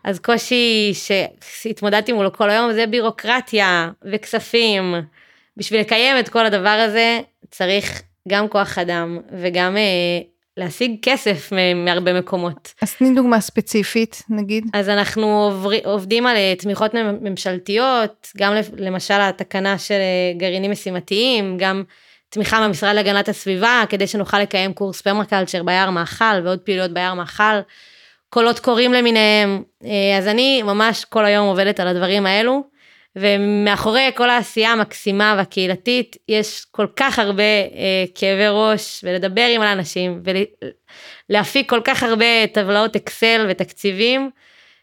אז 0.04 0.20
קושי 0.20 0.94
שהתמודדתי 1.42 2.12
מולו 2.12 2.34
כל 2.34 2.50
היום 2.50 2.74
זה 2.74 2.88
בירוקרטיה 2.88 3.90
וכספים. 4.12 4.96
בשביל 5.58 5.80
לקיים 5.80 6.20
את 6.20 6.30
כל 6.30 6.46
הדבר 6.46 6.70
הזה 6.70 7.20
צריך 7.52 8.02
גם 8.28 8.48
כוח 8.48 8.78
אדם 8.78 9.20
וגם 9.42 9.78
אה, 9.78 10.22
להשיג 10.58 10.96
כסף 11.02 11.50
מהרבה 11.76 12.14
מקומות. 12.14 12.74
אז 12.82 12.94
תני 12.94 13.16
דוגמה 13.16 13.42
ספציפית, 13.42 14.24
נגיד. 14.30 14.66
אז 14.74 14.90
אנחנו 14.90 15.52
עובדים 15.84 16.28
על 16.28 16.36
אה, 16.36 16.54
תמיכות 16.58 16.92
ממשלתיות, 17.22 18.32
גם 18.38 18.54
למשל 18.78 19.22
התקנה 19.22 19.78
של 19.78 19.94
אה, 19.94 20.34
גרעינים 20.38 20.72
משימתיים, 20.72 21.58
גם 21.58 21.84
תמיכה 22.30 22.60
מהמשרד 22.60 22.96
להגנת 22.96 23.30
הסביבה, 23.30 23.84
כדי 23.90 24.08
שנוכל 24.08 24.40
לקיים 24.40 24.74
קורס 24.74 25.02
פרמקלצ'ר 25.02 25.64
ביער 25.64 25.90
מאכל 25.90 26.40
ועוד 26.44 26.60
פעילויות 26.60 26.92
ביער 26.92 27.14
מאכל, 27.14 27.60
קולות 28.30 28.60
קוראים 28.60 28.94
למיניהם. 28.94 29.64
אה, 29.86 30.18
אז 30.18 30.28
אני 30.28 30.64
ממש 30.64 31.06
כל 31.06 31.26
היום 31.26 31.48
עובדת 31.48 31.80
על 31.80 31.88
הדברים 31.88 32.26
האלו, 32.26 32.64
ומאחורי 33.16 34.12
כל 34.16 34.30
העשייה 34.30 34.72
המקסימה 34.72 35.36
והקהילתית, 35.38 36.18
יש 36.28 36.66
כל 36.72 36.88
כך 36.96 37.20
הרבה 37.20 37.44
אה, 37.44 38.06
כאבי 38.16 38.48
ראש, 38.50 39.02
ולדבר 39.04 39.48
עם 39.56 39.62
האנשים, 39.62 40.22
ולהפיק 41.30 41.70
כל 41.70 41.82
כך 41.84 42.04
הרבה 42.04 42.48
טבלאות 42.54 42.96
אקסל 42.96 43.46
ותקציבים, 43.50 44.30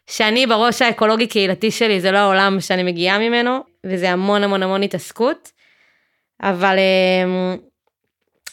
שאני 0.07 0.47
בראש 0.47 0.81
האקולוגי 0.81 1.27
קהילתי 1.27 1.71
שלי 1.71 2.01
זה 2.01 2.11
לא 2.11 2.17
העולם 2.17 2.59
שאני 2.59 2.83
מגיעה 2.83 3.19
ממנו, 3.19 3.59
וזה 3.85 4.11
המון 4.11 4.43
המון 4.43 4.63
המון 4.63 4.83
התעסקות. 4.83 5.51
אבל 6.41 6.75
אה, 6.77 7.55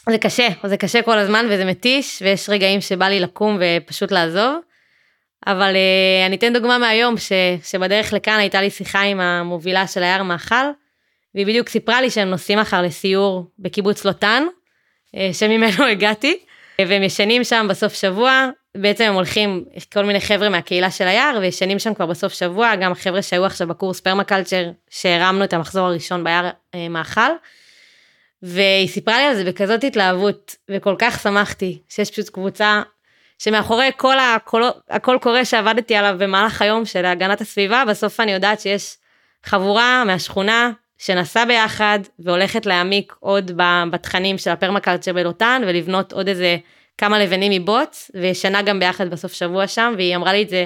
זה 0.09 0.17
קשה, 0.17 0.47
זה 0.63 0.77
קשה 0.77 1.01
כל 1.01 1.17
הזמן 1.17 1.45
וזה 1.49 1.65
מתיש, 1.65 2.21
ויש 2.21 2.49
רגעים 2.49 2.81
שבא 2.81 3.05
לי 3.05 3.19
לקום 3.19 3.59
ופשוט 3.59 4.11
לעזוב. 4.11 4.59
אבל 5.47 5.75
אה, 5.75 6.25
אני 6.25 6.35
אתן 6.35 6.53
דוגמה 6.53 6.77
מהיום, 6.77 7.17
ש, 7.17 7.31
שבדרך 7.63 8.13
לכאן 8.13 8.39
הייתה 8.39 8.61
לי 8.61 8.69
שיחה 8.69 9.01
עם 9.01 9.19
המובילה 9.19 9.87
של 9.87 10.03
היער 10.03 10.23
מאכל, 10.23 10.55
והיא 11.35 11.45
בדיוק 11.45 11.69
סיפרה 11.69 12.01
לי 12.01 12.09
שהם 12.09 12.29
נוסעים 12.29 12.59
מחר 12.59 12.81
לסיור 12.81 13.45
בקיבוץ 13.59 14.05
לוטן, 14.05 14.43
אה, 15.15 15.29
שממנו 15.33 15.85
הגעתי, 15.91 16.37
והם 16.87 17.03
ישנים 17.03 17.43
שם 17.43 17.67
בסוף 17.69 17.93
שבוע, 17.93 18.49
בעצם 18.77 19.03
הם 19.03 19.13
הולכים, 19.13 19.65
כל 19.93 20.05
מיני 20.05 20.21
חבר'ה 20.21 20.49
מהקהילה 20.49 20.91
של 20.91 21.07
היער, 21.07 21.37
וישנים 21.41 21.79
שם 21.79 21.93
כבר 21.93 22.05
בסוף 22.05 22.33
שבוע, 22.33 22.75
גם 22.75 22.91
החבר'ה 22.91 23.21
שהיו 23.21 23.45
עכשיו 23.45 23.67
בקורס 23.67 23.99
פרמקלצ'ר, 23.99 24.71
שהרמנו 24.89 25.43
את 25.43 25.53
המחזור 25.53 25.87
הראשון 25.87 26.23
ביער 26.23 26.49
אה, 26.75 26.89
מאכל. 26.89 27.31
והיא 28.43 28.87
סיפרה 28.87 29.17
לי 29.17 29.23
על 29.23 29.35
זה 29.35 29.43
בכזאת 29.43 29.83
התלהבות, 29.83 30.55
וכל 30.69 30.95
כך 30.99 31.19
שמחתי 31.23 31.81
שיש 31.89 32.11
פשוט 32.11 32.29
קבוצה 32.29 32.81
שמאחורי 33.43 33.89
כל 33.97 34.19
הקול, 34.19 34.63
הקול 34.89 35.17
קורא 35.17 35.43
שעבדתי 35.43 35.95
עליו 35.95 36.15
במהלך 36.17 36.61
היום 36.61 36.85
של 36.85 37.05
הגנת 37.05 37.41
הסביבה, 37.41 37.83
בסוף 37.89 38.19
אני 38.19 38.31
יודעת 38.31 38.59
שיש 38.59 38.97
חבורה 39.43 40.03
מהשכונה 40.05 40.71
שנסעה 40.97 41.45
ביחד 41.45 41.99
והולכת 42.19 42.65
להעמיק 42.65 43.13
עוד 43.19 43.51
בתכנים 43.91 44.37
של 44.37 44.49
הפרמקלצ'ר 44.49 45.13
בלוטן 45.13 45.61
ולבנות 45.65 46.13
עוד 46.13 46.27
איזה 46.27 46.57
כמה 46.97 47.19
לבנים 47.19 47.61
מבוץ, 47.61 48.11
וישנה 48.13 48.61
גם 48.61 48.79
ביחד 48.79 49.09
בסוף 49.09 49.33
שבוע 49.33 49.67
שם, 49.67 49.93
והיא 49.97 50.15
אמרה 50.15 50.33
לי 50.33 50.43
את 50.43 50.49
זה 50.49 50.65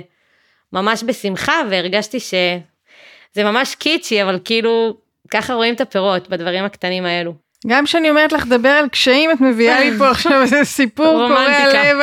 ממש 0.73 1.03
בשמחה, 1.03 1.61
והרגשתי 1.69 2.19
שזה 2.19 3.43
ממש 3.43 3.75
קיצ'י, 3.75 4.23
אבל 4.23 4.39
כאילו 4.45 4.97
ככה 5.31 5.53
רואים 5.53 5.73
את 5.73 5.81
הפירות 5.81 6.29
בדברים 6.29 6.63
הקטנים 6.63 7.05
האלו. 7.05 7.44
גם 7.67 7.85
כשאני 7.85 8.09
אומרת 8.09 8.31
לך 8.31 8.45
לדבר 8.45 8.69
על 8.69 8.89
קשיים, 8.89 9.31
את 9.31 9.41
מביאה 9.41 9.79
לי 9.79 9.97
פה 9.97 10.09
עכשיו 10.09 10.41
איזה 10.41 10.63
סיפור 10.63 11.27
קורע. 11.27 11.73
לב. 11.73 11.97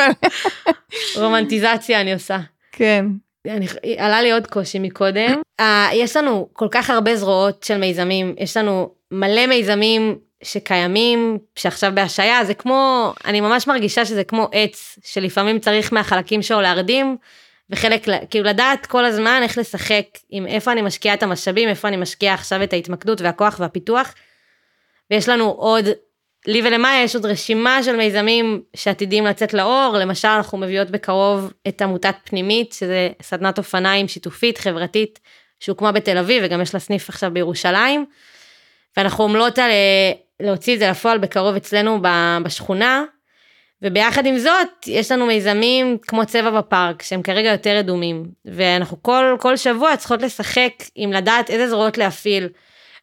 רומנטיזציה 1.23 2.01
אני 2.01 2.13
עושה. 2.13 2.39
כן. 2.71 3.05
אני, 3.47 3.67
עלה 3.97 4.21
לי 4.21 4.31
עוד 4.31 4.47
קושי 4.47 4.79
מקודם. 4.79 5.41
Uh, 5.61 5.63
יש 5.93 6.17
לנו 6.17 6.49
כל 6.53 6.67
כך 6.71 6.89
הרבה 6.89 7.15
זרועות 7.15 7.63
של 7.63 7.77
מיזמים, 7.77 8.35
יש 8.37 8.57
לנו 8.57 8.89
מלא 9.11 9.47
מיזמים 9.47 10.15
שקיימים, 10.43 11.37
שעכשיו 11.55 11.91
בהשעיה, 11.95 12.45
זה 12.45 12.53
כמו, 12.53 13.13
אני 13.25 13.41
ממש 13.41 13.67
מרגישה 13.67 14.05
שזה 14.05 14.23
כמו 14.23 14.49
עץ, 14.51 14.99
שלפעמים 15.03 15.59
צריך 15.59 15.93
מהחלקים 15.93 16.41
שלו 16.41 16.61
להרדים, 16.61 17.17
וחלק, 17.69 18.07
כאילו 18.29 18.45
לדעת 18.45 18.85
כל 18.85 19.05
הזמן 19.05 19.39
איך 19.43 19.57
לשחק 19.57 20.05
עם 20.29 20.47
איפה 20.47 20.71
אני 20.71 20.81
משקיעה 20.81 21.15
את 21.15 21.23
המשאבים, 21.23 21.69
איפה 21.69 21.87
אני 21.87 21.97
משקיעה 21.97 22.33
עכשיו 22.33 22.63
את 22.63 22.73
ההתמקדות 22.73 23.21
והכוח 23.21 23.59
והפיתוח. 23.59 24.13
ויש 25.11 25.29
לנו 25.29 25.49
עוד, 25.49 25.85
לי 26.47 26.61
ולמאיה 26.67 27.03
יש 27.03 27.15
עוד 27.15 27.25
רשימה 27.25 27.83
של 27.83 27.95
מיזמים 27.95 28.61
שעתידים 28.75 29.25
לצאת 29.25 29.53
לאור, 29.53 29.95
למשל 29.99 30.27
אנחנו 30.27 30.57
מביאות 30.57 30.89
בקרוב 30.89 31.53
את 31.67 31.81
עמותת 31.81 32.15
פנימית, 32.23 32.73
שזה 32.73 33.09
סדנת 33.21 33.57
אופניים 33.57 34.07
שיתופית, 34.07 34.57
חברתית, 34.57 35.19
שהוקמה 35.59 35.91
בתל 35.91 36.17
אביב 36.17 36.43
וגם 36.45 36.61
יש 36.61 36.73
לה 36.73 36.79
סניף 36.79 37.09
עכשיו 37.09 37.31
בירושלים. 37.33 38.05
ואנחנו 38.97 39.23
עמלות 39.23 39.59
על 39.59 39.71
אה, 39.71 40.11
להוציא 40.39 40.73
את 40.73 40.79
זה 40.79 40.89
לפועל 40.89 41.17
בקרוב 41.17 41.55
אצלנו 41.55 41.99
בשכונה. 42.43 43.03
וביחד 43.81 44.25
עם 44.25 44.37
זאת, 44.37 44.87
יש 44.87 45.11
לנו 45.11 45.25
מיזמים 45.25 45.97
כמו 46.01 46.25
צבע 46.25 46.49
בפארק, 46.51 47.01
שהם 47.01 47.21
כרגע 47.21 47.51
יותר 47.51 47.77
רדומים. 47.77 48.25
ואנחנו 48.45 49.03
כל, 49.03 49.37
כל 49.39 49.57
שבוע 49.57 49.97
צריכות 49.97 50.21
לשחק 50.21 50.73
עם 50.95 51.13
לדעת 51.13 51.49
איזה 51.49 51.69
זרועות 51.69 51.97
להפעיל. 51.97 52.49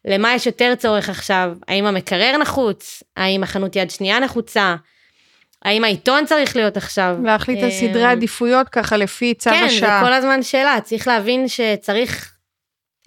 למה 0.05 0.33
יש 0.33 0.45
יותר 0.45 0.73
צורך 0.75 1.09
עכשיו, 1.09 1.53
האם 1.67 1.85
המקרר 1.85 2.37
נחוץ, 2.37 3.03
האם 3.17 3.43
החנות 3.43 3.75
יד 3.75 3.91
שנייה 3.91 4.19
נחוצה, 4.19 4.75
האם 5.65 5.83
העיתון 5.83 6.25
צריך 6.25 6.55
להיות 6.55 6.77
עכשיו. 6.77 7.17
להחליט 7.23 7.63
על 7.63 7.71
סדרי 7.71 8.03
אה, 8.03 8.11
עדיפויות 8.11 8.69
ככה 8.69 8.97
לפי 8.97 9.33
צו 9.33 9.49
כן, 9.49 9.63
השעה. 9.63 9.99
זה 9.99 10.05
כל 10.05 10.13
הזמן 10.13 10.43
שאלה, 10.43 10.77
צריך 10.83 11.07
להבין 11.07 11.47
שצריך 11.47 12.33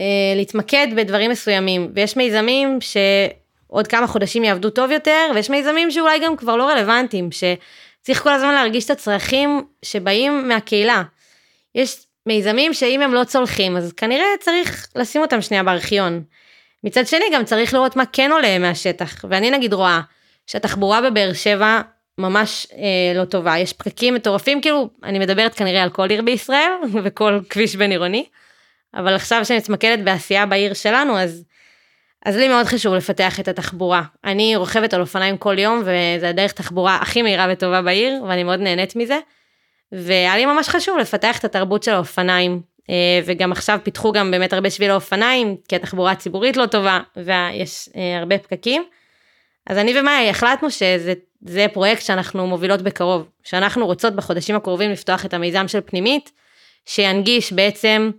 אה, 0.01 0.05
להתמקד 0.37 0.87
בדברים 0.97 1.31
מסוימים, 1.31 1.91
ויש 1.95 2.17
מיזמים 2.17 2.79
שעוד 2.81 3.87
כמה 3.87 4.07
חודשים 4.07 4.45
יעבדו 4.45 4.71
טוב 4.71 4.91
יותר, 4.91 5.31
ויש 5.35 5.51
מיזמים 5.51 5.91
שאולי 5.91 6.19
גם 6.19 6.37
כבר 6.37 6.57
לא 6.57 6.69
רלוונטיים, 6.69 7.29
שצריך 7.33 8.23
כל 8.23 8.31
הזמן 8.33 8.55
להרגיש 8.55 8.85
את 8.85 8.91
הצרכים 8.91 9.65
שבאים 9.83 10.49
מהקהילה. 10.49 11.03
יש 11.75 11.97
מיזמים 12.27 12.75
שאם 12.75 13.03
הם 13.03 13.15
לא 13.15 13.25
צולחים, 13.25 13.77
אז 13.77 13.93
כנראה 13.93 14.27
צריך 14.41 14.89
לשים 14.97 15.23
אותם 15.23 15.41
שנייה 15.41 15.63
בארכיון. 15.63 16.23
מצד 16.85 17.07
שני, 17.07 17.25
גם 17.33 17.45
צריך 17.45 17.75
לראות 17.75 17.97
מה 17.97 18.05
כן 18.13 18.31
עולה 18.33 18.59
מהשטח, 18.59 19.25
ואני 19.29 19.51
נגיד 19.51 19.73
רואה 19.73 20.01
שהתחבורה 20.47 21.01
בבאר 21.01 21.33
שבע 21.33 21.81
ממש 22.19 22.67
אה, 22.73 23.21
לא 23.21 23.25
טובה, 23.25 23.59
יש 23.59 23.73
פקקים 23.73 24.15
מטורפים, 24.15 24.61
כאילו, 24.61 24.91
אני 25.05 25.19
מדברת 25.19 25.55
כנראה 25.55 25.83
על 25.83 25.91
כל 25.91 26.11
עיר 26.11 26.23
בישראל 26.23 26.71
וכל 27.05 27.41
כביש 27.51 27.77
בין 27.77 27.91
עירוני, 27.91 28.27
אבל 28.95 29.15
עכשיו 29.15 29.45
שאני 29.45 29.59
מתמקדת 29.59 30.05
בעשייה 30.05 30.47
בעיר 30.47 30.75
שלנו, 30.75 31.19
אז, 31.19 31.45
אז 32.27 32.37
לי 32.37 32.49
מאוד 32.49 32.67
חשוב 32.67 32.95
לפתח 32.95 33.41
את 33.41 33.49
התחבורה. 33.49 34.03
אני 34.25 34.57
רוכבת 34.57 34.95
על 34.95 35.01
אופניים 35.01 35.37
כל 35.37 35.59
יום, 35.59 35.83
וזה 35.85 36.29
הדרך 36.29 36.53
תחבורה 36.53 36.97
הכי 36.97 37.23
מהירה 37.23 37.47
וטובה 37.53 37.83
בעיר, 37.83 38.23
ואני 38.29 38.45
מאוד 38.45 38.61
נהנית 38.61 38.97
מזה. 38.97 39.19
והיה 39.93 40.37
לי 40.37 40.47
ממש 40.47 40.69
חשוב 40.69 40.99
לפתח 40.99 41.39
את 41.39 41.45
התרבות 41.45 41.83
של 41.83 41.93
האופניים, 41.93 42.63
וגם 43.25 43.53
עכשיו 43.53 43.79
פיתחו 43.83 44.13
גם 44.13 44.31
באמת 44.31 44.53
הרבה 44.53 44.71
שביל 44.71 44.91
האופניים, 44.91 45.57
כי 45.69 45.77
התחבורה 45.77 46.13
הציבורית 46.13 46.57
לא 46.57 46.67
טובה, 46.67 47.01
ויש 47.17 47.89
אה, 47.97 48.19
הרבה 48.19 48.39
פקקים. 48.39 48.85
אז 49.67 49.79
אני 49.79 50.01
ומאי 50.01 50.31
החלטנו 50.31 50.71
שזה 50.71 51.67
פרויקט 51.73 52.03
שאנחנו 52.03 52.47
מובילות 52.47 52.83
בקרוב, 52.83 53.29
שאנחנו 53.45 53.87
רוצות 53.87 54.17
בחודשים 54.17 54.57
הקרובים 54.57 54.91
לפתוח 54.91 55.25
את 55.25 55.35
המיזם 55.35 55.69
של 55.69 55.81
פנימית, 55.81 56.31
שינגיש 56.87 57.53
בעצם 57.53 58.11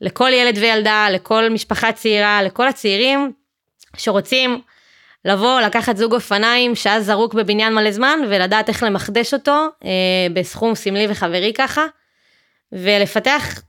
לכל 0.00 0.30
ילד 0.32 0.58
וילדה, 0.58 1.06
לכל 1.10 1.50
משפחה 1.50 1.92
צעירה, 1.92 2.42
לכל 2.42 2.68
הצעירים 2.68 3.32
שרוצים 3.96 4.60
לבוא, 5.24 5.60
לקחת 5.60 5.96
זוג 5.96 6.14
אופניים 6.14 6.74
שאז 6.74 7.06
זרוק 7.06 7.34
בבניין 7.34 7.74
מלא 7.74 7.90
זמן, 7.90 8.18
ולדעת 8.28 8.68
איך 8.68 8.82
למחדש 8.82 9.34
אותו 9.34 9.66
אה, 9.84 9.90
בסכום 10.32 10.74
סמלי 10.74 11.06
וחברי 11.10 11.52
ככה, 11.54 11.86
ולפתח, 12.72 13.60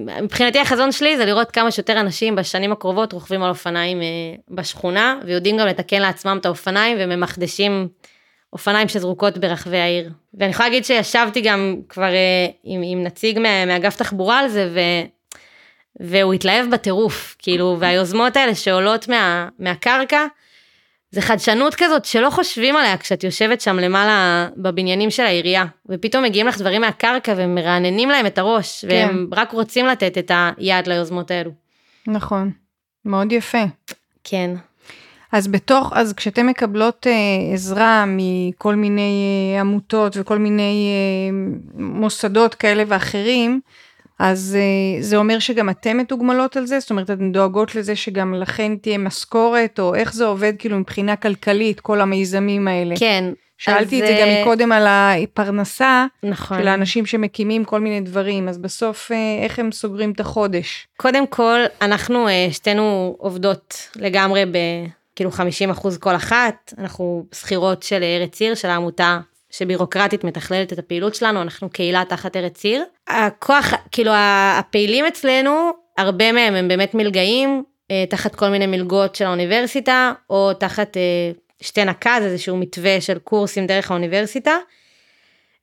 מבחינתי 0.00 0.58
החזון 0.58 0.92
שלי 0.92 1.16
זה 1.16 1.24
לראות 1.24 1.50
כמה 1.50 1.70
שיותר 1.70 2.00
אנשים 2.00 2.36
בשנים 2.36 2.72
הקרובות 2.72 3.12
רוכבים 3.12 3.42
על 3.42 3.48
אופניים 3.50 4.02
אה, 4.02 4.06
בשכונה, 4.50 5.20
ויודעים 5.24 5.56
גם 5.56 5.66
לתקן 5.66 6.02
לעצמם 6.02 6.38
את 6.40 6.46
האופניים 6.46 6.96
וממחדשים 7.00 7.88
אופניים 8.52 8.88
שזרוקות 8.88 9.38
ברחבי 9.38 9.78
העיר. 9.78 10.10
ואני 10.34 10.50
יכולה 10.50 10.68
להגיד 10.68 10.84
שישבתי 10.84 11.40
גם 11.40 11.76
כבר 11.88 12.12
אה, 12.14 12.46
עם, 12.64 12.80
עם 12.84 13.04
נציג 13.04 13.38
מאגף 13.38 13.96
תחבורה 13.96 14.38
על 14.38 14.48
זה, 14.48 14.70
ו... 14.74 14.80
והוא 16.00 16.34
התלהב 16.34 16.70
בטירוף, 16.70 17.36
כאילו, 17.38 17.76
והיוזמות 17.80 18.36
האלה 18.36 18.54
שעולות 18.54 19.08
מה, 19.08 19.48
מהקרקע, 19.58 20.26
זה 21.16 21.22
חדשנות 21.22 21.74
כזאת 21.74 22.04
שלא 22.04 22.30
חושבים 22.30 22.76
עליה 22.76 22.96
כשאת 22.96 23.24
יושבת 23.24 23.60
שם 23.60 23.76
למעלה 23.76 24.48
בבניינים 24.56 25.10
של 25.10 25.22
העירייה, 25.22 25.64
ופתאום 25.88 26.24
מגיעים 26.24 26.46
לך 26.46 26.58
דברים 26.58 26.80
מהקרקע 26.80 27.34
ומרעננים 27.36 28.08
להם 28.08 28.26
את 28.26 28.38
הראש, 28.38 28.84
כן. 28.84 28.88
והם 28.90 29.28
רק 29.32 29.52
רוצים 29.52 29.86
לתת 29.86 30.18
את 30.18 30.30
היד 30.56 30.86
ליוזמות 30.86 31.30
האלו. 31.30 31.50
נכון, 32.06 32.50
מאוד 33.04 33.32
יפה. 33.32 33.64
כן. 34.24 34.50
אז 35.32 35.48
בתוך, 35.48 35.92
אז 35.94 36.12
כשאתן 36.12 36.46
מקבלות 36.46 37.06
אה, 37.06 37.54
עזרה 37.54 38.04
מכל 38.08 38.74
מיני 38.74 39.54
אה, 39.54 39.60
עמותות 39.60 40.16
וכל 40.20 40.38
מיני 40.38 40.90
אה, 40.90 41.38
מוסדות 41.74 42.54
כאלה 42.54 42.82
ואחרים, 42.88 43.60
אז 44.18 44.58
uh, 44.58 45.02
זה 45.02 45.16
אומר 45.16 45.38
שגם 45.38 45.70
אתן 45.70 45.96
מתוגמלות 45.96 46.56
על 46.56 46.66
זה? 46.66 46.80
זאת 46.80 46.90
אומרת, 46.90 47.10
אתן 47.10 47.32
דואגות 47.32 47.74
לזה 47.74 47.96
שגם 47.96 48.34
לכן 48.34 48.76
תהיה 48.76 48.98
משכורת, 48.98 49.78
או 49.78 49.94
איך 49.94 50.14
זה 50.14 50.24
עובד 50.24 50.52
כאילו 50.58 50.78
מבחינה 50.78 51.16
כלכלית, 51.16 51.80
כל 51.80 52.00
המיזמים 52.00 52.68
האלה? 52.68 52.94
כן. 52.98 53.24
שאלתי 53.58 54.02
אז, 54.02 54.10
את 54.10 54.16
זה 54.16 54.22
גם 54.22 54.28
מקודם 54.42 54.72
על 54.72 54.86
הפרנסה, 54.88 56.06
נכון. 56.22 56.58
של 56.58 56.68
האנשים 56.68 57.06
שמקימים 57.06 57.64
כל 57.64 57.80
מיני 57.80 58.00
דברים, 58.00 58.48
אז 58.48 58.58
בסוף 58.58 59.10
uh, 59.10 59.44
איך 59.44 59.58
הם 59.58 59.72
סוגרים 59.72 60.10
את 60.10 60.20
החודש? 60.20 60.86
קודם 60.96 61.26
כל, 61.26 61.60
אנחנו 61.82 62.26
שתינו 62.50 63.16
עובדות 63.18 63.88
לגמרי 63.96 64.44
ב... 64.46 64.56
כאילו 65.16 65.30
50 65.30 65.70
אחוז 65.70 65.98
כל 65.98 66.16
אחת, 66.16 66.72
אנחנו 66.78 67.26
שכירות 67.32 67.82
של 67.82 68.02
ארץ 68.02 68.40
עיר, 68.40 68.54
של 68.54 68.68
העמותה 68.68 69.18
שבירוקרטית 69.50 70.24
מתכללת 70.24 70.72
את 70.72 70.78
הפעילות 70.78 71.14
שלנו, 71.14 71.42
אנחנו 71.42 71.70
קהילה 71.70 72.02
תחת 72.08 72.36
ארץ 72.36 72.64
עיר. 72.64 72.84
הכוח, 73.08 73.72
כאילו 73.92 74.12
הפעילים 74.58 75.06
אצלנו, 75.06 75.70
הרבה 75.98 76.32
מהם 76.32 76.54
הם 76.54 76.68
באמת 76.68 76.94
מלגאים, 76.94 77.64
אה, 77.90 78.04
תחת 78.10 78.34
כל 78.34 78.48
מיני 78.48 78.66
מלגות 78.66 79.14
של 79.14 79.24
האוניברסיטה, 79.24 80.12
או 80.30 80.54
תחת 80.54 80.96
אה, 80.96 81.02
שתי 81.60 81.84
נקז, 81.84 82.22
איזשהו 82.22 82.56
מתווה 82.56 83.00
של 83.00 83.18
קורסים 83.18 83.66
דרך 83.66 83.90
האוניברסיטה. 83.90 84.56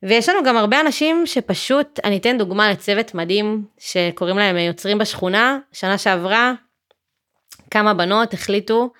ויש 0.02 0.28
לנו 0.28 0.44
גם 0.44 0.56
הרבה 0.56 0.80
אנשים 0.80 1.26
שפשוט, 1.26 2.00
אני 2.04 2.16
אתן 2.16 2.38
דוגמה 2.38 2.70
לצוות 2.70 3.14
מדהים 3.14 3.64
שקוראים 3.78 4.38
להם 4.38 4.56
יוצרים 4.56 4.98
בשכונה, 4.98 5.58
שנה 5.72 5.98
שעברה, 5.98 6.52
כמה 7.70 7.94
בנות 7.94 8.34
החליטו 8.34 8.90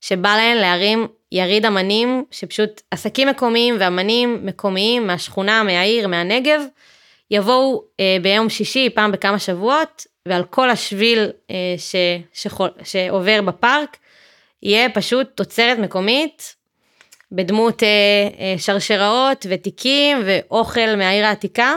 שבא 0.00 0.36
להן 0.36 0.56
להרים 0.56 1.08
יריד 1.32 1.66
אמנים, 1.66 2.24
שפשוט 2.30 2.82
עסקים 2.90 3.28
מקומיים 3.28 3.76
ואמנים 3.80 4.46
מקומיים 4.46 5.06
מהשכונה, 5.06 5.62
מהעיר, 5.62 6.08
מהנגב, 6.08 6.60
יבואו 7.30 7.84
אה, 8.00 8.16
ביום 8.22 8.48
שישי, 8.48 8.90
פעם 8.90 9.12
בכמה 9.12 9.38
שבועות, 9.38 10.06
ועל 10.28 10.44
כל 10.44 10.70
השביל 10.70 11.30
אה, 11.50 11.74
ש, 11.78 11.94
שחול, 12.32 12.70
שעובר 12.84 13.42
בפארק, 13.42 13.96
יהיה 14.62 14.88
פשוט 14.88 15.28
תוצרת 15.34 15.78
מקומית, 15.78 16.54
בדמות 17.32 17.82
אה, 17.82 17.88
אה, 18.38 18.54
שרשראות 18.58 19.46
ותיקים 19.48 20.22
ואוכל 20.24 20.96
מהעיר 20.96 21.26
העתיקה. 21.26 21.74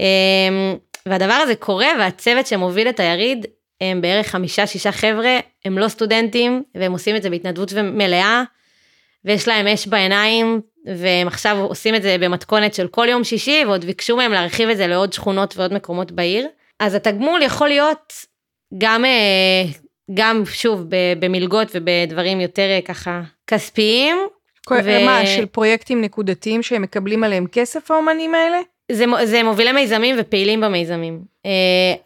אה, 0.00 0.74
והדבר 1.06 1.34
הזה 1.34 1.54
קורה, 1.54 1.88
והצוות 1.98 2.46
שמוביל 2.46 2.88
את 2.88 3.00
היריד 3.00 3.46
הם 3.80 4.00
בערך 4.00 4.26
חמישה-שישה 4.26 4.92
חבר'ה, 4.92 5.38
הם 5.64 5.78
לא 5.78 5.88
סטודנטים, 5.88 6.62
והם 6.74 6.92
עושים 6.92 7.16
את 7.16 7.22
זה 7.22 7.30
בהתנדבות 7.30 7.72
מלאה, 7.72 8.42
ויש 9.26 9.48
להם 9.48 9.66
אש 9.66 9.86
בעיניים, 9.86 10.60
והם 10.96 11.26
עכשיו 11.26 11.56
עושים 11.60 11.94
את 11.94 12.02
זה 12.02 12.16
במתכונת 12.20 12.74
של 12.74 12.88
כל 12.88 13.06
יום 13.10 13.24
שישי, 13.24 13.62
ועוד 13.66 13.84
ביקשו 13.84 14.16
מהם 14.16 14.32
להרחיב 14.32 14.68
את 14.68 14.76
זה 14.76 14.86
לעוד 14.86 15.12
שכונות 15.12 15.56
ועוד 15.56 15.74
מקומות 15.74 16.12
בעיר. 16.12 16.48
אז 16.80 16.94
התגמול 16.94 17.42
יכול 17.42 17.68
להיות 17.68 18.12
גם, 18.78 19.04
אה, 19.04 19.62
גם 20.14 20.42
שוב, 20.46 20.84
במלגות 21.20 21.68
ובדברים 21.74 22.40
יותר 22.40 22.68
אה, 22.70 22.80
ככה 22.84 23.22
כספיים. 23.46 24.16
ו... 24.84 25.04
מה, 25.06 25.26
של 25.26 25.46
פרויקטים 25.46 26.00
נקודתיים 26.00 26.62
שהם 26.62 26.82
מקבלים 26.82 27.24
עליהם 27.24 27.46
כסף 27.52 27.90
האומנים 27.90 28.34
האלה? 28.34 28.58
זה, 28.92 29.04
זה 29.24 29.42
מובילי 29.42 29.72
מיזמים 29.72 30.16
ופעילים 30.18 30.60
במיזמים. 30.60 31.20
אה, 31.46 31.50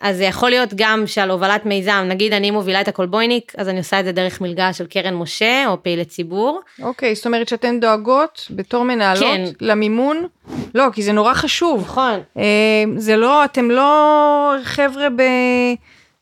אז 0.00 0.16
זה 0.16 0.24
יכול 0.24 0.50
להיות 0.50 0.74
גם 0.74 1.06
שעל 1.06 1.30
הובלת 1.30 1.66
מיזם, 1.66 2.04
נגיד 2.08 2.32
אני 2.32 2.50
מובילה 2.50 2.80
את 2.80 2.88
הקולבויניק, 2.88 3.52
אז 3.58 3.68
אני 3.68 3.78
עושה 3.78 4.00
את 4.00 4.04
זה 4.04 4.12
דרך 4.12 4.40
מלגה 4.40 4.72
של 4.72 4.86
קרן 4.86 5.14
משה 5.14 5.64
או 5.66 5.82
פעילי 5.82 6.04
ציבור. 6.04 6.60
אוקיי, 6.82 7.14
זאת 7.14 7.26
אומרת 7.26 7.48
שאתן 7.48 7.80
דואגות 7.80 8.46
בתור 8.50 8.84
מנהלות 8.84 9.22
כן. 9.22 9.44
למימון? 9.60 10.26
לא, 10.74 10.84
כי 10.92 11.02
זה 11.02 11.12
נורא 11.12 11.34
חשוב. 11.34 11.80
נכון. 11.80 12.20
אה, 12.36 12.84
זה 12.96 13.16
לא, 13.16 13.44
אתם 13.44 13.70
לא 13.70 14.54
חבר'ה 14.62 15.08
ב... 15.10 15.22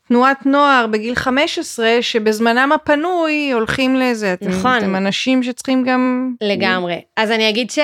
תנועת 0.07 0.45
נוער 0.45 0.87
בגיל 0.87 1.15
15 1.15 1.97
שבזמנם 2.01 2.71
הפנוי 2.71 3.51
הולכים 3.51 3.95
לזה. 3.95 4.33
אתם, 4.33 4.47
נכון. 4.47 4.77
אתם 4.77 4.95
אנשים 4.95 5.43
שצריכים 5.43 5.83
גם... 5.83 6.33
לגמרי. 6.41 7.01
אז 7.17 7.31
אני 7.31 7.49
אגיד 7.49 7.71
ש... 7.71 7.79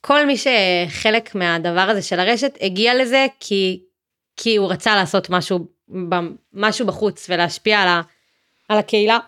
כל 0.00 0.26
מי 0.26 0.34
שחלק 0.36 1.34
מהדבר 1.34 1.80
הזה 1.80 2.02
של 2.02 2.20
הרשת 2.20 2.58
הגיע 2.60 2.94
לזה 2.94 3.26
כי, 3.40 3.80
כי 4.36 4.56
הוא 4.56 4.72
רצה 4.72 4.96
לעשות 4.96 5.30
משהו, 5.30 5.66
משהו 6.52 6.86
בחוץ 6.86 7.26
ולהשפיע 7.30 7.80
על, 7.80 7.88
ה, 7.88 8.02
על 8.68 8.78
הקהילה 8.78 9.18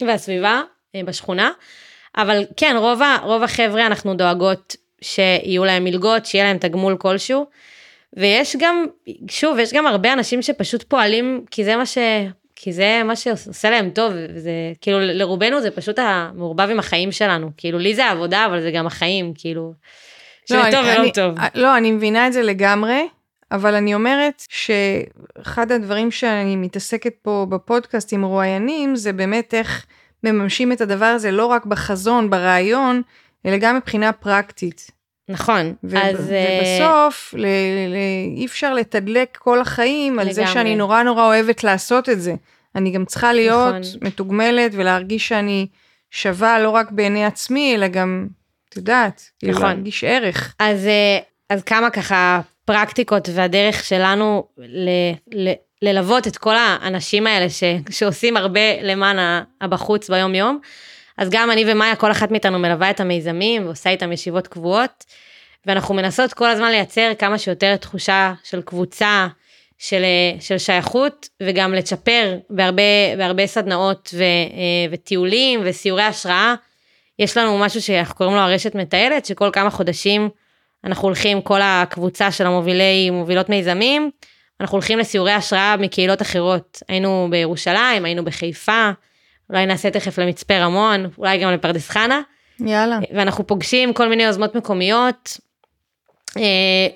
והסביבה 0.00 0.62
אה, 0.94 1.00
בשכונה. 1.04 1.50
אבל 2.16 2.44
כן, 2.56 2.76
רוב, 2.78 3.00
רוב 3.22 3.42
החבר'ה 3.42 3.86
אנחנו 3.86 4.14
דואגות 4.14 4.76
שיהיו 5.00 5.64
להם 5.64 5.84
מלגות, 5.84 6.26
שיהיה 6.26 6.44
להם 6.44 6.58
תגמול 6.58 6.96
כלשהו. 6.96 7.46
ויש 8.16 8.56
גם, 8.58 8.86
שוב, 9.30 9.58
יש 9.58 9.72
גם 9.72 9.86
הרבה 9.86 10.12
אנשים 10.12 10.42
שפשוט 10.42 10.82
פועלים 10.82 11.44
כי 11.50 11.64
זה 11.64 11.76
מה 11.76 11.86
ש... 11.86 11.98
כי 12.64 12.72
זה 12.72 13.02
מה 13.04 13.16
שעושה 13.16 13.70
להם 13.70 13.90
טוב, 13.90 14.12
וזה 14.34 14.50
כאילו 14.80 14.98
לרובנו 15.00 15.60
זה 15.60 15.70
פשוט 15.70 15.98
המעורבב 15.98 16.68
עם 16.70 16.78
החיים 16.78 17.12
שלנו, 17.12 17.50
כאילו 17.56 17.78
לי 17.78 17.94
זה 17.94 18.04
העבודה 18.04 18.46
אבל 18.46 18.60
זה 18.60 18.70
גם 18.70 18.86
החיים, 18.86 19.32
כאילו, 19.34 19.72
לא, 20.50 20.62
שזה 20.62 20.70
טוב 20.70 20.86
ולא 20.86 21.10
טוב. 21.10 21.34
לא, 21.54 21.76
אני 21.76 21.92
מבינה 21.92 22.26
את 22.26 22.32
זה 22.32 22.42
לגמרי, 22.42 23.08
אבל 23.52 23.74
אני 23.74 23.94
אומרת 23.94 24.42
שאחד 24.48 25.72
הדברים 25.72 26.10
שאני 26.10 26.56
מתעסקת 26.56 27.14
פה 27.22 27.46
בפודקאסט 27.48 28.12
עם 28.12 28.24
רואיינים, 28.24 28.96
זה 28.96 29.12
באמת 29.12 29.54
איך 29.54 29.86
מממשים 30.24 30.72
את 30.72 30.80
הדבר 30.80 31.04
הזה 31.04 31.30
לא 31.30 31.46
רק 31.46 31.66
בחזון, 31.66 32.30
ברעיון, 32.30 33.02
אלא 33.46 33.56
גם 33.56 33.76
מבחינה 33.76 34.12
פרקטית. 34.12 34.90
נכון, 35.28 35.74
ו- 35.84 35.98
אז... 35.98 36.32
אה, 36.32 36.60
ובסוף 36.60 37.34
ל- 37.36 37.46
ל- 37.88 38.36
אי 38.36 38.46
אפשר 38.46 38.74
לתדלק 38.74 39.36
כל 39.36 39.60
החיים 39.60 40.18
על 40.18 40.32
זה 40.32 40.40
לגמרי. 40.40 40.54
שאני 40.54 40.76
נורא 40.76 41.02
נורא 41.02 41.26
אוהבת 41.26 41.64
לעשות 41.64 42.08
את 42.08 42.20
זה. 42.20 42.34
אני 42.74 42.90
גם 42.90 43.04
צריכה 43.04 43.32
להיות 43.32 43.74
נכון. 43.74 44.08
מתוגמלת 44.08 44.70
ולהרגיש 44.74 45.28
שאני 45.28 45.66
שווה 46.10 46.58
לא 46.58 46.70
רק 46.70 46.90
בעיני 46.90 47.24
עצמי, 47.24 47.74
אלא 47.74 47.88
גם, 47.88 48.26
את 48.68 48.76
יודעת, 48.76 49.30
כאילו 49.38 49.52
נכון. 49.52 49.66
להרגיש 49.66 50.04
ערך. 50.04 50.54
אז, 50.58 50.86
אה, 50.86 51.18
אז 51.50 51.62
כמה 51.62 51.90
ככה 51.90 52.40
פרקטיקות 52.64 53.28
והדרך 53.34 53.84
שלנו 53.84 54.46
ל, 54.58 54.88
ל, 55.34 55.52
ללוות 55.82 56.26
את 56.26 56.36
כל 56.36 56.54
האנשים 56.56 57.26
האלה 57.26 57.50
ש, 57.50 57.62
שעושים 57.90 58.36
הרבה 58.36 58.82
למען 58.82 59.16
הבחוץ 59.60 60.10
ביום 60.10 60.34
יום. 60.34 60.58
אז 61.18 61.30
גם 61.30 61.50
אני 61.50 61.64
ומאיה, 61.72 61.96
כל 61.96 62.10
אחת 62.10 62.30
מאיתנו 62.30 62.58
מלווה 62.58 62.90
את 62.90 63.00
המיזמים 63.00 63.66
ועושה 63.66 63.90
איתם 63.90 64.12
ישיבות 64.12 64.46
קבועות, 64.46 65.04
ואנחנו 65.66 65.94
מנסות 65.94 66.32
כל 66.32 66.46
הזמן 66.50 66.70
לייצר 66.70 67.12
כמה 67.18 67.38
שיותר 67.38 67.76
תחושה 67.76 68.32
של 68.44 68.62
קבוצה, 68.62 69.28
של, 69.78 70.02
אה, 70.04 70.40
של 70.40 70.58
שייכות, 70.58 71.28
וגם 71.42 71.74
לצ'פר 71.74 72.38
בהרבה, 72.50 72.82
בהרבה 73.18 73.46
סדנאות 73.46 74.10
ו, 74.14 74.22
אה, 74.22 74.26
וטיולים 74.90 75.60
וסיורי 75.64 76.02
השראה. 76.02 76.54
יש 77.18 77.36
לנו 77.36 77.58
משהו 77.58 77.82
שאנחנו 77.82 78.14
קוראים 78.14 78.36
לו 78.36 78.40
הרשת 78.40 78.74
מטיילת, 78.74 79.26
שכל 79.26 79.50
כמה 79.52 79.70
חודשים 79.70 80.28
אנחנו 80.84 81.08
הולכים, 81.08 81.42
כל 81.42 81.60
הקבוצה 81.62 82.30
של 82.30 82.46
המובילי, 82.46 83.10
מובילות 83.10 83.48
מיזמים, 83.48 84.10
אנחנו 84.60 84.76
הולכים 84.76 84.98
לסיורי 84.98 85.32
השראה 85.32 85.76
מקהילות 85.76 86.22
אחרות. 86.22 86.82
היינו 86.88 87.28
בירושלים, 87.30 88.04
היינו 88.04 88.24
בחיפה, 88.24 88.90
אולי 89.50 89.66
נעשה 89.66 89.90
תכף 89.90 90.18
למצפה 90.18 90.58
רמון, 90.58 91.06
אולי 91.18 91.38
גם 91.38 91.52
לפרדס 91.52 91.88
חנה, 91.90 92.20
יאללה. 92.60 92.98
ואנחנו 93.14 93.46
פוגשים 93.46 93.92
כל 93.92 94.08
מיני 94.08 94.22
יוזמות 94.22 94.54
מקומיות, 94.54 95.38
אה, 96.36 96.42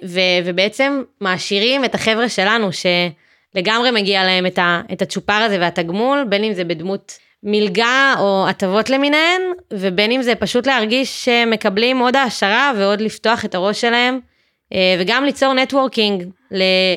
ו- 0.09 0.21
ובעצם 0.45 1.03
מעשירים 1.21 1.85
את 1.85 1.95
החבר'ה 1.95 2.29
שלנו, 2.29 2.69
שלגמרי 2.73 3.91
מגיע 3.91 4.25
להם 4.25 4.47
את, 4.47 4.59
ה- 4.59 4.81
את 4.93 5.03
הצ'ופר 5.03 5.33
הזה 5.33 5.57
והתגמול, 5.61 6.25
בין 6.29 6.45
אם 6.45 6.53
זה 6.53 6.65
בדמות 6.65 7.19
מלגה 7.43 8.15
או 8.19 8.47
הטבות 8.49 8.91
למיניהן, 8.91 9.41
ובין 9.73 10.13
אם 10.13 10.23
זה 10.23 10.35
פשוט 10.35 10.67
להרגיש 10.67 11.25
שמקבלים 11.25 11.99
עוד 11.99 12.17
העשרה 12.17 12.73
ועוד 12.79 13.01
לפתוח 13.01 13.45
את 13.45 13.55
הראש 13.55 13.81
שלהם, 13.81 14.21
וגם 14.99 15.25
ליצור 15.25 15.55
נטוורקינג 15.55 16.25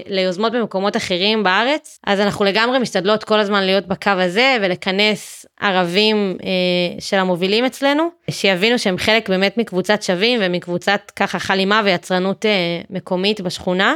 ליוזמות 0.08 0.52
במקומות 0.52 0.98
אחרים 0.98 1.44
בארץ. 1.44 2.00
אז 2.06 2.20
אנחנו 2.20 2.46
לגמרי 2.46 2.80
משתדלות 2.80 3.24
כל 3.24 3.40
הזמן 3.40 3.64
להיות 3.64 3.88
בקו 3.88 4.10
הזה 4.10 4.58
ולכנס 4.62 5.46
ערבים 5.60 6.38
אה, 6.44 7.00
של 7.00 7.18
המובילים 7.18 7.66
אצלנו, 7.66 8.10
שיבינו 8.30 8.80
שהם 8.80 8.98
חלק 8.98 9.30
באמת 9.30 9.58
מקבוצת 9.58 10.04
שווים 10.04 10.40
ומקבוצת 10.44 11.12
ככה 11.16 11.40
חלימה 11.40 11.82
ויצרנות 11.86 12.46
אה, 12.46 12.82
מקומית 12.90 13.42
בשכונה. 13.42 13.96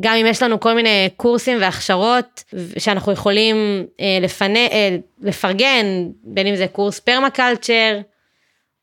גם 0.00 0.14
אם 0.14 0.26
יש 0.26 0.42
לנו 0.42 0.60
כל 0.60 0.74
מיני 0.74 1.08
קורסים 1.16 1.58
והכשרות 1.60 2.44
שאנחנו 2.78 3.12
יכולים 3.12 3.86
אה, 4.00 4.18
אה, 4.56 4.96
לפרגן, 5.20 5.86
בין 6.24 6.46
אם 6.46 6.56
זה 6.56 6.66
קורס 6.66 7.00
פרמקלצ'ר, 7.00 8.00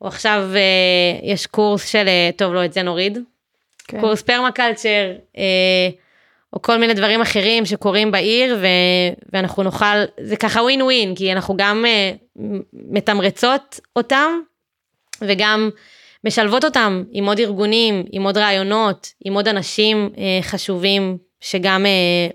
או 0.01 0.07
עכשיו 0.07 0.49
אה, 0.55 1.19
יש 1.23 1.45
קורס 1.45 1.87
של, 1.87 2.07
אה, 2.07 2.29
טוב 2.35 2.53
לא 2.53 2.65
את 2.65 2.73
זה 2.73 2.81
נוריד, 2.81 3.17
כן. 3.87 4.01
קורס 4.01 4.21
פרמקלצ'ר, 4.21 5.11
אה, 5.37 5.89
או 6.53 6.61
כל 6.61 6.77
מיני 6.77 6.93
דברים 6.93 7.21
אחרים 7.21 7.65
שקורים 7.65 8.11
בעיר, 8.11 8.57
ו, 8.61 8.67
ואנחנו 9.33 9.63
נוכל, 9.63 10.03
זה 10.21 10.35
ככה 10.35 10.61
ווין 10.61 10.81
ווין, 10.81 11.15
כי 11.15 11.31
אנחנו 11.31 11.57
גם 11.57 11.85
אה, 11.85 12.11
מתמרצות 12.73 13.79
אותם, 13.95 14.39
וגם 15.21 15.69
משלבות 16.23 16.65
אותם 16.65 17.03
עם 17.11 17.25
עוד 17.25 17.39
ארגונים, 17.39 18.03
עם 18.11 18.23
עוד 18.23 18.37
רעיונות, 18.37 19.07
עם 19.25 19.33
עוד 19.33 19.47
אנשים 19.47 20.09
אה, 20.17 20.39
חשובים 20.41 21.17
שגם 21.41 21.85
אה, 21.85 21.91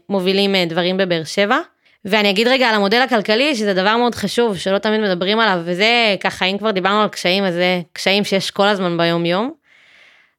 מובילים 0.09 0.55
אה, 0.55 0.65
דברים 0.69 0.97
בבאר 0.97 1.25
שבע. 1.25 1.59
ואני 2.05 2.31
אגיד 2.31 2.49
רגע 2.49 2.69
על 2.69 2.75
המודל 2.75 3.01
הכלכלי, 3.01 3.55
שזה 3.55 3.75
דבר 3.75 3.97
מאוד 3.97 4.15
חשוב, 4.15 4.57
שלא 4.59 4.79
תמיד 4.79 5.01
מדברים 5.01 5.41
עליו, 5.41 5.61
וזה 5.65 6.17
ככה, 6.21 6.45
אם 6.45 6.59
כבר 6.59 6.71
דיברנו 6.71 7.03
על 7.03 7.09
קשיים, 7.09 7.45
אז 7.45 7.55
זה 7.55 7.81
קשיים 7.93 8.25
שיש 8.25 8.51
כל 8.51 8.67
הזמן 8.67 8.97
ביום 8.97 9.27
יום. 9.27 9.60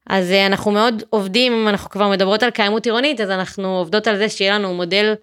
אז 0.10 0.32
אה, 0.32 0.46
אנחנו 0.46 0.72
מאוד 0.72 1.04
עובדים, 1.10 1.54
אם 1.54 1.68
אנחנו 1.68 1.90
כבר 1.90 2.10
מדברות 2.10 2.44
על 2.44 2.52
קיימות 2.52 2.86
עירונית, 2.86 3.22
אז 3.22 3.30
אנחנו 3.30 3.78
עובדות 3.78 4.08
על 4.08 4.18
זה 4.18 4.30
שיהיה 4.30 4.56
לנו 4.56 4.74
מודל 4.74 5.14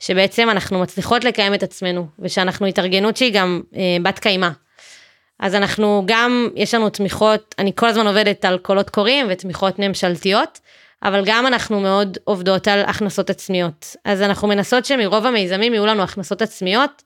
שבעצם 0.00 0.50
אנחנו 0.50 0.78
מצליחות 0.78 1.24
לקיים 1.24 1.54
את 1.54 1.62
עצמנו, 1.62 2.06
ושאנחנו 2.18 2.66
התארגנות 2.66 3.16
שהיא 3.16 3.34
גם 3.34 3.62
אה, 3.76 3.96
בת 4.02 4.18
קיימא. 4.18 4.48
אז 5.40 5.54
אנחנו 5.54 6.02
גם, 6.06 6.48
יש 6.54 6.74
לנו 6.74 6.90
תמיכות, 6.90 7.54
אני 7.58 7.72
כל 7.74 7.88
הזמן 7.88 8.06
עובדת 8.06 8.44
על 8.44 8.58
קולות 8.58 8.90
קוראים 8.90 9.26
ותמיכות 9.30 9.78
ממשלתיות, 9.78 10.60
אבל 11.02 11.22
גם 11.26 11.46
אנחנו 11.46 11.80
מאוד 11.80 12.18
עובדות 12.24 12.68
על 12.68 12.80
הכנסות 12.80 13.30
עצמיות. 13.30 13.96
אז 14.04 14.22
אנחנו 14.22 14.48
מנסות 14.48 14.84
שמרוב 14.84 15.26
המיזמים 15.26 15.74
יהיו 15.74 15.86
לנו 15.86 16.02
הכנסות 16.02 16.42
עצמיות, 16.42 17.02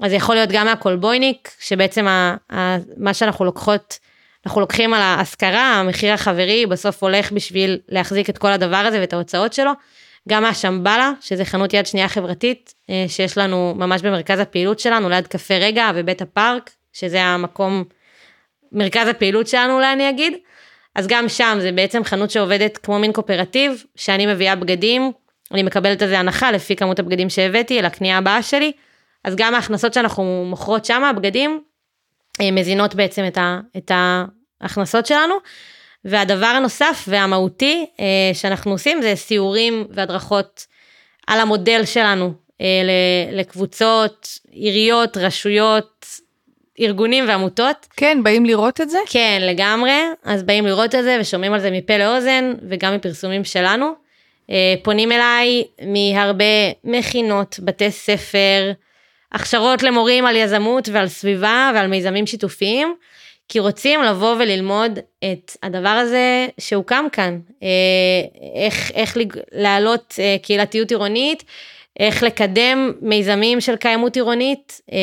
אז 0.00 0.12
יכול 0.12 0.34
להיות 0.34 0.50
גם 0.52 0.66
מהקולבויניק, 0.66 1.50
שבעצם 1.60 2.08
ה, 2.08 2.36
ה, 2.52 2.76
מה 2.96 3.14
שאנחנו 3.14 3.44
לוקחות, 3.44 3.98
אנחנו 4.46 4.60
לוקחים 4.60 4.94
על 4.94 5.02
ההשכרה, 5.02 5.74
המחיר 5.74 6.12
החברי 6.12 6.66
בסוף 6.66 7.02
הולך 7.02 7.32
בשביל 7.32 7.78
להחזיק 7.88 8.30
את 8.30 8.38
כל 8.38 8.52
הדבר 8.52 8.76
הזה 8.76 9.00
ואת 9.00 9.12
ההוצאות 9.12 9.52
שלו. 9.52 9.70
גם 10.28 10.42
מהשמבלה, 10.42 11.12
שזה 11.20 11.44
חנות 11.44 11.74
יד 11.74 11.86
שנייה 11.86 12.08
חברתית, 12.08 12.74
אה, 12.90 13.04
שיש 13.08 13.38
לנו 13.38 13.74
ממש 13.76 14.02
במרכז 14.02 14.38
הפעילות 14.38 14.80
שלנו, 14.80 15.08
ליד 15.08 15.26
קפה 15.26 15.54
רגע 15.54 15.90
ובית 15.94 16.22
הפארק, 16.22 16.70
שזה 16.92 17.22
המקום, 17.22 17.84
מרכז 18.72 19.08
הפעילות 19.08 19.46
שלנו 19.46 19.74
אולי 19.74 19.92
אני 19.92 20.10
אגיד. 20.10 20.32
אז 20.94 21.06
גם 21.06 21.28
שם 21.28 21.58
זה 21.60 21.72
בעצם 21.72 22.04
חנות 22.04 22.30
שעובדת 22.30 22.78
כמו 22.78 22.98
מין 22.98 23.12
קואופרטיב, 23.12 23.84
שאני 23.96 24.26
מביאה 24.26 24.56
בגדים, 24.56 25.12
אני 25.52 25.62
מקבלת 25.62 26.02
על 26.02 26.08
זה 26.08 26.18
הנחה 26.18 26.52
לפי 26.52 26.76
כמות 26.76 26.98
הבגדים 26.98 27.30
שהבאתי 27.30 27.82
לקנייה 27.82 28.18
הבאה 28.18 28.42
שלי, 28.42 28.72
אז 29.24 29.36
גם 29.36 29.54
ההכנסות 29.54 29.94
שאנחנו 29.94 30.44
מוכרות 30.46 30.84
שם, 30.84 31.04
הבגדים, 31.04 31.60
מזינות 32.42 32.94
בעצם 32.94 33.24
את, 33.26 33.38
ה, 33.38 33.60
את 33.76 33.90
ההכנסות 33.94 35.06
שלנו. 35.06 35.34
והדבר 36.04 36.46
הנוסף 36.46 37.04
והמהותי 37.08 37.86
אה, 38.00 38.34
שאנחנו 38.34 38.70
עושים 38.70 39.02
זה 39.02 39.12
סיורים 39.16 39.86
והדרכות 39.90 40.66
על 41.26 41.40
המודל 41.40 41.84
שלנו 41.84 42.32
אה, 42.60 42.66
לקבוצות, 43.32 44.38
עיריות, 44.50 45.16
רשויות, 45.16 46.06
ארגונים 46.80 47.28
ועמותות. 47.28 47.86
כן, 47.96 48.18
באים 48.22 48.46
לראות 48.46 48.80
את 48.80 48.90
זה? 48.90 48.98
כן, 49.06 49.38
לגמרי. 49.42 49.92
אז 50.24 50.42
באים 50.42 50.66
לראות 50.66 50.94
את 50.94 51.04
זה 51.04 51.18
ושומעים 51.20 51.52
על 51.52 51.60
זה 51.60 51.70
מפה 51.70 51.96
לאוזן 51.96 52.52
וגם 52.68 52.94
מפרסומים 52.94 53.44
שלנו. 53.44 53.92
אה, 54.50 54.74
פונים 54.82 55.12
אליי 55.12 55.64
מהרבה 55.86 56.44
מכינות, 56.84 57.60
בתי 57.62 57.90
ספר, 57.90 58.72
הכשרות 59.34 59.82
למורים 59.82 60.26
על 60.26 60.36
יזמות 60.36 60.88
ועל 60.92 61.08
סביבה 61.08 61.70
ועל 61.74 61.86
מיזמים 61.86 62.26
שיתופיים, 62.26 62.94
כי 63.48 63.58
רוצים 63.58 64.02
לבוא 64.02 64.34
וללמוד 64.38 64.98
את 65.24 65.56
הדבר 65.62 65.88
הזה 65.88 66.46
שהוקם 66.58 67.06
כאן. 67.12 67.38
אה, 67.62 67.68
איך, 68.54 68.90
איך 68.94 69.16
להעלות 69.52 70.14
אה, 70.18 70.36
קהילתיות 70.42 70.90
עירונית, 70.90 71.44
איך 72.00 72.22
לקדם 72.22 72.92
מיזמים 73.00 73.60
של 73.60 73.76
קיימות 73.76 74.16
עירונית 74.16 74.80
אה, 74.92 74.98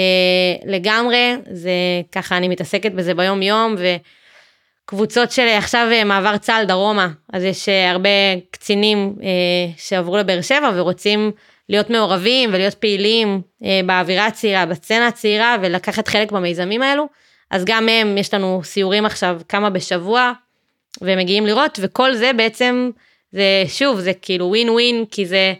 לגמרי, 0.66 1.34
זה 1.52 1.72
ככה 2.12 2.38
אני 2.38 2.48
מתעסקת 2.48 2.92
בזה 2.92 3.14
ביום 3.14 3.42
יום 3.42 3.76
וקבוצות 4.86 5.32
של 5.32 5.48
עכשיו 5.48 5.88
אה, 5.92 6.04
מעבר 6.04 6.38
צה"ל 6.38 6.66
דרומה, 6.66 7.08
אז 7.34 7.44
יש 7.44 7.70
הרבה 7.70 8.10
קצינים 8.52 9.16
אה, 9.24 9.28
שעברו 9.78 10.18
לבאר 10.18 10.42
שבע 10.42 10.72
ורוצים 10.76 11.32
להיות 11.72 11.90
מעורבים 11.90 12.50
ולהיות 12.54 12.74
פעילים 12.74 13.42
אה, 13.64 13.80
באווירה 13.86 14.26
הצעירה, 14.26 14.66
בסצנה 14.66 15.08
הצעירה 15.08 15.56
ולקחת 15.62 16.08
חלק 16.08 16.32
במיזמים 16.32 16.82
האלו, 16.82 17.08
אז 17.52 17.66
גם 17.66 17.90
הם, 17.90 18.18
יש 18.18 18.34
לנו 18.34 18.62
סיורים 18.64 19.06
עכשיו 19.06 19.42
כמה 19.50 19.70
בשבוע 19.70 20.32
ומגיעים 21.02 21.46
לראות 21.46 21.80
וכל 21.82 22.14
זה 22.14 22.32
בעצם, 22.34 22.90
זה 23.32 23.64
שוב, 23.68 24.00
זה 24.00 24.14
כאילו 24.22 24.46
ווין 24.46 24.70
ווין 24.70 25.06
כי 25.12 25.26
זה 25.26 25.54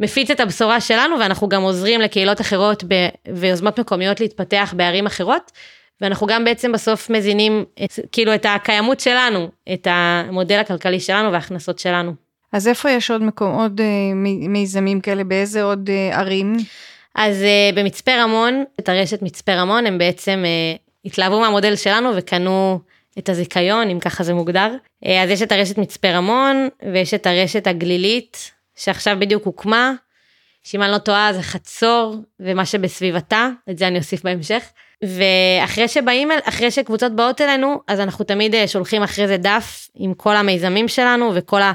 מפיץ 0.00 0.30
את 0.30 0.40
הבשורה 0.40 0.80
שלנו 0.80 1.18
ואנחנו 1.20 1.48
גם 1.48 1.62
עוזרים 1.62 2.00
לקהילות 2.00 2.40
אחרות 2.40 2.84
ב- 2.88 3.08
ויוזמות 3.34 3.80
מקומיות 3.80 4.20
להתפתח 4.20 4.74
בערים 4.76 5.06
אחרות. 5.06 5.52
ואנחנו 6.00 6.26
גם 6.26 6.44
בעצם 6.44 6.72
בסוף 6.72 7.10
מזינים 7.10 7.64
את, 7.84 7.98
כאילו 8.12 8.34
את 8.34 8.46
הקיימות 8.48 9.00
שלנו, 9.00 9.48
את 9.72 9.86
המודל 9.90 10.58
הכלכלי 10.58 11.00
שלנו 11.00 11.32
וההכנסות 11.32 11.78
שלנו. 11.78 12.27
אז 12.52 12.68
איפה 12.68 12.90
יש 12.90 13.10
עוד 13.10 13.22
מקום, 13.22 13.54
עוד 13.54 13.80
אה, 13.80 14.14
מי- 14.14 14.48
מיזמים 14.48 15.00
כאלה, 15.00 15.24
באיזה 15.24 15.62
עוד 15.62 15.90
אה, 15.90 16.18
ערים? 16.18 16.56
אז 17.14 17.42
uh, 17.42 17.76
במצפה 17.76 18.22
רמון, 18.22 18.64
את 18.80 18.88
הרשת 18.88 19.22
מצפה 19.22 19.54
רמון, 19.54 19.86
הם 19.86 19.98
בעצם 19.98 20.44
התלהבו 21.04 21.40
מהמודל 21.40 21.76
שלנו 21.76 22.10
וקנו 22.16 22.80
את 23.18 23.28
הזיכיון, 23.28 23.90
אם 23.90 24.00
ככה 24.00 24.24
זה 24.24 24.34
מוגדר. 24.34 24.76
אז 25.04 25.30
יש 25.30 25.42
את 25.42 25.52
הרשת 25.52 25.78
מצפה 25.78 26.10
רמון, 26.10 26.68
ויש 26.92 27.14
את 27.14 27.26
הרשת 27.26 27.66
הגלילית, 27.66 28.50
שעכשיו 28.76 29.16
בדיוק 29.18 29.44
הוקמה, 29.44 29.92
שאם 30.62 30.82
אני 30.82 30.92
לא 30.92 30.98
טועה 30.98 31.32
זה 31.32 31.42
חצור 31.42 32.16
ומה 32.40 32.66
שבסביבתה, 32.66 33.48
את 33.70 33.78
זה 33.78 33.86
אני 33.86 33.98
אוסיף 33.98 34.22
בהמשך. 34.22 34.62
ואחרי 35.04 35.88
שבאים, 35.88 36.28
אחרי 36.44 36.70
שקבוצות 36.70 37.16
באות 37.16 37.40
אלינו, 37.40 37.80
אז 37.88 38.00
אנחנו 38.00 38.24
תמיד 38.24 38.54
אה, 38.54 38.68
שולחים 38.68 39.02
אחרי 39.02 39.28
זה 39.28 39.36
דף 39.36 39.88
עם 39.94 40.14
כל 40.14 40.36
המיזמים 40.36 40.88
שלנו 40.88 41.30
וכל 41.34 41.62
ה... 41.62 41.72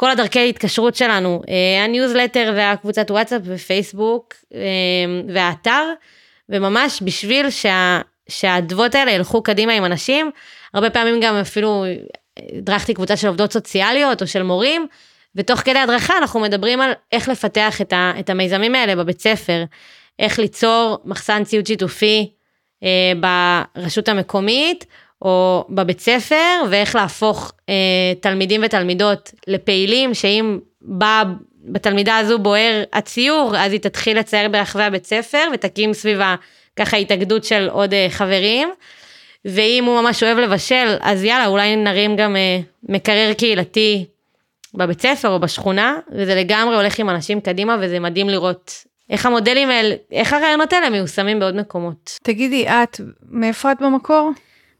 כל 0.00 0.10
הדרכי 0.10 0.48
התקשרות 0.48 0.94
שלנו, 0.94 1.42
אה, 1.48 1.84
הניוזלטר 1.84 2.52
והקבוצת 2.56 3.10
וואטסאפ 3.10 3.42
ופייסבוק 3.44 4.34
אה, 4.54 4.60
והאתר, 5.34 5.84
וממש 6.48 7.02
בשביל 7.02 7.50
שה, 7.50 8.00
שהאדוות 8.28 8.94
האלה 8.94 9.10
ילכו 9.10 9.42
קדימה 9.42 9.72
עם 9.72 9.84
אנשים, 9.84 10.30
הרבה 10.74 10.90
פעמים 10.90 11.20
גם 11.20 11.36
אפילו 11.36 11.84
הדרכתי 12.38 12.94
קבוצה 12.94 13.16
של 13.16 13.28
עובדות 13.28 13.52
סוציאליות 13.52 14.22
או 14.22 14.26
של 14.26 14.42
מורים, 14.42 14.86
ותוך 15.34 15.60
כדי 15.60 15.78
הדרכה 15.78 16.18
אנחנו 16.18 16.40
מדברים 16.40 16.80
על 16.80 16.92
איך 17.12 17.28
לפתח 17.28 17.80
את, 17.80 17.92
ה, 17.92 18.12
את 18.20 18.30
המיזמים 18.30 18.74
האלה 18.74 18.96
בבית 18.96 19.20
ספר, 19.20 19.64
איך 20.18 20.38
ליצור 20.38 20.98
מחסן 21.04 21.44
ציוד 21.44 21.66
שיתופי 21.66 22.30
אה, 22.82 23.12
ברשות 23.76 24.08
המקומית 24.08 24.84
או 25.22 25.64
בבית 25.70 26.00
ספר, 26.00 26.62
ואיך 26.70 26.94
להפוך 26.94 27.52
אה, 27.68 27.74
תלמידים 28.20 28.60
ותלמידות 28.64 29.32
לפעילים, 29.46 30.14
שאם 30.14 30.58
בא 30.80 31.22
בתלמידה 31.64 32.16
הזו 32.16 32.38
בוער 32.38 32.84
הציור, 32.92 33.56
אז 33.56 33.72
היא 33.72 33.80
תתחיל 33.80 34.18
לצייר 34.18 34.48
ברחבי 34.48 34.82
הבית 34.82 35.06
ספר 35.06 35.48
ותקים 35.54 35.92
סביבה 35.92 36.34
ככה 36.76 36.96
התאגדות 36.96 37.44
של 37.44 37.68
עוד 37.68 37.94
אה, 37.94 38.06
חברים. 38.10 38.68
ואם 39.44 39.84
הוא 39.84 40.00
ממש 40.00 40.22
אוהב 40.22 40.38
לבשל, 40.38 40.96
אז 41.00 41.24
יאללה, 41.24 41.46
אולי 41.46 41.76
נרים 41.76 42.16
גם 42.16 42.36
אה, 42.36 42.60
מקרר 42.82 43.32
קהילתי 43.32 44.04
בבית 44.74 45.00
ספר 45.00 45.28
או 45.28 45.40
בשכונה, 45.40 45.98
וזה 46.12 46.34
לגמרי 46.34 46.76
הולך 46.76 46.98
עם 46.98 47.10
אנשים 47.10 47.40
קדימה, 47.40 47.76
וזה 47.80 48.00
מדהים 48.00 48.28
לראות 48.28 48.84
איך 49.10 49.26
המודלים 49.26 49.70
האלה, 49.70 49.94
איך 50.12 50.32
הרעיונות 50.32 50.72
האלה 50.72 50.90
מיושמים 50.90 51.40
בעוד 51.40 51.56
מקומות. 51.56 52.18
תגידי, 52.22 52.68
את, 52.68 53.00
מאיפה 53.30 53.72
את 53.72 53.76
במקור? 53.82 54.30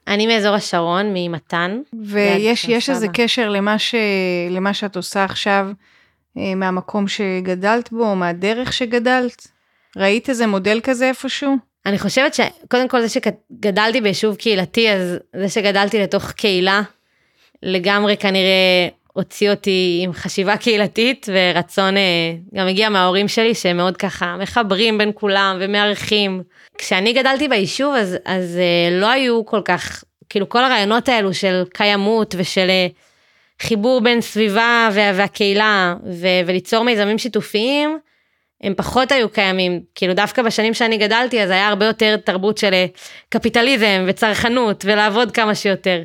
אני 0.09 0.27
מאזור 0.27 0.55
השרון, 0.55 1.07
ממתן. 1.15 1.81
ויש 2.05 2.65
יש 2.65 2.91
איזה 2.91 3.07
קשר 3.09 3.49
למה, 3.49 3.79
ש, 3.79 3.95
למה 4.51 4.75
שאת 4.75 4.97
עושה 4.97 5.25
עכשיו, 5.25 5.69
אה, 6.39 6.55
מהמקום 6.55 7.09
שגדלת 7.09 7.93
בו, 7.93 8.05
או 8.05 8.17
מהדרך 8.17 8.73
שגדלת? 8.73 9.49
ראית 9.97 10.29
איזה 10.29 10.47
מודל 10.47 10.81
כזה 10.83 11.09
איפשהו? 11.09 11.57
אני 11.87 11.99
חושבת 11.99 12.35
שקודם 12.35 12.89
כל 12.89 13.01
זה 13.01 13.09
שגדלתי 13.09 14.01
ביישוב 14.01 14.35
קהילתי, 14.35 14.91
אז 14.91 15.19
זה 15.37 15.49
שגדלתי 15.49 15.99
לתוך 15.99 16.31
קהילה, 16.31 16.83
לגמרי 17.63 18.17
כנראה 18.17 18.89
הוציא 19.19 19.51
אותי 19.51 20.01
עם 20.05 20.13
חשיבה 20.13 20.57
קהילתית 20.57 21.27
ורצון, 21.33 21.97
אה, 21.97 22.03
גם 22.55 22.67
הגיע 22.67 22.89
מההורים 22.89 23.29
שלי 23.29 23.55
שהם 23.55 23.77
מאוד 23.77 23.97
ככה 23.97 24.37
מחברים 24.41 24.99
בין 24.99 25.11
כולם 25.15 25.57
ומארחים. 25.61 26.43
כשאני 26.79 27.13
גדלתי 27.13 27.49
ביישוב 27.49 27.95
אז, 27.95 28.17
אז 28.25 28.59
אה, 28.59 29.01
לא 29.01 29.11
היו 29.11 29.47
כל 29.47 29.61
כך, 29.65 30.05
כאילו 30.29 30.49
כל 30.49 30.65
הרעיונות 30.65 31.09
האלו 31.09 31.35
של 31.35 31.63
קיימות 31.75 32.35
ושל 32.39 32.71
אה, 32.71 32.87
חיבור 33.63 34.01
בין 34.01 34.21
סביבה 34.21 34.89
והקהילה 34.93 35.95
ו- 36.05 36.41
וליצור 36.47 36.85
מיזמים 36.85 37.19
שיתופיים, 37.19 37.99
הם 38.63 38.75
פחות 38.77 39.13
היו 39.13 39.29
קיימים, 39.29 39.81
כאילו 39.95 40.15
דווקא 40.15 40.43
בשנים 40.43 40.75
שאני 40.75 40.99
גדלתי 40.99 41.43
אז 41.43 41.51
היה 41.51 41.69
הרבה 41.69 41.87
יותר 41.87 42.17
תרבות 42.17 42.59
של 42.59 42.73
קפיטליזם 43.29 44.05
וצרכנות 44.07 44.85
ולעבוד 44.89 45.33
כמה 45.33 45.55
שיותר. 45.55 46.03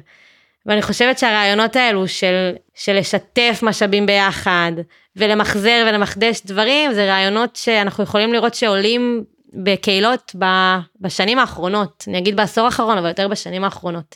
ואני 0.65 0.81
חושבת 0.81 1.19
שהרעיונות 1.19 1.75
האלו 1.75 2.07
של, 2.07 2.51
של 2.75 2.97
לשתף 2.97 3.59
משאבים 3.63 4.05
ביחד 4.05 4.71
ולמחזר 5.15 5.85
ולמחדש 5.87 6.41
דברים 6.45 6.93
זה 6.93 7.05
רעיונות 7.05 7.55
שאנחנו 7.55 8.03
יכולים 8.03 8.33
לראות 8.33 8.55
שעולים 8.55 9.23
בקהילות 9.53 10.35
בשנים 11.01 11.39
האחרונות, 11.39 12.03
אני 12.07 12.17
אגיד 12.17 12.35
בעשור 12.35 12.65
האחרון 12.65 12.97
אבל 12.97 13.07
יותר 13.07 13.27
בשנים 13.27 13.63
האחרונות. 13.63 14.15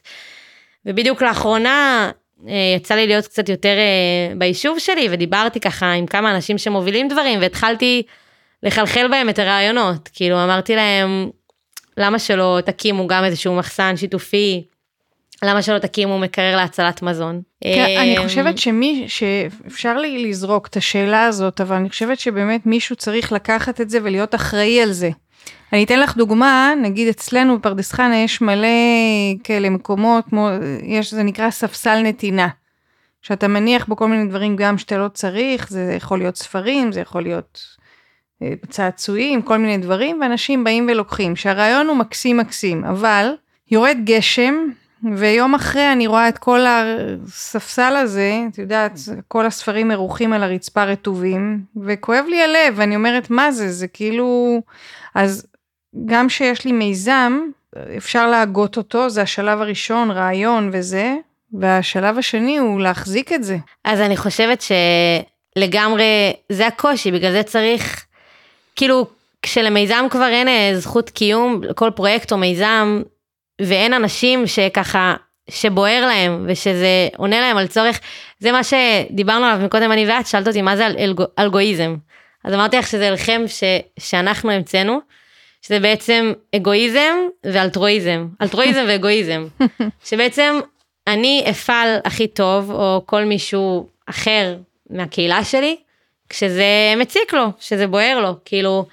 ובדיוק 0.86 1.22
לאחרונה 1.22 2.12
אה, 2.48 2.74
יצא 2.76 2.96
לי 2.96 3.08
להיות 3.08 3.28
קצת 3.28 3.50
יותר 3.50 3.78
אה, 3.78 4.36
ביישוב 4.38 4.80
שלי 4.80 5.08
ודיברתי 5.12 5.60
ככה 5.60 5.92
עם 5.92 6.06
כמה 6.06 6.36
אנשים 6.36 6.58
שמובילים 6.58 7.08
דברים 7.08 7.40
והתחלתי 7.42 8.04
לחלחל 8.64 9.08
בהם 9.08 9.30
את 9.30 9.40
הרעיונות, 9.40 10.10
כאילו 10.14 10.44
אמרתי 10.44 10.76
להם 10.76 11.30
למה 11.98 12.20
שלא 12.20 12.60
תקימו 12.66 13.08
גם 13.08 13.24
איזשהו 13.24 13.56
מחסן 13.56 13.98
שיתופי 13.98 14.64
למה 15.44 15.62
שלא 15.62 15.80
תקימו 15.80 16.20
מקרר 16.20 16.56
להצלת 16.56 17.02
מזון? 17.02 17.42
כן, 17.64 17.86
אני 18.00 18.18
אמ, 18.18 18.24
חושבת 18.24 18.58
שמי, 18.58 19.06
שאפשר 19.08 19.98
לי 19.98 20.30
לזרוק 20.30 20.68
את 20.68 20.78
השאלה 20.78 21.26
הזאת, 21.26 21.62
אבל 21.62 21.76
אני 21.76 21.90
חושבת 21.90 22.20
שבאמת 22.20 22.66
מישהו 22.66 22.96
צריך 22.96 23.32
לקחת 23.32 23.82
את 23.82 23.90
זה 23.90 24.00
ולהיות 24.04 24.36
אחראי 24.36 24.82
על 24.82 24.92
זה. 24.92 25.10
אני 25.74 25.84
אתן 25.84 26.00
לך 26.00 26.18
דוגמה, 26.18 26.74
נגיד 26.82 27.08
אצלנו 27.08 27.60
בפרדס 27.60 27.92
חנה 27.92 28.18
יש 28.18 28.42
מלא 28.42 28.68
כאלה 29.44 29.70
מקומות, 29.70 30.26
כמו, 30.30 30.50
יש, 30.84 31.14
זה 31.14 31.24
נקרא 31.24 31.50
ספסל 31.50 32.02
נתינה. 32.02 32.48
שאתה 33.22 33.48
מניח 33.48 33.86
בו 33.86 33.96
כל 33.96 34.08
מיני 34.08 34.30
דברים 34.30 34.56
גם 34.56 34.78
שאתה 34.78 34.98
לא 34.98 35.08
צריך, 35.08 35.70
זה 35.70 35.94
יכול 35.98 36.20
להיות 36.20 36.36
ספרים, 36.36 36.92
זה 36.92 37.00
יכול 37.00 37.24
להיות 37.24 37.62
אה, 38.42 38.54
צעצועים, 38.70 39.42
כל 39.42 39.58
מיני 39.58 39.78
דברים, 39.78 40.22
ואנשים 40.22 40.64
באים 40.64 40.88
ולוקחים, 40.92 41.36
שהרעיון 41.36 41.88
הוא 41.88 41.98
מקסים 41.98 42.38
מקסים, 42.38 42.84
אבל 42.86 43.30
יורד 43.72 43.98
גשם, 44.04 44.56
ויום 45.18 45.56
אחרי 45.56 45.92
אני 45.92 46.08
רואה 46.08 46.30
את 46.30 46.38
כל 46.38 46.60
הספסל 46.68 47.96
הזה, 47.96 48.42
את 48.52 48.58
יודעת, 48.58 49.00
כל 49.28 49.46
הספרים 49.46 49.88
מרוחים 49.88 50.34
על 50.34 50.44
הרצפה 50.44 50.84
רטובים, 50.84 51.62
וכואב 51.84 52.26
לי 52.30 52.44
הלב, 52.44 52.74
ואני 52.76 52.96
אומרת, 52.96 53.30
מה 53.30 53.52
זה? 53.52 53.72
זה 53.72 53.88
כאילו... 53.88 54.62
אז 55.16 55.48
גם 56.06 56.30
שיש 56.30 56.66
לי 56.66 56.72
מיזם, 56.72 57.40
אפשר 57.98 58.28
להגות 58.28 58.78
אותו, 58.78 59.10
זה 59.10 59.22
השלב 59.22 59.62
הראשון, 59.62 60.12
רעיון 60.12 60.70
וזה, 60.74 61.16
והשלב 61.54 62.18
השני 62.18 62.58
הוא 62.58 62.82
להחזיק 62.82 63.34
את 63.34 63.44
זה. 63.44 63.58
אז 63.84 64.02
אני 64.02 64.18
חושבת 64.18 64.64
שלגמרי 65.58 66.34
זה 66.50 66.68
הקושי, 66.68 67.12
בגלל 67.12 67.32
זה 67.32 67.44
צריך, 67.44 68.06
כאילו, 68.76 69.08
כשלמיזם 69.42 70.06
כבר 70.10 70.28
אין 70.28 70.48
אה, 70.48 70.72
זכות 70.76 71.10
קיום, 71.10 71.62
כל 71.76 71.92
פרויקט 71.96 72.32
או 72.32 72.38
מיזם, 72.38 73.02
ואין 73.62 73.94
אנשים 73.94 74.48
שככה, 74.48 75.16
שבוער 75.50 76.06
להם 76.06 76.46
ושזה 76.48 77.08
עונה 77.18 77.42
להם 77.42 77.58
על 77.58 77.68
צורך, 77.68 78.00
זה 78.40 78.52
מה 78.52 78.62
שדיברנו 78.64 79.46
עליו 79.46 79.66
מקודם 79.66 79.92
אני 79.92 80.08
ואת, 80.10 80.28
שאלת 80.28 80.48
אותי 80.48 80.62
מה 80.62 80.78
זה 80.78 80.88
אלגו, 80.88 81.24
אלגואיזם. 81.40 81.96
אז 82.44 82.54
אמרתי 82.54 82.78
לך 82.78 82.88
שזה 82.88 83.08
הלחם 83.08 83.42
ש, 83.48 83.64
שאנחנו 84.00 84.52
המצאנו, 84.52 85.00
שזה 85.62 85.80
בעצם 85.80 86.34
אגואיזם 86.56 87.16
ואלטרואיזם, 87.44 88.28
אלטרואיזם 88.42 88.86
ואגואיזם, 88.88 89.48
שבעצם 90.04 90.60
אני 91.08 91.46
אפעל 91.50 91.98
הכי 92.06 92.28
טוב, 92.28 92.72
או 92.72 93.02
כל 93.06 93.26
מישהו 93.26 93.88
אחר 94.06 94.56
מהקהילה 94.90 95.44
שלי, 95.44 95.78
כשזה 96.30 96.94
מציק 96.98 97.34
לו, 97.34 97.46
שזה 97.60 97.88
בוער 97.88 98.20
לו, 98.20 98.34
כאילו, 98.46 98.86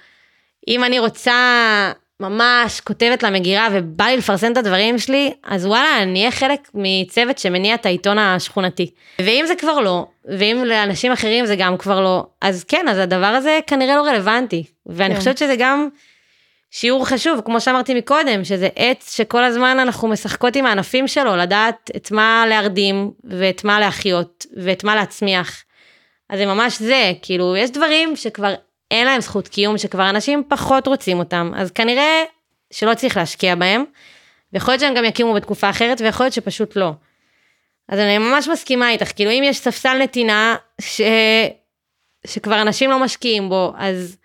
אם 0.67 0.83
אני 0.83 0.99
רוצה 0.99 1.91
ממש 2.19 2.79
כותבת 2.79 3.23
למגירה 3.23 3.67
ובא 3.71 4.05
לי 4.05 4.17
לפרסם 4.17 4.51
את 4.51 4.57
הדברים 4.57 4.99
שלי, 4.99 5.33
אז 5.43 5.65
וואלה, 5.65 6.01
אני 6.01 6.19
אהיה 6.19 6.31
חלק 6.31 6.69
מצוות 6.73 7.37
שמניע 7.37 7.75
את 7.75 7.85
העיתון 7.85 8.17
השכונתי. 8.19 8.91
ואם 9.19 9.43
זה 9.47 9.55
כבר 9.55 9.79
לא, 9.79 10.05
ואם 10.25 10.63
לאנשים 10.65 11.11
אחרים 11.11 11.45
זה 11.45 11.55
גם 11.55 11.77
כבר 11.77 12.01
לא, 12.01 12.25
אז 12.41 12.63
כן, 12.63 12.85
אז 12.89 12.97
הדבר 12.97 13.25
הזה 13.25 13.59
כנראה 13.67 13.95
לא 13.95 14.01
רלוונטי. 14.01 14.63
ואני 14.85 15.13
כן. 15.13 15.19
חושבת 15.19 15.37
שזה 15.37 15.55
גם 15.57 15.89
שיעור 16.71 17.07
חשוב, 17.07 17.41
כמו 17.45 17.61
שאמרתי 17.61 17.93
מקודם, 17.93 18.43
שזה 18.43 18.69
עץ 18.75 19.15
שכל 19.15 19.43
הזמן 19.43 19.79
אנחנו 19.79 20.07
משחקות 20.07 20.55
עם 20.55 20.65
הענפים 20.65 21.07
שלו, 21.07 21.35
לדעת 21.35 21.91
את 21.95 22.11
מה 22.11 22.45
להרדים, 22.49 23.11
ואת 23.23 23.63
מה 23.63 23.79
להחיות, 23.79 24.45
ואת 24.57 24.83
מה 24.83 24.95
להצמיח. 24.95 25.63
אז 26.29 26.39
זה 26.39 26.45
ממש 26.45 26.81
זה, 26.81 27.11
כאילו, 27.21 27.55
יש 27.57 27.71
דברים 27.71 28.15
שכבר 28.15 28.53
אין 28.91 29.05
להם 29.05 29.21
זכות 29.21 29.47
קיום, 29.47 29.77
שכבר 29.77 30.09
אנשים 30.09 30.43
פחות 30.47 30.87
רוצים 30.87 31.19
אותם, 31.19 31.51
אז 31.55 31.71
כנראה 31.71 32.23
שלא 32.71 32.93
צריך 32.93 33.17
להשקיע 33.17 33.55
בהם, 33.55 33.83
ויכול 34.53 34.71
להיות 34.71 34.81
שהם 34.81 34.93
גם 34.93 35.05
יקימו 35.05 35.33
בתקופה 35.33 35.69
אחרת, 35.69 36.01
ויכול 36.01 36.25
להיות 36.25 36.33
שפשוט 36.33 36.75
לא. 36.75 36.91
אז 37.89 37.99
אני 37.99 38.17
ממש 38.17 38.47
מסכימה 38.47 38.89
איתך, 38.89 39.11
כאילו 39.15 39.31
אם 39.31 39.43
יש 39.43 39.57
ספסל 39.57 39.97
נתינה 39.97 40.55
ש... 40.81 41.01
שכבר 42.27 42.61
אנשים 42.61 42.89
לא 42.89 42.99
משקיעים 42.99 43.49
בו, 43.49 43.73
אז, 43.77 44.17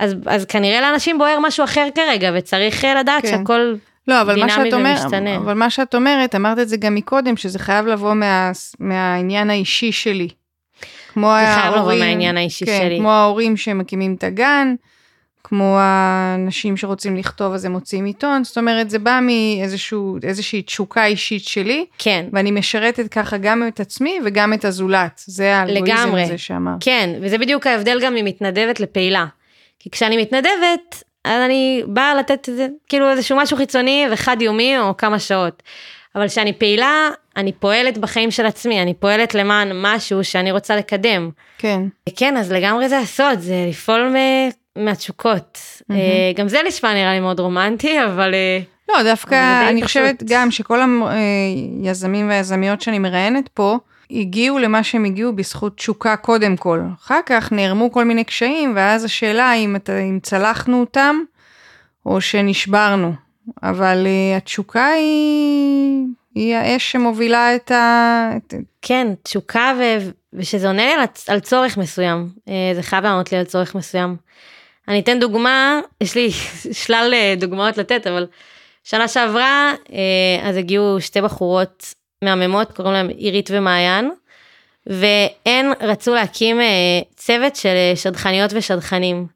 אז, 0.00 0.14
אז 0.26 0.44
כנראה 0.44 0.80
לאנשים 0.80 1.18
בוער 1.18 1.38
משהו 1.40 1.64
אחר 1.64 1.88
כרגע, 1.94 2.30
וצריך 2.34 2.84
לדעת 3.00 3.22
כן. 3.22 3.28
שהכל 3.28 3.74
לא, 4.08 4.20
אבל 4.20 4.34
דינמי 4.34 4.74
ומשתנה. 4.74 5.36
אבל 5.36 5.54
מה 5.54 5.70
שאת 5.70 5.94
אומרת, 5.94 6.34
אמרת 6.34 6.58
את 6.58 6.68
זה 6.68 6.76
גם 6.76 6.94
מקודם, 6.94 7.36
שזה 7.36 7.58
חייב 7.58 7.86
לבוא 7.86 8.14
מה, 8.14 8.52
מהעניין 8.80 9.50
האישי 9.50 9.92
שלי. 9.92 10.28
כמו 11.14 11.30
ההורים, 11.30 11.54
זה 11.54 11.60
חייב 11.60 11.74
לבוא 11.74 11.94
מהעניין 11.94 12.36
האישי 12.36 12.66
כן, 12.66 12.80
שלי. 12.82 12.98
כמו 12.98 13.10
ההורים 13.10 13.56
שמקימים 13.56 14.14
את 14.18 14.24
הגן, 14.24 14.74
כמו 15.44 15.76
האנשים 15.78 16.76
שרוצים 16.76 17.16
לכתוב 17.16 17.52
אז 17.52 17.64
הם 17.64 17.72
מוציאים 17.72 18.04
עיתון, 18.04 18.44
זאת 18.44 18.58
אומרת 18.58 18.90
זה 18.90 18.98
בא 18.98 19.20
מאיזושהי 19.22 20.62
תשוקה 20.62 21.04
אישית 21.06 21.44
שלי, 21.44 21.86
כן. 21.98 22.26
ואני 22.32 22.50
משרתת 22.50 23.08
ככה 23.08 23.36
גם 23.36 23.68
את 23.68 23.80
עצמי 23.80 24.18
וגם 24.24 24.52
את 24.52 24.64
הזולת, 24.64 25.22
זה 25.26 25.56
האלגוריזם 25.56 26.14
הזה 26.14 26.38
שאמרת. 26.38 26.76
כן, 26.80 27.10
וזה 27.20 27.38
בדיוק 27.38 27.66
ההבדל 27.66 28.00
גם 28.02 28.14
ממתנדבת 28.14 28.80
לפעילה. 28.80 29.26
כי 29.78 29.90
כשאני 29.90 30.16
מתנדבת, 30.16 31.02
אז 31.24 31.40
אני 31.46 31.82
באה 31.86 32.14
לתת 32.14 32.48
כאילו 32.88 33.10
איזשהו 33.10 33.36
משהו 33.36 33.56
חיצוני 33.56 34.06
וחד 34.12 34.42
יומי 34.42 34.78
או 34.78 34.96
כמה 34.96 35.18
שעות. 35.18 35.62
אבל 36.14 36.28
כשאני 36.28 36.52
פעילה, 36.52 37.08
אני 37.36 37.52
פועלת 37.52 37.98
בחיים 37.98 38.30
של 38.30 38.46
עצמי, 38.46 38.82
אני 38.82 38.94
פועלת 38.94 39.34
למען 39.34 39.72
משהו 39.74 40.24
שאני 40.24 40.52
רוצה 40.52 40.76
לקדם. 40.76 41.30
כן. 41.58 41.80
כן, 42.16 42.36
אז 42.36 42.52
לגמרי 42.52 42.88
זה 42.88 42.98
הסוד, 42.98 43.38
זה 43.38 43.66
לפעול 43.68 44.14
מהתשוקות. 44.76 45.58
Mm-hmm. 45.58 45.94
גם 46.36 46.48
זה 46.48 46.58
נשמע 46.66 46.94
נראה 46.94 47.12
לי 47.12 47.20
מאוד 47.20 47.40
רומנטי, 47.40 48.04
אבל... 48.04 48.34
אה, 48.34 48.60
לא, 48.88 49.02
דווקא 49.02 49.68
אני 49.68 49.82
חושבת 49.82 50.22
גם 50.26 50.50
שכל 50.50 50.80
היזמים 51.82 52.28
והיזמיות 52.28 52.80
שאני 52.80 52.98
מראיינת 52.98 53.48
פה, 53.48 53.78
הגיעו 54.10 54.58
למה 54.58 54.82
שהם 54.82 55.04
הגיעו 55.04 55.32
בזכות 55.32 55.76
תשוקה 55.76 56.16
קודם 56.16 56.56
כל. 56.56 56.80
אחר 57.00 57.20
כך 57.26 57.52
נערמו 57.52 57.92
כל 57.92 58.04
מיני 58.04 58.24
קשיים, 58.24 58.72
ואז 58.76 59.04
השאלה 59.04 59.54
אם, 59.54 59.76
אם 60.10 60.18
צלחנו 60.22 60.80
אותם, 60.80 61.16
או 62.06 62.20
שנשברנו. 62.20 63.23
אבל 63.62 64.06
uh, 64.06 64.36
התשוקה 64.36 64.86
היא, 64.86 66.06
היא 66.34 66.54
האש 66.54 66.92
שמובילה 66.92 67.54
את 67.54 67.70
ה... 67.70 68.30
כן, 68.82 69.06
תשוקה 69.22 69.72
ו... 69.78 69.82
ושזה 70.32 70.66
עונה 70.66 70.86
לי 70.86 70.92
על, 70.92 71.04
על 71.28 71.40
צורך 71.40 71.76
מסוים. 71.76 72.28
Uh, 72.48 72.50
זה 72.74 72.82
חייב 72.82 73.04
לענות 73.04 73.32
לי 73.32 73.38
על 73.38 73.44
צורך 73.44 73.74
מסוים. 73.74 74.16
אני 74.88 75.00
אתן 75.00 75.20
דוגמה, 75.20 75.80
יש 76.00 76.14
לי 76.14 76.30
שלל 76.84 77.10
אה, 77.14 77.34
דוגמאות 77.36 77.78
לתת, 77.78 78.06
אבל 78.06 78.26
שנה 78.84 79.08
שעברה, 79.08 79.72
אז 80.42 80.56
הגיעו 80.56 81.00
שתי 81.00 81.20
בחורות 81.20 81.94
מהממות, 82.22 82.72
קוראים 82.72 82.94
להם 82.94 83.08
עירית 83.08 83.50
ומעיין, 83.52 84.10
והן 84.86 85.72
רצו 85.80 86.14
להקים 86.14 86.60
צוות 87.16 87.56
של 87.56 87.76
שדכניות 87.94 88.50
ושדכנים. 88.54 89.26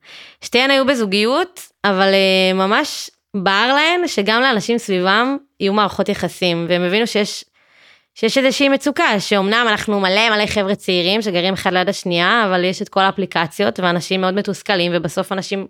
שתיהן 0.40 0.70
היו 0.70 0.86
בזוגיות, 0.86 1.60
אבל 1.84 2.14
ממש 2.54 3.10
בער 3.34 3.74
להן 3.74 4.08
שגם 4.08 4.40
לאנשים 4.40 4.78
סביבם 4.78 5.36
יהיו 5.60 5.72
מערכות 5.72 6.08
יחסים, 6.08 6.66
והם 6.68 6.82
הבינו 6.82 7.06
שיש, 7.06 7.44
שיש 8.14 8.38
איזושהי 8.38 8.68
מצוקה, 8.68 9.20
שאומנם 9.20 9.66
אנחנו 9.68 10.00
מלא 10.00 10.30
מלא 10.30 10.46
חבר'ה 10.46 10.74
צעירים 10.74 11.22
שגרים 11.22 11.54
אחד 11.54 11.72
ליד 11.72 11.88
השנייה, 11.88 12.44
אבל 12.46 12.64
יש 12.64 12.82
את 12.82 12.88
כל 12.88 13.00
האפליקציות, 13.00 13.80
ואנשים 13.80 14.20
מאוד 14.20 14.34
מתוסכלים, 14.34 14.92
ובסוף 14.94 15.32
אנשים, 15.32 15.66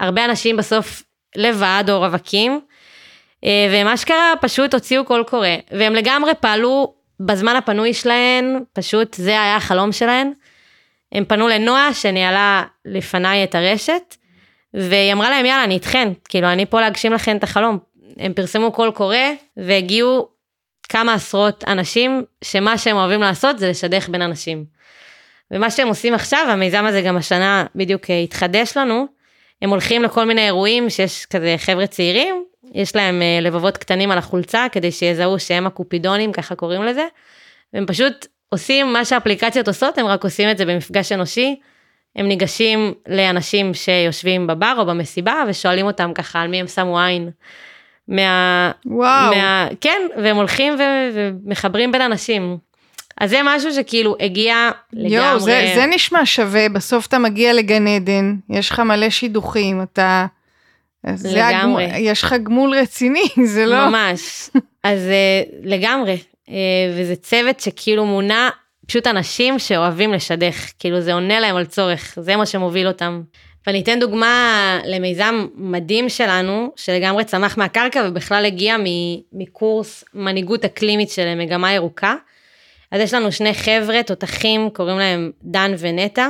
הרבה 0.00 0.24
אנשים 0.24 0.56
בסוף 0.56 1.02
לבד 1.36 1.84
או 1.88 1.98
רווקים, 1.98 2.60
אה, 3.44 3.68
והם 3.70 3.86
אשכרה 3.86 4.32
פשוט 4.40 4.74
הוציאו 4.74 5.04
קול 5.04 5.24
קורא, 5.24 5.48
והם 5.70 5.94
לגמרי 5.94 6.32
פעלו 6.40 6.94
בזמן 7.20 7.56
הפנוי 7.56 7.94
שלהן, 7.94 8.58
פשוט 8.72 9.14
זה 9.14 9.30
היה 9.30 9.56
החלום 9.56 9.92
שלהן. 9.92 10.32
הם 11.12 11.24
פנו 11.24 11.48
לנועה 11.48 11.94
שניהלה 11.94 12.62
לפניי 12.84 13.44
את 13.44 13.54
הרשת, 13.54 14.16
והיא 14.74 15.12
אמרה 15.12 15.30
להם 15.30 15.46
יאללה 15.46 15.64
אני 15.64 15.74
איתכן, 15.74 16.08
כאילו 16.28 16.48
אני 16.48 16.66
פה 16.66 16.80
להגשים 16.80 17.12
לכן 17.12 17.36
את 17.36 17.42
החלום. 17.42 17.78
הם 18.16 18.32
פרסמו 18.32 18.72
קול 18.72 18.90
קורא 18.90 19.16
והגיעו 19.56 20.28
כמה 20.88 21.14
עשרות 21.14 21.64
אנשים 21.66 22.24
שמה 22.44 22.78
שהם 22.78 22.96
אוהבים 22.96 23.20
לעשות 23.20 23.58
זה 23.58 23.68
לשדך 23.70 24.08
בין 24.08 24.22
אנשים. 24.22 24.64
ומה 25.50 25.70
שהם 25.70 25.88
עושים 25.88 26.14
עכשיו, 26.14 26.46
המיזם 26.50 26.84
הזה 26.86 27.02
גם 27.02 27.16
השנה 27.16 27.66
בדיוק 27.74 28.10
אה, 28.10 28.18
התחדש 28.18 28.76
לנו, 28.76 29.06
הם 29.62 29.70
הולכים 29.70 30.02
לכל 30.02 30.24
מיני 30.24 30.44
אירועים 30.46 30.90
שיש 30.90 31.26
כזה 31.26 31.54
חבר'ה 31.58 31.86
צעירים, 31.86 32.44
יש 32.74 32.96
להם 32.96 33.22
אה, 33.22 33.38
לבבות 33.42 33.76
קטנים 33.76 34.10
על 34.10 34.18
החולצה 34.18 34.66
כדי 34.72 34.92
שיזהו 34.92 35.38
שהם 35.38 35.66
הקופידונים, 35.66 36.32
ככה 36.32 36.54
קוראים 36.54 36.82
לזה, 36.82 37.06
והם 37.72 37.86
פשוט 37.86 38.26
עושים 38.48 38.92
מה 38.92 39.04
שהאפליקציות 39.04 39.68
עושות, 39.68 39.98
הם 39.98 40.06
רק 40.06 40.24
עושים 40.24 40.50
את 40.50 40.58
זה 40.58 40.64
במפגש 40.64 41.12
אנושי, 41.12 41.60
הם 42.16 42.28
ניגשים 42.28 42.94
לאנשים 43.08 43.74
שיושבים 43.74 44.46
בבר 44.46 44.74
או 44.78 44.86
במסיבה 44.86 45.42
ושואלים 45.48 45.86
אותם 45.86 46.12
ככה 46.14 46.40
על 46.40 46.48
מי 46.48 46.60
הם 46.60 46.66
שמו 46.66 47.00
עין. 47.00 47.30
מה... 48.08 48.70
וואו. 48.86 49.34
מה, 49.34 49.68
כן, 49.80 50.02
והם 50.22 50.36
הולכים 50.36 50.74
ו, 50.74 50.82
ומחברים 51.14 51.92
בין 51.92 52.02
אנשים. 52.02 52.58
אז 53.20 53.30
זה 53.30 53.40
משהו 53.44 53.72
שכאילו 53.72 54.16
הגיע 54.20 54.70
לגמרי. 54.92 55.16
יואו, 55.16 55.40
זה, 55.40 55.72
זה 55.74 55.86
נשמע 55.86 56.20
שווה, 56.24 56.68
בסוף 56.68 57.06
אתה 57.06 57.18
מגיע 57.18 57.52
לגן 57.52 57.86
עדן, 57.86 58.34
יש 58.50 58.70
לך 58.70 58.80
מלא 58.80 59.10
שידוכים, 59.10 59.82
אתה... 59.82 60.26
לגמרי. 61.04 61.54
הגמול, 61.54 61.82
יש 61.98 62.22
לך 62.22 62.34
גמול 62.42 62.74
רציני, 62.74 63.28
זה 63.54 63.66
לא... 63.66 63.88
ממש. 63.88 64.50
אז 64.84 65.00
uh, 65.00 65.54
לגמרי. 65.62 66.18
Uh, 66.46 66.50
וזה 66.96 67.16
צוות 67.16 67.60
שכאילו 67.60 68.06
מונה 68.06 68.50
פשוט 68.86 69.06
אנשים 69.06 69.58
שאוהבים 69.58 70.12
לשדך, 70.12 70.72
כאילו 70.78 71.00
זה 71.00 71.12
עונה 71.12 71.40
להם 71.40 71.56
על 71.56 71.64
צורך, 71.64 72.18
זה 72.20 72.36
מה 72.36 72.46
שמוביל 72.46 72.86
אותם. 72.86 73.22
ואני 73.66 73.82
אתן 73.82 74.00
דוגמה 74.00 74.80
למיזם 74.84 75.46
מדהים 75.54 76.08
שלנו, 76.08 76.72
שלגמרי 76.76 77.24
צמח 77.24 77.58
מהקרקע 77.58 78.04
ובכלל 78.08 78.44
הגיע 78.44 78.76
מקורס 79.32 80.04
מנהיגות 80.14 80.64
אקלימית 80.64 81.10
של 81.10 81.34
מגמה 81.34 81.72
ירוקה. 81.72 82.14
אז 82.92 83.00
יש 83.00 83.14
לנו 83.14 83.32
שני 83.32 83.54
חבר'ה, 83.54 84.02
תותחים, 84.02 84.70
קוראים 84.70 84.98
להם 84.98 85.30
דן 85.42 85.74
ונטע, 85.78 86.28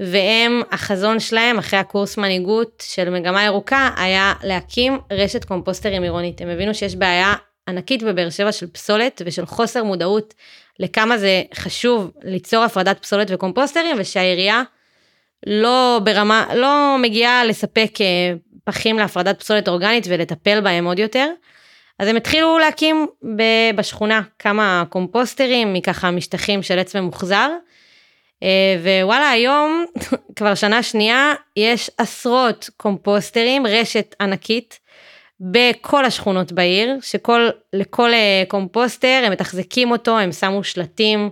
והם, 0.00 0.62
החזון 0.72 1.20
שלהם 1.20 1.58
אחרי 1.58 1.78
הקורס 1.78 2.18
מנהיגות 2.18 2.82
של 2.86 3.10
מגמה 3.10 3.44
ירוקה, 3.44 3.90
היה 3.96 4.34
להקים 4.42 4.98
רשת 5.12 5.44
קומפוסטרים 5.44 6.02
עירונית. 6.02 6.40
הם 6.40 6.48
הבינו 6.48 6.74
שיש 6.74 6.96
בעיה 6.96 7.34
ענקית 7.68 8.02
בבאר 8.02 8.30
שבע 8.30 8.52
של 8.52 8.66
פסולת 8.66 9.22
ושל 9.26 9.46
חוסר 9.46 9.84
מודעות 9.84 10.34
לכמה 10.80 11.18
זה 11.18 11.42
חשוב 11.54 12.10
ליצור 12.24 12.64
הפרדת 12.64 12.98
פסולת 13.02 13.28
וקומפוסטרים 13.30 13.96
ושהעירייה 13.98 14.62
לא 15.46 16.00
ברמה, 16.04 16.46
לא 16.54 16.96
מגיעה 17.02 17.44
לספק 17.44 18.00
אה, 18.00 18.34
פחים 18.64 18.98
להפרדת 18.98 19.40
פסולת 19.40 19.68
אורגנית 19.68 20.06
ולטפל 20.08 20.60
בהם 20.60 20.84
עוד 20.84 20.98
יותר. 20.98 21.28
אז 21.98 22.08
הם 22.08 22.16
התחילו 22.16 22.58
להקים 22.58 23.06
בשכונה 23.76 24.22
כמה 24.38 24.84
קומפוסטרים 24.88 25.72
מככה 25.72 26.10
משטחים 26.10 26.62
של 26.62 26.78
עץ 26.78 26.96
ממוחזר. 26.96 27.50
אה, 28.42 28.76
ווואלה 29.02 29.30
היום 29.30 29.84
כבר 30.36 30.54
שנה 30.54 30.82
שנייה 30.82 31.34
יש 31.56 31.90
עשרות 31.98 32.70
קומפוסטרים 32.76 33.66
רשת 33.66 34.14
ענקית 34.20 34.78
בכל 35.40 36.04
השכונות 36.04 36.52
בעיר, 36.52 36.98
שכל, 37.02 37.48
לכל 37.72 38.12
אה, 38.12 38.44
קומפוסטר 38.48 39.22
הם 39.26 39.32
מתחזקים 39.32 39.90
אותו, 39.90 40.18
הם 40.18 40.32
שמו 40.32 40.64
שלטים 40.64 41.30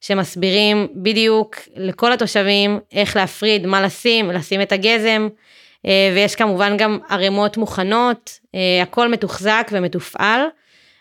שמסבירים 0.00 0.88
בדיוק 0.94 1.56
לכל 1.76 2.12
התושבים 2.12 2.80
איך 2.92 3.16
להפריד, 3.16 3.66
מה 3.66 3.82
לשים, 3.82 4.30
לשים 4.30 4.62
את 4.62 4.72
הגזם, 4.72 5.28
אה, 5.86 6.12
ויש 6.14 6.34
כמובן 6.34 6.76
גם 6.76 6.98
ערימות 7.08 7.56
מוכנות, 7.56 8.38
אה, 8.54 8.82
הכל 8.82 9.08
מתוחזק 9.08 9.68
ומתופעל, 9.72 10.40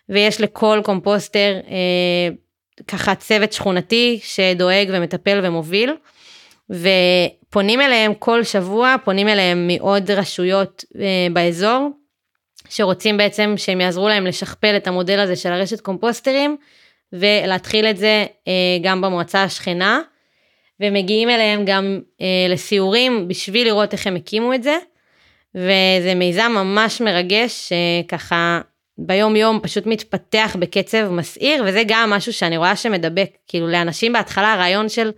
ויש 0.10 0.42
לכל 0.42 0.82
קומפוסטר 0.84 1.60
ככה 2.88 3.16
צוות 3.16 3.54
שכונתי 3.54 4.20
שדואג 4.24 4.90
ומטפל 4.92 5.40
ומוביל. 5.44 5.96
ופונים 6.70 7.82
אליהם 7.82 8.14
כל 8.14 8.44
שבוע, 8.44 8.96
פונים 9.04 9.28
אליהם 9.28 9.68
מעוד 9.68 10.12
רשויות 10.12 10.86
באזור, 11.34 11.90
שרוצים 12.72 13.18
בעצם 13.18 13.54
שהם 13.58 13.82
יעזרו 13.82 14.08
להם 14.08 14.26
לשכפל 14.26 14.74
את 14.78 14.88
המודל 14.88 15.20
הזה 15.20 15.36
של 15.36 15.52
הרשת 15.52 15.82
קומפוסטרים 15.82 16.58
ולהתחיל 17.14 17.86
את 17.86 17.98
זה 17.98 18.26
אה, 18.48 18.78
גם 18.84 19.02
במועצה 19.02 19.44
השכנה. 19.44 20.02
ומגיעים 20.80 21.30
אליהם 21.30 21.66
גם 21.66 22.00
אה, 22.22 22.48
לסיורים 22.50 23.28
בשביל 23.28 23.68
לראות 23.68 23.94
איך 23.94 24.08
הם 24.08 24.16
הקימו 24.16 24.54
את 24.54 24.64
זה. 24.64 24.78
וזה 25.56 26.14
מיזם 26.16 26.52
ממש 26.56 27.02
מרגש 27.02 27.70
שככה 27.70 28.62
ביום 28.98 29.36
יום 29.36 29.60
פשוט 29.64 29.86
מתפתח 29.86 30.56
בקצב 30.60 31.10
מסעיר 31.10 31.64
וזה 31.68 31.84
גם 31.88 32.10
משהו 32.10 32.34
שאני 32.34 32.58
רואה 32.58 32.76
שמדבק. 32.76 33.30
כאילו 33.48 33.68
לאנשים 33.68 34.14
בהתחלה 34.14 34.54
הרעיון 34.54 34.90
של 34.90 35.12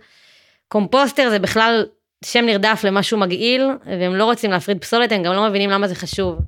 קומפוסטר 0.68 1.30
זה 1.30 1.38
בכלל 1.38 1.86
שם 2.24 2.44
נרדף 2.44 2.80
למשהו 2.84 3.18
מגעיל 3.18 3.68
והם 3.86 4.14
לא 4.14 4.24
רוצים 4.24 4.50
להפריד 4.50 4.78
פסולת 4.78 5.12
הם 5.12 5.22
גם 5.22 5.32
לא 5.32 5.48
מבינים 5.48 5.70
למה 5.70 5.88
זה 5.88 5.94
חשוב. 5.94 6.38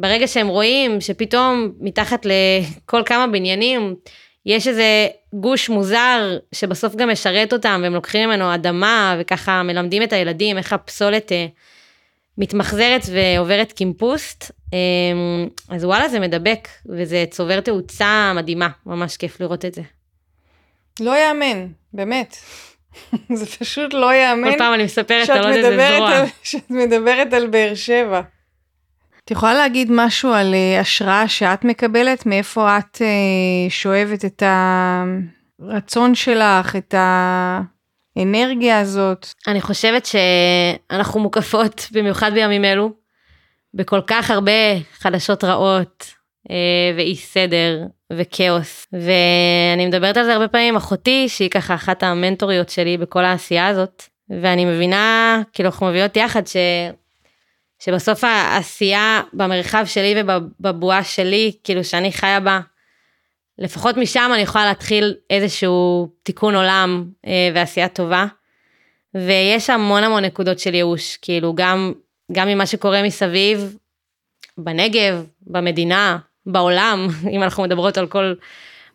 ברגע 0.00 0.26
שהם 0.26 0.48
רואים 0.48 1.00
שפתאום 1.00 1.72
מתחת 1.80 2.26
לכל 2.26 3.02
כמה 3.06 3.26
בניינים 3.26 3.94
יש 4.46 4.68
איזה 4.68 5.08
גוש 5.32 5.68
מוזר 5.68 6.38
שבסוף 6.52 6.94
גם 6.96 7.10
משרת 7.10 7.52
אותם 7.52 7.80
והם 7.82 7.94
לוקחים 7.94 8.28
ממנו 8.28 8.54
אדמה 8.54 9.16
וככה 9.20 9.62
מלמדים 9.62 10.02
את 10.02 10.12
הילדים 10.12 10.58
איך 10.58 10.72
הפסולת 10.72 11.32
אה, 11.32 11.46
מתמחזרת 12.38 13.02
ועוברת 13.12 13.72
קימפוסט, 13.72 14.50
אה, 14.74 14.78
אז 15.68 15.84
וואלה 15.84 16.08
זה 16.08 16.20
מדבק 16.20 16.68
וזה 16.86 17.24
צובר 17.30 17.60
תאוצה 17.60 18.32
מדהימה, 18.36 18.68
ממש 18.86 19.16
כיף 19.16 19.40
לראות 19.40 19.64
את 19.64 19.74
זה. 19.74 19.82
לא 21.00 21.18
יאמן, 21.18 21.66
באמת. 21.92 22.36
זה 23.38 23.46
פשוט 23.46 23.94
לא 23.94 24.12
ייאמן 24.12 24.52
כל 24.52 24.58
פעם 24.58 24.74
אני 24.74 24.84
מספרת 24.84 25.30
על 25.30 25.38
עוד 25.38 25.54
איזה 25.54 25.76
זרוע. 25.96 26.24
שאת 26.42 26.70
מדברת 26.70 27.32
על 27.32 27.46
באר 27.46 27.74
שבע. 27.74 28.20
את 29.30 29.36
יכולה 29.36 29.54
להגיד 29.54 29.88
משהו 29.90 30.32
על 30.32 30.54
אה, 30.54 30.80
השראה 30.80 31.28
שאת 31.28 31.64
מקבלת? 31.64 32.26
מאיפה 32.26 32.78
את 32.78 33.02
אה, 33.02 33.70
שואבת 33.70 34.24
את 34.24 34.42
הרצון 35.60 36.14
שלך, 36.14 36.76
את 36.76 36.94
האנרגיה 38.16 38.80
הזאת? 38.80 39.26
אני 39.48 39.60
חושבת 39.60 40.06
שאנחנו 40.06 41.20
מוקפות, 41.20 41.86
במיוחד 41.92 42.34
בימים 42.34 42.64
אלו, 42.64 42.90
בכל 43.74 44.00
כך 44.06 44.30
הרבה 44.30 44.52
חדשות 44.98 45.44
רעות, 45.44 46.04
אה, 46.50 46.56
ואי 46.96 47.16
סדר, 47.16 47.84
וכאוס. 48.12 48.86
ואני 48.92 49.86
מדברת 49.86 50.16
על 50.16 50.24
זה 50.24 50.32
הרבה 50.34 50.48
פעמים 50.48 50.68
עם 50.68 50.76
אחותי, 50.76 51.28
שהיא 51.28 51.50
ככה 51.50 51.74
אחת 51.74 52.02
המנטוריות 52.02 52.68
שלי 52.68 52.96
בכל 52.96 53.24
העשייה 53.24 53.66
הזאת. 53.66 54.02
ואני 54.42 54.64
מבינה, 54.64 55.42
כאילו 55.52 55.68
אנחנו 55.68 55.86
מביאות 55.86 56.16
יחד, 56.16 56.46
ש... 56.46 56.56
שבסוף 57.80 58.24
העשייה 58.24 59.22
במרחב 59.32 59.84
שלי 59.86 60.14
ובבועה 60.60 61.04
שלי, 61.04 61.52
כאילו 61.64 61.84
שאני 61.84 62.12
חיה 62.12 62.40
בה, 62.40 62.60
לפחות 63.58 63.96
משם 63.96 64.30
אני 64.34 64.42
יכולה 64.42 64.64
להתחיל 64.64 65.14
איזשהו 65.30 66.08
תיקון 66.22 66.54
עולם 66.54 67.04
אה, 67.26 67.50
ועשייה 67.54 67.88
טובה. 67.88 68.26
ויש 69.14 69.70
המון 69.70 70.04
המון 70.04 70.24
נקודות 70.24 70.58
של 70.58 70.74
ייאוש, 70.74 71.16
כאילו 71.16 71.54
גם, 71.54 71.92
גם 72.32 72.48
ממה 72.48 72.66
שקורה 72.66 73.02
מסביב, 73.02 73.76
בנגב, 74.58 75.24
במדינה, 75.40 76.18
בעולם, 76.46 77.08
אם 77.34 77.42
אנחנו 77.42 77.62
מדברות 77.62 77.98
על 77.98 78.06
כל 78.06 78.34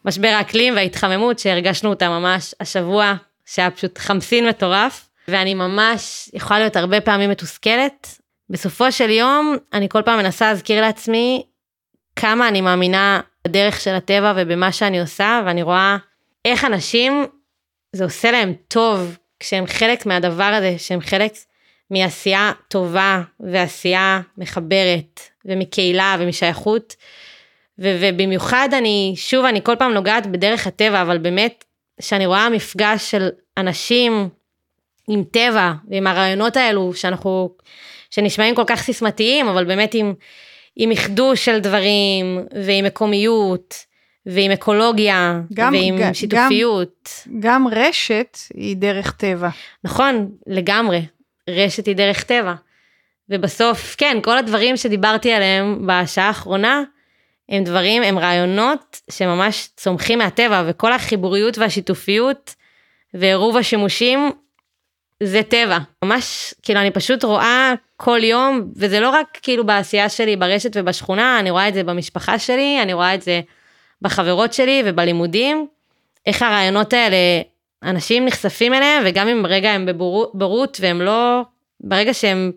משבר 0.06 0.28
האקלים 0.28 0.76
וההתחממות 0.76 1.40
שהרגשנו 1.40 1.90
אותה 1.90 2.10
ממש 2.10 2.56
השבוע, 2.60 3.14
שהיה 3.46 3.72
פשוט 3.72 3.98
חמסין 3.98 4.48
מטורף, 4.48 5.10
ואני 5.28 5.54
ממש 5.54 6.30
יכולה 6.34 6.60
להיות 6.60 6.76
הרבה 6.76 7.02
פעמים 7.02 7.30
מתוסכלת. 7.30 8.25
בסופו 8.50 8.92
של 8.92 9.10
יום, 9.10 9.56
אני 9.74 9.90
כל 9.90 10.02
פעם 10.02 10.20
מנסה 10.20 10.50
להזכיר 10.50 10.82
לעצמי 10.82 11.44
כמה 12.16 12.48
אני 12.48 12.62
מאמינה 12.62 13.22
בדרך 13.46 13.82
של 13.82 13.96
הטבע 13.96 14.34
ובמה 14.36 14.72
שאני 14.72 15.02
עושה, 15.02 15.42
ואני 15.46 15.62
רואה 15.62 15.98
איך 16.46 16.66
אנשים, 16.66 17.26
זה 17.94 18.04
עושה 18.04 18.32
להם 18.32 18.54
טוב 18.68 19.18
כשהם 19.40 19.68
חלק 19.68 20.06
מהדבר 20.06 20.44
הזה, 20.44 20.76
שהם 20.78 21.02
חלק 21.02 21.34
מעשייה 21.92 22.52
טובה 22.68 23.22
ועשייה 23.40 24.22
מחברת 24.38 25.20
ומקהילה 25.46 26.16
ומשייכות. 26.20 26.96
ו- 27.80 27.98
ובמיוחד 28.02 28.70
אני, 28.74 29.14
שוב, 29.18 29.46
אני 29.46 29.64
כל 29.64 29.76
פעם 29.76 29.94
נוגעת 29.94 30.28
בדרך 30.28 30.68
הטבע, 30.68 31.02
אבל 31.02 31.18
באמת, 31.18 31.64
שאני 32.02 32.26
רואה 32.26 32.50
מפגש 32.50 33.12
של 33.12 33.30
אנשים 33.58 34.30
עם 35.08 35.24
טבע 35.24 35.74
ועם 35.90 36.08
הרעיונות 36.08 36.58
האלו 36.58 36.94
שאנחנו, 36.94 37.50
שנשמעים 38.16 38.56
כל 38.56 38.64
כך 38.68 38.82
סיסמתיים, 38.82 39.48
אבל 39.48 39.66
באמת 39.66 39.94
עם, 39.94 40.14
עם 40.76 40.90
מחדוש 40.90 41.46
של 41.46 41.60
דברים 41.60 42.40
ועם 42.66 42.86
מקומיות 42.86 43.76
ועם 44.26 44.52
אקולוגיה 44.52 45.40
גם- 45.54 45.74
ועם 45.74 45.98
גם- 45.98 46.14
שיתופיות. 46.14 47.10
גם 47.40 47.68
רשת 47.72 48.38
היא 48.54 48.76
דרך 48.78 49.12
טבע. 49.12 49.50
נכון, 49.84 50.30
לגמרי. 50.48 51.02
רשת 51.50 51.86
היא 51.86 51.96
דרך 51.96 52.24
טבע. 52.24 52.54
ובסוף, 53.30 53.96
כן, 53.98 54.18
כל 54.24 54.38
הדברים 54.38 54.78
שדיברתי 54.78 55.32
עליהם 55.32 55.88
בשעה 55.88 56.28
האחרונה, 56.28 56.84
הם 57.50 57.64
דברים, 57.64 58.04
הם 58.04 58.20
רעיונות 58.20 59.02
שממש 59.12 59.70
צומחים 59.78 60.20
מהטבע, 60.20 60.64
וכל 60.68 60.94
החיבוריות 60.94 61.58
והשיתופיות 61.58 62.56
ועירוב 63.14 63.58
השימושים, 63.58 64.32
זה 65.24 65.42
טבע. 65.44 65.78
ממש, 66.04 66.54
כאילו, 66.64 66.80
אני 66.80 66.92
פשוט 66.92 67.24
רואה 67.24 67.74
כל 67.98 68.20
יום, 68.24 68.72
וזה 68.76 69.00
לא 69.00 69.10
רק 69.10 69.38
כאילו 69.42 69.66
בעשייה 69.66 70.10
שלי 70.10 70.36
ברשת 70.36 70.72
ובשכונה, 70.76 71.40
אני 71.40 71.52
רואה 71.52 71.68
את 71.68 71.74
זה 71.74 71.84
במשפחה 71.84 72.40
שלי, 72.40 72.80
אני 72.82 72.94
רואה 72.94 73.14
את 73.16 73.22
זה 73.22 73.42
בחברות 74.02 74.54
שלי 74.54 74.84
ובלימודים, 74.86 75.68
איך 76.26 76.42
הרעיונות 76.42 76.94
האלה, 76.94 77.18
אנשים 77.84 78.26
נחשפים 78.26 78.74
אליהם, 78.74 79.04
וגם 79.06 79.28
אם 79.28 79.46
רגע 79.46 79.70
הם 79.72 79.86
בבורות 79.86 80.78
והם 80.82 81.02
לא, 81.02 81.42
ברגע 81.80 82.14
שהם, 82.14 82.52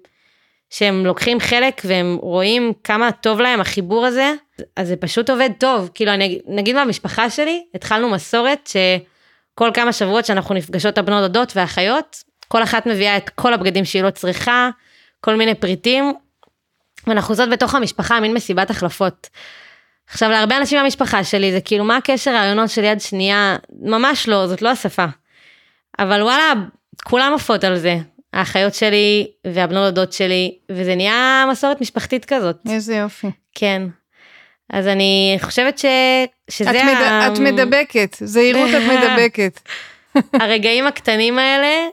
שהם 0.70 1.06
לוקחים 1.06 1.40
חלק 1.40 1.82
והם 1.84 2.18
רואים 2.22 2.72
כמה 2.84 3.12
טוב 3.12 3.40
להם 3.40 3.60
החיבור 3.60 4.06
הזה, 4.06 4.32
אז 4.76 4.88
זה 4.88 4.96
פשוט 4.96 5.30
עובד 5.30 5.50
טוב. 5.58 5.90
כאילו, 5.94 6.12
אני, 6.14 6.38
נגיד 6.46 6.76
במשפחה 6.76 7.30
שלי, 7.30 7.64
התחלנו 7.74 8.08
מסורת 8.08 8.66
שכל 8.66 9.70
כמה 9.74 9.92
שבועות 9.92 10.24
שאנחנו 10.24 10.54
נפגשות 10.54 10.98
הבנות 10.98 11.22
דודות 11.22 11.52
והאחיות, 11.56 12.27
כל 12.48 12.62
אחת 12.62 12.86
מביאה 12.86 13.16
את 13.16 13.28
כל 13.28 13.54
הבגדים 13.54 13.84
שהיא 13.84 14.02
לא 14.02 14.10
צריכה, 14.10 14.70
כל 15.20 15.36
מיני 15.36 15.54
פריטים, 15.54 16.14
ואנחנו 17.06 17.32
עושות 17.32 17.50
בתוך 17.50 17.74
המשפחה 17.74 18.20
מין 18.20 18.34
מסיבת 18.34 18.70
החלפות. 18.70 19.28
עכשיו 20.10 20.30
להרבה 20.30 20.56
אנשים 20.56 20.78
מהמשפחה 20.78 21.24
שלי 21.24 21.52
זה 21.52 21.60
כאילו 21.60 21.84
מה 21.84 21.96
הקשר 21.96 22.34
רעיונות 22.34 22.70
של 22.70 22.84
יד 22.84 23.00
שנייה 23.00 23.56
ממש 23.82 24.28
לא 24.28 24.46
זאת 24.46 24.62
לא 24.62 24.68
השפה. 24.68 25.06
אבל 25.98 26.22
וואלה 26.22 26.52
כולם 27.04 27.34
עפות 27.34 27.64
על 27.64 27.76
זה 27.76 27.96
האחיות 28.32 28.74
שלי 28.74 29.26
והבנות 29.46 29.94
דודות 29.94 30.12
שלי 30.12 30.58
וזה 30.70 30.94
נהיה 30.94 31.44
מסורת 31.50 31.80
משפחתית 31.80 32.24
כזאת 32.24 32.56
איזה 32.68 32.96
יופי. 32.96 33.30
כן. 33.54 33.82
אז 34.72 34.86
אני 34.86 35.38
חושבת 35.40 35.78
ש... 35.78 35.84
שזה 36.50 36.70
את, 36.70 36.76
מד... 36.76 37.32
את 37.32 37.38
מדבקת, 37.38 38.16
זהירות 38.20 38.70
את 38.70 38.82
מדבקת. 38.92 39.60
הרגעים 40.32 40.86
הקטנים 40.86 41.38
האלה 41.38 41.86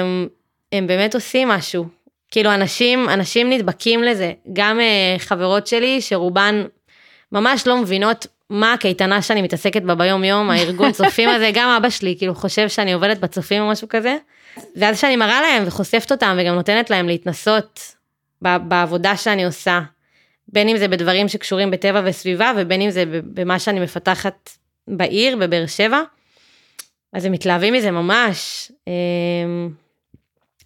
הם, 0.00 0.28
הם 0.72 0.86
באמת 0.86 1.14
עושים 1.14 1.48
משהו. 1.48 1.86
כאילו 2.30 2.54
אנשים 2.54 3.08
אנשים 3.08 3.50
נדבקים 3.50 4.02
לזה 4.02 4.32
גם 4.52 4.80
אה, 4.80 5.16
חברות 5.18 5.66
שלי 5.66 6.00
שרובן 6.00 6.64
ממש 7.32 7.66
לא 7.66 7.76
מבינות 7.76 8.26
מה 8.50 8.72
הקייטנה 8.72 9.22
שאני 9.22 9.42
מתעסקת 9.42 9.82
בה 9.82 9.94
ביום 9.94 10.24
יום, 10.24 10.50
הארגון 10.50 10.92
צופים 10.92 11.28
הזה, 11.28 11.50
גם 11.54 11.68
אבא 11.68 11.90
שלי 11.90 12.14
כאילו 12.18 12.34
חושב 12.34 12.68
שאני 12.68 12.92
עובדת 12.92 13.18
בצופים 13.18 13.62
או 13.62 13.68
משהו 13.68 13.88
כזה. 13.88 14.16
ואז 14.76 15.00
שאני 15.00 15.16
מראה 15.16 15.40
להם 15.40 15.62
וחושפת 15.66 16.12
אותם 16.12 16.36
וגם 16.40 16.54
נותנת 16.54 16.90
להם 16.90 17.06
להתנסות 17.06 17.80
בעבודה 18.42 19.16
שאני 19.16 19.44
עושה. 19.44 19.80
בין 20.48 20.68
אם 20.68 20.76
זה 20.76 20.88
בדברים 20.88 21.28
שקשורים 21.28 21.70
בטבע 21.70 22.02
וסביבה 22.04 22.52
ובין 22.56 22.80
אם 22.80 22.90
זה 22.90 23.04
במה 23.22 23.58
שאני 23.58 23.80
מפתחת 23.80 24.50
בעיר, 24.88 25.36
בבאר 25.36 25.66
שבע. 25.66 26.00
אז 27.12 27.24
הם 27.24 27.32
מתלהבים 27.32 27.74
מזה 27.74 27.90
ממש. 27.90 28.72
אמ, 28.86 29.70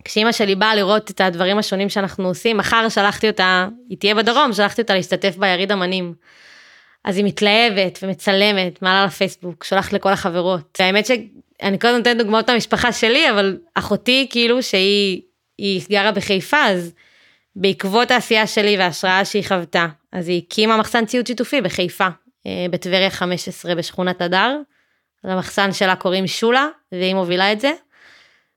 כשאימא 0.05 0.32
שלי 0.32 0.55
באה 0.55 0.74
לראות 0.74 1.11
את 1.11 1.20
הדברים 1.20 1.59
השונים 1.59 1.88
שאנחנו 1.88 2.28
עושים, 2.28 2.57
מחר 2.57 2.88
שלחתי 2.88 3.28
אותה, 3.28 3.68
היא 3.88 3.99
תהיה 3.99 4.14
בדרום, 4.14 4.53
שלחתי 4.53 4.82
אותה 4.82 4.95
להשתתף 4.95 5.36
ביריד 5.36 5.72
אמנים. 5.72 6.14
אז 7.05 7.16
היא 7.16 7.24
מתלהבת 7.24 7.99
ומצלמת, 8.03 8.82
מעלה 8.82 9.07
לפייסבוק, 9.07 9.64
שולחת 9.64 9.92
לכל 9.92 10.12
החברות. 10.12 10.78
והאמת 10.80 11.07
שאני 11.07 11.78
קודם 11.78 11.97
נותנת 11.97 12.18
דוגמאות 12.18 12.51
מהמשפחה 12.51 12.92
שלי, 12.92 13.30
אבל 13.30 13.59
אחותי 13.74 14.26
כאילו 14.30 14.62
שהיא 14.62 15.22
היא 15.59 15.82
גרה 15.90 16.12
בחיפה, 16.12 16.64
אז 16.64 16.92
בעקבות 17.57 18.11
העשייה 18.11 18.47
שלי 18.47 18.78
וההשראה 18.78 19.24
שהיא 19.24 19.45
חוותה, 19.45 19.86
אז 20.12 20.28
היא 20.28 20.42
הקימה 20.47 20.76
מחסן 20.76 21.07
ציוד 21.07 21.26
שיתופי 21.26 21.61
בחיפה, 21.61 22.09
אה, 22.47 22.66
בטבריה 22.70 23.11
15 23.11 23.74
בשכונת 23.74 24.22
הדר. 24.22 24.57
למחסן 25.25 25.72
שלה 25.72 25.97
קוראים 25.97 26.27
שולה, 26.27 26.66
והיא 26.93 27.14
מובילה 27.14 27.53
את 27.53 27.61
זה. 27.61 27.72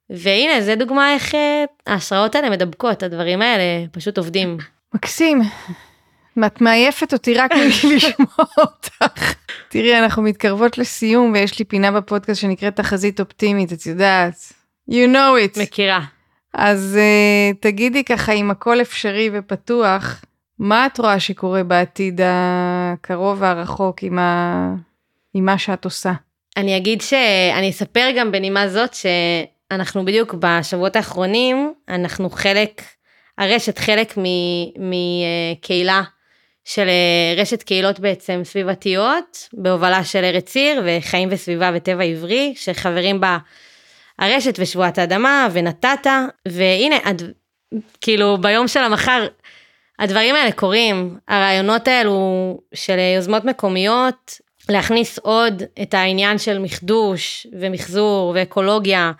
והנה, 0.10 0.62
זה 0.62 0.76
דוגמה 0.76 1.14
איך 1.14 1.36
אה, 1.36 1.64
ההשראות 1.88 2.36
האלה 2.36 2.50
מדבקות, 2.50 3.04
הדברים 3.04 3.42
האלה 3.42 3.64
פשוט 3.92 4.18
עובדים. 4.18 4.58
מקסים. 4.94 5.42
את 6.46 6.62
מעייפת 6.62 7.14
אותי 7.14 7.34
רק 7.34 7.52
מלשמוע 7.54 8.46
אותך. 8.58 9.34
תראי, 9.70 10.00
אנחנו 10.00 10.24
מתקרבות 10.24 10.78
לסיום 10.78 11.32
ויש 11.34 11.60
לי 11.60 11.66
פינה 11.66 11.92
בפודקאסט 11.92 12.42
שנקראת 12.42 12.76
תחזית 12.76 13.20
אופטימית, 13.20 13.74
את 13.74 13.86
יודעת. 13.86 14.54
You 14.92 15.08
know 15.14 15.56
it. 15.56 15.62
מכירה. 15.62 16.00
אז 16.54 16.98
uh, 17.00 17.58
תגידי 17.60 18.04
ככה, 18.04 18.32
אם 18.32 18.52
הכל 18.52 18.82
אפשרי 18.82 19.30
ופתוח, 19.34 20.22
מה 20.60 20.86
את 20.86 21.00
רואה 21.00 21.20
שקורה 21.20 21.64
בעתיד 21.64 22.22
הקרוב 22.24 23.38
והרחוק 23.42 24.04
עם, 24.04 24.20
ה... 24.20 24.74
עם 25.34 25.46
מה 25.46 25.58
שאת 25.58 25.86
עושה? 25.86 26.14
אני 26.58 26.78
אגיד 26.78 27.02
שאני 27.02 27.70
אספר 27.70 28.10
גם 28.18 28.32
בנימה 28.32 28.70
זאת 28.70 28.94
שאנחנו 28.94 30.06
בדיוק 30.06 30.36
בשבועות 30.40 30.96
האחרונים, 30.96 31.74
אנחנו 31.90 32.30
חלק, 32.30 32.82
הרשת 33.38 33.78
חלק 33.78 34.14
מקהילה 34.78 36.02
של 36.66 36.88
אה, 36.88 37.42
רשת 37.42 37.64
קהילות 37.64 38.00
בעצם 38.00 38.42
סביבתיות, 38.44 39.50
בהובלה 39.54 40.04
של 40.04 40.24
ארץ 40.24 40.56
עיר 40.56 40.84
וחיים 40.86 41.30
וסביבה 41.32 41.72
וטבע 41.76 42.04
עברי, 42.04 42.54
שחברים 42.58 43.22
בה 43.22 43.38
הרשת 44.20 44.56
ושבועת 44.60 44.98
האדמה 44.98 45.48
ונתתה, 45.52 46.26
והנה, 46.48 46.96
הד... 47.04 47.22
כאילו 48.02 48.38
ביום 48.42 48.68
של 48.68 48.80
המחר, 48.80 49.28
הדברים 50.00 50.36
האלה 50.36 50.52
קורים, 50.52 51.18
הרעיונות 51.28 51.88
האלו 51.88 52.60
של 52.74 52.98
יוזמות 53.16 53.46
מקומיות, 53.46 54.47
להכניס 54.70 55.20
עוד 55.20 55.64
את 55.82 55.94
העניין 55.94 56.38
של 56.38 56.60
מחדוש 56.60 57.48
ומחזור 57.60 58.32
ואקולוגיה 58.36 59.12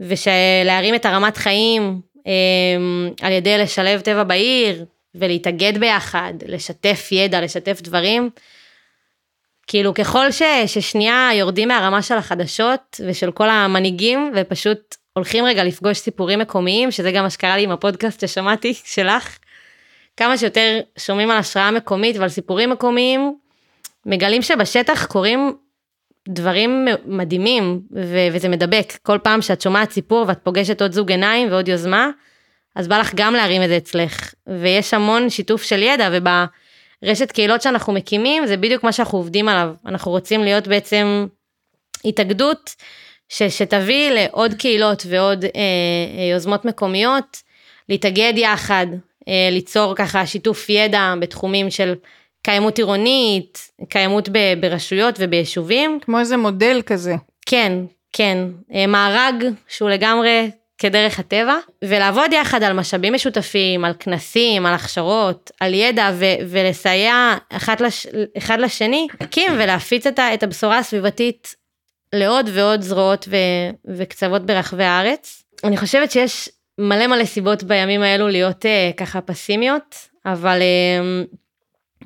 ושלהרים 0.00 0.94
את 0.94 1.06
הרמת 1.06 1.36
חיים 1.36 2.00
אמ, 2.26 3.10
על 3.22 3.32
ידי 3.32 3.58
לשלב 3.58 4.00
טבע 4.00 4.24
בעיר 4.24 4.84
ולהתאגד 5.14 5.78
ביחד, 5.78 6.32
לשתף 6.46 7.08
ידע, 7.12 7.40
לשתף 7.40 7.80
דברים. 7.82 8.30
כאילו 9.66 9.94
ככל 9.94 10.30
ש, 10.30 10.42
ששנייה 10.66 11.30
יורדים 11.34 11.68
מהרמה 11.68 12.02
של 12.02 12.14
החדשות 12.14 13.00
ושל 13.06 13.30
כל 13.30 13.50
המנהיגים 13.50 14.32
ופשוט 14.36 14.96
הולכים 15.12 15.44
רגע 15.44 15.64
לפגוש 15.64 15.98
סיפורים 15.98 16.38
מקומיים, 16.38 16.90
שזה 16.90 17.12
גם 17.12 17.22
מה 17.22 17.30
שקרה 17.30 17.56
לי 17.56 17.62
עם 17.62 17.70
הפודקאסט 17.70 18.20
ששמעתי 18.20 18.74
שלך, 18.84 19.38
כמה 20.16 20.38
שיותר 20.38 20.80
שומעים 20.98 21.30
על 21.30 21.36
השראה 21.36 21.70
מקומית 21.70 22.16
ועל 22.16 22.28
סיפורים 22.28 22.70
מקומיים, 22.70 23.34
מגלים 24.06 24.42
שבשטח 24.42 25.06
קורים 25.06 25.52
דברים 26.28 26.88
מדהימים 27.04 27.80
ו- 27.96 28.28
וזה 28.32 28.48
מדבק. 28.48 28.92
כל 29.02 29.18
פעם 29.22 29.42
שאת 29.42 29.60
שומעת 29.60 29.90
סיפור 29.90 30.24
ואת 30.28 30.38
פוגשת 30.42 30.82
עוד 30.82 30.92
זוג 30.92 31.10
עיניים 31.10 31.50
ועוד 31.50 31.68
יוזמה, 31.68 32.10
אז 32.76 32.88
בא 32.88 32.98
לך 32.98 33.12
גם 33.14 33.34
להרים 33.34 33.62
את 33.62 33.68
זה 33.68 33.76
אצלך. 33.76 34.34
ויש 34.60 34.94
המון 34.94 35.30
שיתוף 35.30 35.62
של 35.62 35.82
ידע 35.82 36.08
וברשת 36.12 37.32
קהילות 37.32 37.62
שאנחנו 37.62 37.92
מקימים 37.92 38.46
זה 38.46 38.56
בדיוק 38.56 38.84
מה 38.84 38.92
שאנחנו 38.92 39.18
עובדים 39.18 39.48
עליו. 39.48 39.74
אנחנו 39.86 40.10
רוצים 40.10 40.44
להיות 40.44 40.68
בעצם 40.68 41.26
התאגדות 42.04 42.74
ש- 43.28 43.42
שתביא 43.42 44.10
לעוד 44.10 44.54
קהילות 44.54 45.02
ועוד 45.08 45.44
אה, 45.44 45.50
אה 46.18 46.24
יוזמות 46.32 46.64
מקומיות, 46.64 47.42
להתאגד 47.88 48.32
יחד, 48.36 48.86
אה, 49.28 49.48
ליצור 49.50 49.94
ככה 49.96 50.26
שיתוף 50.26 50.68
ידע 50.68 51.14
בתחומים 51.20 51.70
של 51.70 51.94
קיימות 52.50 52.78
עירונית, 52.78 53.70
קיימות 53.88 54.28
ב- 54.28 54.54
ברשויות 54.60 55.14
וביישובים. 55.18 55.98
כמו 56.02 56.18
איזה 56.18 56.36
מודל 56.36 56.82
כזה. 56.86 57.14
כן, 57.46 57.72
כן. 58.12 58.38
אה, 58.74 58.86
מארג 58.86 59.44
שהוא 59.68 59.90
לגמרי 59.90 60.50
כדרך 60.78 61.18
הטבע, 61.18 61.54
ולעבוד 61.84 62.32
יחד 62.32 62.62
על 62.62 62.72
משאבים 62.72 63.12
משותפים, 63.14 63.84
על 63.84 63.92
כנסים, 64.00 64.66
על 64.66 64.74
הכשרות, 64.74 65.50
על 65.60 65.74
ידע 65.74 66.10
ו- 66.14 66.24
ולסייע 66.48 67.34
אחד, 67.52 67.82
לש- 67.82 68.06
אחד 68.38 68.60
לשני, 68.60 69.06
להקים 69.20 69.52
ולהפיץ 69.58 70.06
את, 70.06 70.18
ה- 70.18 70.34
את 70.34 70.42
הבשורה 70.42 70.78
הסביבתית 70.78 71.54
לעוד 72.14 72.50
ועוד 72.52 72.82
זרועות 72.82 73.28
ו- 73.30 73.94
וקצוות 73.96 74.46
ברחבי 74.46 74.84
הארץ. 74.84 75.42
אני 75.64 75.76
חושבת 75.76 76.10
שיש 76.10 76.48
מלא 76.78 77.06
מלא 77.06 77.24
סיבות 77.24 77.62
בימים 77.62 78.02
האלו 78.02 78.28
להיות 78.28 78.64
uh, 78.64 78.96
ככה 78.96 79.20
פסימיות, 79.20 79.94
אבל 80.26 80.58
uh, 80.60 81.36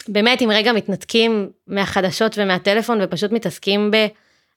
באמת 0.09 0.43
אם 0.43 0.51
רגע 0.51 0.73
מתנתקים 0.73 1.51
מהחדשות 1.67 2.39
ומהטלפון 2.39 2.99
ופשוט 3.03 3.33
מתעסקים 3.33 3.91
ב, 3.91 4.07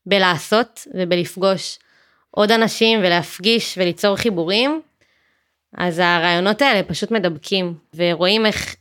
בלעשות 0.06 0.88
ובלפגוש 0.94 1.80
עוד 2.32 2.52
אנשים 2.52 3.00
ולהפגיש 3.00 3.78
וליצור 3.78 4.16
חיבורים, 4.16 4.82
אז 5.78 6.00
הרעיונות 6.00 6.62
האלה 6.62 6.84
פשוט 6.84 7.12
מדבקים 7.12 7.74
ורואים 7.96 8.46
איך, 8.46 8.76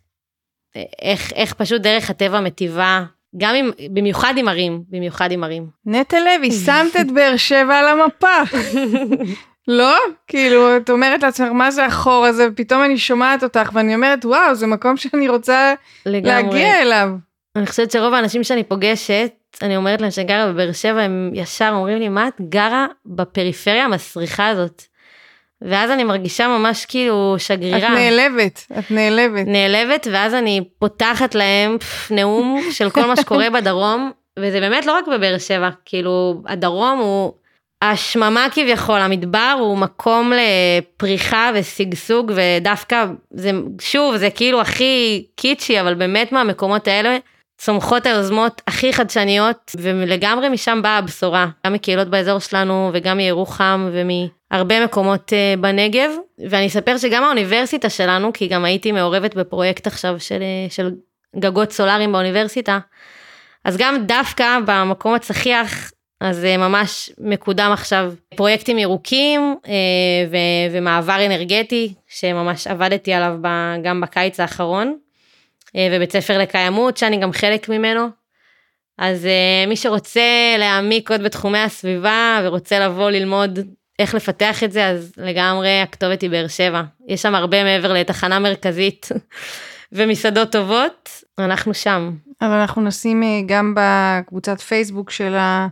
איך, 1.03 1.33
איך 1.33 1.55
פשוט 1.55 1.83
דרך 1.83 2.11
הטבע 2.11 2.41
מטיבה, 2.41 3.05
גם 3.37 3.55
עם, 3.55 3.71
במיוחד 3.91 4.35
עם 4.37 4.49
ערים, 4.49 4.83
במיוחד 4.89 5.33
עם 5.33 5.45
ערים. 5.45 5.67
נטע 5.87 6.17
לוי, 6.21 6.51
שמת 6.53 6.97
את 7.01 7.13
באר 7.15 7.37
שבע 7.37 7.79
על 7.79 7.89
המפה. 7.89 8.57
לא? 9.69 9.97
כאילו, 10.27 10.77
את 10.77 10.91
אומרת 10.91 11.23
לעצמך, 11.23 11.49
מה 11.49 11.71
זה 11.71 11.85
החור 11.85 12.27
הזה? 12.27 12.49
ופתאום 12.53 12.85
אני 12.85 12.99
שומעת 12.99 13.43
אותך 13.43 13.71
ואני 13.73 13.95
אומרת, 13.95 14.25
וואו, 14.25 14.55
זה 14.55 14.67
מקום 14.67 14.97
שאני 14.97 15.29
רוצה 15.29 15.75
לגמרי. 16.07 16.31
להגיע 16.31 16.83
אליו. 16.83 17.09
אני 17.57 17.67
חושבת 17.67 17.91
שרוב 17.91 18.15
האנשים 18.15 18.45
שאני 18.45 18.65
פוגשת, 18.65 19.33
אני 19.63 19.77
אומרת 19.77 20.01
להם 20.01 20.11
שאני 20.11 20.27
גרה 20.27 20.53
בבאר 20.53 20.73
שבע, 20.73 21.01
הם 21.03 21.31
ישר 21.35 21.71
אומרים 21.73 21.99
לי, 21.99 22.09
מה 22.09 22.29
את 22.29 22.41
גרה 22.49 22.87
בפריפריה 23.07 23.85
המסריחה 23.85 24.49
הזאת? 24.49 24.83
ואז 25.63 25.91
אני 25.91 26.05
מרגישה 26.05 26.49
ממש 26.49 26.87
כאילו 26.87 27.35
שגרירה. 27.39 27.79
את 27.79 27.99
נעלבת, 27.99 28.67
את 28.79 28.91
נעלבת. 28.91 29.47
נעלבת, 29.47 30.07
ואז 30.13 30.35
אני 30.35 30.65
פותחת 30.79 31.35
להם 31.35 31.79
פף, 31.79 32.11
נאום 32.11 32.61
של 32.71 32.91
כל 32.91 33.07
מה 33.07 33.17
שקורה 33.17 33.51
בדרום, 33.51 34.11
וזה 34.39 34.61
באמת 34.61 34.87
לא 34.87 34.93
רק 34.93 35.05
בבאר 35.09 35.39
שבע, 35.39 35.71
כאילו, 35.85 36.43
הדרום 36.47 36.99
הוא... 36.99 37.33
השממה 37.83 38.47
כביכול, 38.51 39.01
המדבר 39.01 39.57
הוא 39.59 39.79
מקום 39.79 40.33
לפריחה 40.33 41.51
ושגשוג 41.55 42.33
ודווקא 42.35 43.05
זה 43.31 43.51
שוב 43.81 44.17
זה 44.17 44.31
כאילו 44.31 44.61
הכי 44.61 45.27
קיצ'י 45.37 45.81
אבל 45.81 45.95
באמת 45.95 46.33
מהמקומות 46.33 46.89
האלה 46.89 47.19
צומחות 47.59 48.07
היוזמות 48.07 48.63
הכי 48.67 48.93
חדשניות 48.93 49.73
ולגמרי 49.81 50.49
משם 50.49 50.81
באה 50.83 50.99
הבשורה 50.99 51.47
גם 51.67 51.73
מקהילות 51.73 52.09
באזור 52.09 52.39
שלנו 52.39 52.91
וגם 52.93 53.17
מירוחם 53.17 53.91
ומהרבה 53.93 54.85
מקומות 54.85 55.33
uh, 55.33 55.61
בנגב. 55.61 56.11
ואני 56.51 56.67
אספר 56.67 56.99
שגם 56.99 57.25
האוניברסיטה 57.25 57.91
שלנו 57.91 58.33
כי 58.33 58.49
גם 58.49 58.65
הייתי 58.65 58.93
מעורבת 58.93 59.35
בפרויקט 59.35 59.87
עכשיו 59.87 60.21
של, 60.21 60.43
אה, 60.43 60.67
של 60.71 60.91
גגות 61.39 61.73
סולאריים 61.73 62.13
באוניברסיטה 62.13 62.79
אז 63.65 63.77
גם 63.77 63.97
דווקא 64.07 64.59
במקום 64.67 65.15
הצחיח 65.15 65.91
אז 66.21 66.37
זה 66.37 66.57
ממש 66.57 67.11
מקודם 67.19 67.71
עכשיו 67.73 68.13
פרויקטים 68.37 68.79
ירוקים 68.79 69.57
אה, 69.67 69.73
ו- 70.31 70.77
ומעבר 70.77 71.27
אנרגטי 71.27 71.95
שממש 72.09 72.67
עבדתי 72.67 73.13
עליו 73.13 73.37
גם 73.83 74.01
בקיץ 74.01 74.41
האחרון 74.41 74.97
אה, 75.77 75.89
ובית 75.93 76.13
ספר 76.13 76.39
לקיימות 76.39 76.97
שאני 76.97 77.17
גם 77.17 77.33
חלק 77.33 77.69
ממנו. 77.69 78.09
אז 78.99 79.27
אה, 79.27 79.67
מי 79.67 79.77
שרוצה 79.77 80.57
להעמיק 80.59 81.11
עוד 81.11 81.23
בתחומי 81.23 81.59
הסביבה 81.59 82.41
ורוצה 82.45 82.79
לבוא 82.79 83.11
ללמוד 83.11 83.59
איך 83.99 84.15
לפתח 84.15 84.65
את 84.65 84.73
זה 84.73 84.87
אז 84.87 85.13
לגמרי 85.17 85.81
הכתובת 85.81 86.23
היא 86.23 86.31
באר 86.31 86.49
שבע 86.49 86.83
יש 87.09 87.23
שם 87.23 87.35
הרבה 87.35 87.65
מעבר 87.65 87.93
לתחנה 87.93 88.39
מרכזית 88.39 89.09
ומסעדות 89.93 90.53
טובות 90.53 91.11
אנחנו 91.39 91.75
שם. 91.75 92.11
אבל 92.41 92.53
אנחנו 92.53 92.83
נשים 92.83 93.23
גם 93.47 93.75
בקבוצת 93.77 94.61
פייסבוק 94.61 95.11
של 95.11 95.35
ה... 95.35 95.67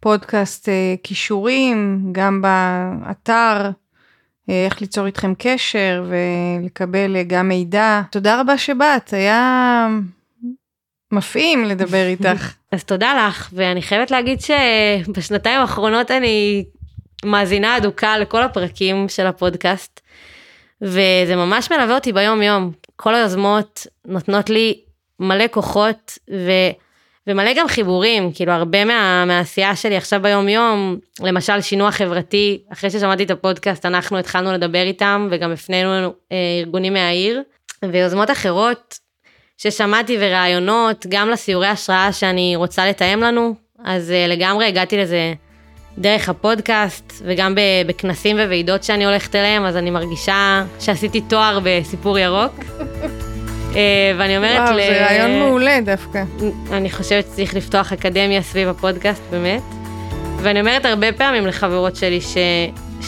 פודקאסט 0.00 0.68
אה, 0.68 0.94
כישורים, 1.02 2.08
גם 2.12 2.42
באתר, 2.42 3.70
אה, 4.50 4.64
איך 4.64 4.80
ליצור 4.80 5.06
איתכם 5.06 5.32
קשר 5.38 6.04
ולקבל 6.08 7.16
אה, 7.16 7.22
גם 7.22 7.48
מידע. 7.48 8.02
תודה 8.10 8.40
רבה 8.40 8.58
שבאת, 8.58 9.12
היה 9.12 9.88
מפעים 11.12 11.64
לדבר 11.64 12.06
איתך. 12.06 12.54
אז 12.72 12.84
תודה 12.84 13.26
לך, 13.26 13.50
ואני 13.52 13.82
חייבת 13.82 14.10
להגיד 14.10 14.38
שבשנתיים 14.40 15.60
האחרונות 15.60 16.10
אני 16.10 16.64
מאזינה 17.24 17.76
אדוקה 17.76 18.18
לכל 18.18 18.42
הפרקים 18.42 19.08
של 19.08 19.26
הפודקאסט, 19.26 20.00
וזה 20.82 21.36
ממש 21.36 21.72
מלווה 21.72 21.94
אותי 21.94 22.12
ביום 22.12 22.42
יום. 22.42 22.72
כל 22.96 23.14
היוזמות 23.14 23.86
נותנות 24.04 24.50
לי 24.50 24.80
מלא 25.20 25.44
כוחות, 25.50 26.18
ו... 26.30 26.50
ומלא 27.26 27.50
גם 27.56 27.68
חיבורים, 27.68 28.32
כאילו 28.32 28.52
הרבה 28.52 28.84
מה, 28.84 29.24
מהעשייה 29.24 29.76
שלי 29.76 29.96
עכשיו 29.96 30.22
ביום 30.22 30.48
יום, 30.48 30.96
למשל 31.20 31.60
שינוע 31.60 31.90
חברתי, 31.90 32.62
אחרי 32.72 32.90
ששמעתי 32.90 33.22
את 33.22 33.30
הפודקאסט 33.30 33.86
אנחנו 33.86 34.18
התחלנו 34.18 34.52
לדבר 34.52 34.82
איתם 34.82 35.28
וגם 35.30 35.52
הפנינו 35.52 35.90
אה, 36.32 36.36
ארגונים 36.60 36.92
מהעיר, 36.92 37.42
ויוזמות 37.84 38.30
אחרות 38.30 38.98
ששמעתי 39.58 40.16
ורעיונות, 40.20 41.06
גם 41.08 41.30
לסיורי 41.30 41.66
השראה 41.66 42.12
שאני 42.12 42.56
רוצה 42.56 42.86
לתאם 42.86 43.20
לנו, 43.20 43.54
אז 43.84 44.10
אה, 44.10 44.26
לגמרי 44.26 44.66
הגעתי 44.66 44.96
לזה 44.96 45.34
דרך 45.98 46.28
הפודקאסט 46.28 47.12
וגם 47.24 47.54
בכנסים 47.86 48.36
וועידות 48.36 48.84
שאני 48.84 49.04
הולכת 49.04 49.34
אליהם, 49.34 49.64
אז 49.64 49.76
אני 49.76 49.90
מרגישה 49.90 50.64
שעשיתי 50.80 51.20
תואר 51.20 51.58
בסיפור 51.62 52.18
ירוק. 52.18 52.54
אה, 53.76 54.12
ואני 54.18 54.36
אומרת... 54.36 54.58
וואו, 54.68 54.76
ל... 54.76 54.80
זה 54.80 55.06
רעיון 55.06 55.38
מעולה 55.38 55.78
דווקא. 55.84 56.22
אני 56.72 56.90
חושבת 56.90 57.24
שצריך 57.24 57.54
לפתוח 57.54 57.92
אקדמיה 57.92 58.42
סביב 58.42 58.68
הפודקאסט, 58.68 59.22
באמת. 59.30 59.62
ואני 60.42 60.60
אומרת 60.60 60.84
הרבה 60.84 61.12
פעמים 61.12 61.46
לחברות 61.46 61.96
שלי 61.96 62.20
ש... 62.20 62.36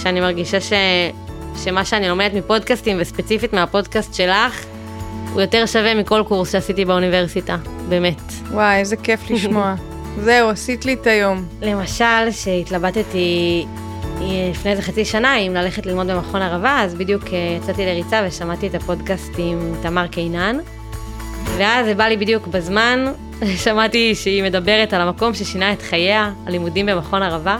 שאני 0.02 0.20
מרגישה 0.20 0.60
ש... 0.60 0.72
שמה 1.64 1.84
שאני 1.84 2.08
לומדת 2.08 2.34
מפודקאסטים, 2.34 2.96
וספציפית 3.00 3.52
מהפודקאסט 3.52 4.14
שלך, 4.14 4.64
הוא 5.32 5.40
יותר 5.40 5.66
שווה 5.66 5.94
מכל 5.94 6.22
קורס 6.28 6.52
שעשיתי 6.52 6.84
באוניברסיטה, 6.84 7.56
באמת. 7.88 8.20
וואי, 8.50 8.78
איזה 8.78 8.96
כיף 8.96 9.30
לשמוע. 9.30 9.74
זהו, 10.24 10.48
עשית 10.48 10.84
לי 10.84 10.92
את 10.92 11.06
היום. 11.06 11.44
למשל, 11.62 12.30
שהתלבטתי 12.30 13.66
לפני 14.50 14.70
איזה 14.70 14.82
חצי 14.82 15.04
שנה 15.04 15.36
אם 15.36 15.54
ללכת 15.54 15.86
ללמוד 15.86 16.06
במכון 16.06 16.42
ערבה, 16.42 16.80
אז 16.80 16.94
בדיוק 16.94 17.24
אה, 17.32 17.58
יצאתי 17.62 17.86
לריצה 17.86 18.22
ושמעתי 18.26 18.66
את 18.66 18.74
הפודקאסט 18.74 19.32
עם 19.38 19.74
תמר 19.82 20.06
קינן. 20.06 20.58
ואז 21.58 21.86
זה 21.86 21.94
בא 21.94 22.04
לי 22.04 22.16
בדיוק 22.16 22.46
בזמן, 22.46 23.04
שמעתי 23.64 24.14
שהיא 24.14 24.42
מדברת 24.42 24.92
על 24.92 25.00
המקום 25.00 25.34
ששינה 25.34 25.72
את 25.72 25.82
חייה, 25.82 26.32
הלימודים 26.46 26.86
במכון 26.86 27.22
ערבה. 27.22 27.58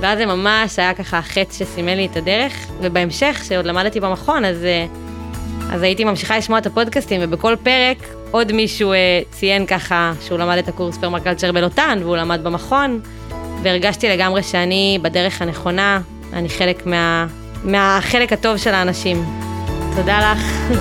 ואז 0.00 0.18
זה 0.18 0.26
ממש 0.26 0.78
היה 0.78 0.94
ככה 0.94 1.18
החץ 1.18 1.58
שסימן 1.58 1.96
לי 1.96 2.06
את 2.06 2.16
הדרך, 2.16 2.66
ובהמשך, 2.80 3.38
כשעוד 3.42 3.66
למדתי 3.66 4.00
במכון, 4.00 4.44
אז, 4.44 4.64
אה, 4.64 4.86
אז 5.72 5.82
הייתי 5.82 6.04
ממשיכה 6.04 6.38
לשמוע 6.38 6.58
את 6.58 6.66
הפודקאסטים, 6.66 7.20
ובכל 7.24 7.56
פרק 7.62 7.98
עוד 8.30 8.52
מישהו 8.52 8.92
אה, 8.92 9.20
ציין 9.30 9.66
ככה 9.66 10.12
שהוא 10.26 10.38
למד 10.38 10.58
את 10.58 10.68
הקורס 10.68 10.98
פרמקלצ'ר 10.98 11.52
בלוטן, 11.52 11.98
והוא 12.02 12.16
למד 12.16 12.40
במכון, 12.44 13.00
והרגשתי 13.62 14.08
לגמרי 14.08 14.42
שאני 14.42 14.98
בדרך 15.02 15.42
הנכונה 15.42 16.00
אני 16.32 16.48
חלק 16.48 16.86
מה, 16.86 17.26
מהחלק 17.64 18.32
הטוב 18.32 18.56
של 18.56 18.74
האנשים. 18.74 19.24
תודה 19.96 20.32
לך. 20.32 20.72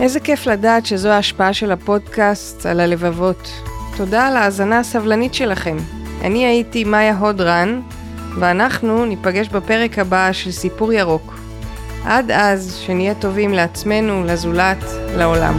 איזה 0.00 0.20
כיף 0.20 0.46
לדעת 0.46 0.86
שזו 0.86 1.08
ההשפעה 1.08 1.52
של 1.52 1.72
הפודקאסט 1.72 2.66
על 2.66 2.80
הלבבות. 2.80 3.50
תודה 3.96 4.26
על 4.26 4.36
ההאזנה 4.36 4.78
הסבלנית 4.78 5.34
שלכם. 5.34 5.76
אני 6.20 6.46
הייתי 6.46 6.84
מאיה 6.84 7.16
הודרן, 7.18 7.80
ואנחנו 8.38 9.04
ניפגש 9.04 9.48
בפרק 9.48 9.98
הבא 9.98 10.32
של 10.32 10.50
סיפור 10.50 10.92
ירוק. 10.92 11.34
עד 12.04 12.30
אז, 12.30 12.78
שנהיה 12.86 13.14
טובים 13.14 13.52
לעצמנו, 13.52 14.24
לזולת, 14.24 14.84
לעולם. 15.16 15.58